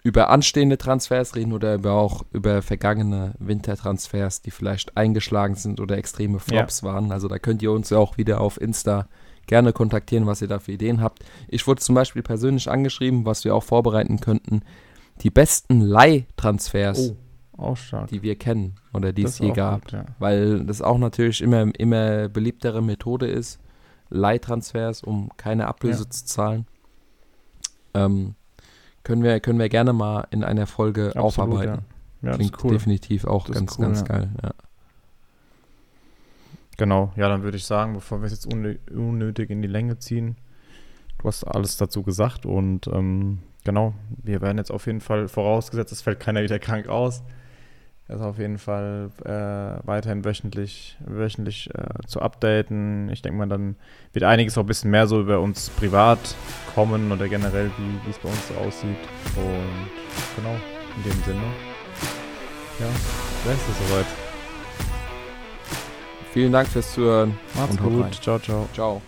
über 0.04 0.30
anstehende 0.30 0.78
Transfers 0.78 1.34
reden 1.34 1.52
oder 1.52 1.74
über 1.74 1.92
auch 1.92 2.24
über 2.32 2.62
vergangene 2.62 3.34
Wintertransfers, 3.38 4.42
die 4.42 4.50
vielleicht 4.50 4.96
eingeschlagen 4.96 5.54
sind 5.54 5.80
oder 5.80 5.96
extreme 5.98 6.38
Flops 6.38 6.82
waren. 6.82 7.12
Also 7.12 7.28
da 7.28 7.38
könnt 7.38 7.62
ihr 7.62 7.72
uns 7.72 7.90
ja 7.90 7.98
auch 7.98 8.16
wieder 8.16 8.40
auf 8.40 8.60
Insta 8.60 9.08
gerne 9.46 9.72
kontaktieren, 9.72 10.26
was 10.26 10.40
ihr 10.42 10.48
da 10.48 10.58
für 10.58 10.72
Ideen 10.72 11.00
habt. 11.00 11.24
Ich 11.48 11.66
wurde 11.66 11.80
zum 11.80 11.94
Beispiel 11.94 12.22
persönlich 12.22 12.70
angeschrieben, 12.70 13.24
was 13.26 13.44
wir 13.44 13.54
auch 13.54 13.62
vorbereiten 13.64 14.20
könnten. 14.20 14.62
Die 15.22 15.30
besten 15.30 15.80
Leihtransfers, 15.80 17.14
Oh, 17.58 17.76
die 18.10 18.22
wir 18.22 18.36
kennen 18.36 18.76
oder 18.94 19.12
die 19.12 19.22
Das 19.24 19.32
es 19.34 19.38
je 19.40 19.52
gab. 19.52 19.82
gut, 19.82 19.92
ja. 19.92 20.04
Weil 20.18 20.64
das 20.64 20.80
auch 20.82 20.98
natürlich 20.98 21.42
immer, 21.42 21.70
immer 21.78 22.28
beliebtere 22.28 22.82
Methode 22.82 23.26
ist, 23.26 23.60
Leihtransfers, 24.08 25.02
um 25.02 25.30
keine 25.36 25.68
Ablöse 25.68 26.04
Ja. 26.04 26.10
zu 26.10 26.24
zahlen. 26.24 26.66
Ähm, 27.94 28.34
können, 29.04 29.22
wir, 29.22 29.38
können 29.40 29.58
wir 29.58 29.68
gerne 29.68 29.92
mal 29.92 30.26
in 30.30 30.44
einer 30.44 30.66
Folge 30.66 31.08
Absolut, 31.14 31.24
aufarbeiten. 31.24 31.84
Ja, 32.22 32.32
Klingt 32.34 32.64
cool. 32.64 32.72
definitiv 32.72 33.24
auch 33.26 33.46
Das 33.46 33.56
ganz, 33.56 33.78
cool, 33.78 33.84
ganz 33.86 34.04
geil. 34.04 34.30
Ja. 34.42 34.50
Genau, 36.82 37.12
ja, 37.14 37.28
dann 37.28 37.44
würde 37.44 37.56
ich 37.56 37.64
sagen, 37.64 37.92
bevor 37.92 38.22
wir 38.22 38.26
es 38.26 38.32
jetzt 38.32 38.52
unnö- 38.52 38.76
unnötig 38.90 39.50
in 39.50 39.62
die 39.62 39.68
Länge 39.68 40.00
ziehen, 40.00 40.34
du 41.18 41.28
hast 41.28 41.44
alles 41.44 41.76
dazu 41.76 42.02
gesagt 42.02 42.44
und 42.44 42.88
ähm, 42.88 43.38
genau, 43.62 43.94
wir 44.20 44.40
werden 44.40 44.58
jetzt 44.58 44.72
auf 44.72 44.86
jeden 44.86 45.00
Fall 45.00 45.28
vorausgesetzt, 45.28 45.92
es 45.92 46.02
fällt 46.02 46.18
keiner 46.18 46.42
wieder 46.42 46.58
krank 46.58 46.88
aus. 46.88 47.22
Also 48.08 48.24
auf 48.24 48.38
jeden 48.40 48.58
Fall 48.58 49.12
äh, 49.24 49.86
weiterhin 49.86 50.24
wöchentlich, 50.24 50.98
wöchentlich 51.06 51.70
äh, 51.72 52.04
zu 52.08 52.20
updaten. 52.20 53.08
Ich 53.10 53.22
denke 53.22 53.38
mal, 53.38 53.48
dann 53.48 53.76
wird 54.12 54.24
einiges 54.24 54.58
auch 54.58 54.64
ein 54.64 54.66
bisschen 54.66 54.90
mehr 54.90 55.06
so 55.06 55.20
über 55.20 55.38
uns 55.38 55.70
privat 55.70 56.34
kommen 56.74 57.12
oder 57.12 57.28
generell, 57.28 57.70
wie 57.78 58.10
es 58.10 58.18
bei 58.18 58.28
uns 58.28 58.48
so 58.48 58.54
aussieht. 58.54 58.98
Und 59.36 60.34
genau, 60.34 60.56
in 60.96 61.02
dem 61.04 61.22
Sinne, 61.22 61.44
ja, 62.80 62.86
wäre 63.44 63.56
es 63.56 63.66
das 63.68 63.88
soweit. 63.88 64.21
Vielen 66.32 66.52
Dank 66.52 66.68
fürs 66.68 66.92
Zuhören. 66.92 67.38
Macht's 67.54 67.76
gut. 67.76 68.04
rein. 68.04 68.12
Ciao, 68.12 68.38
ciao. 68.38 68.68
Ciao. 68.74 69.02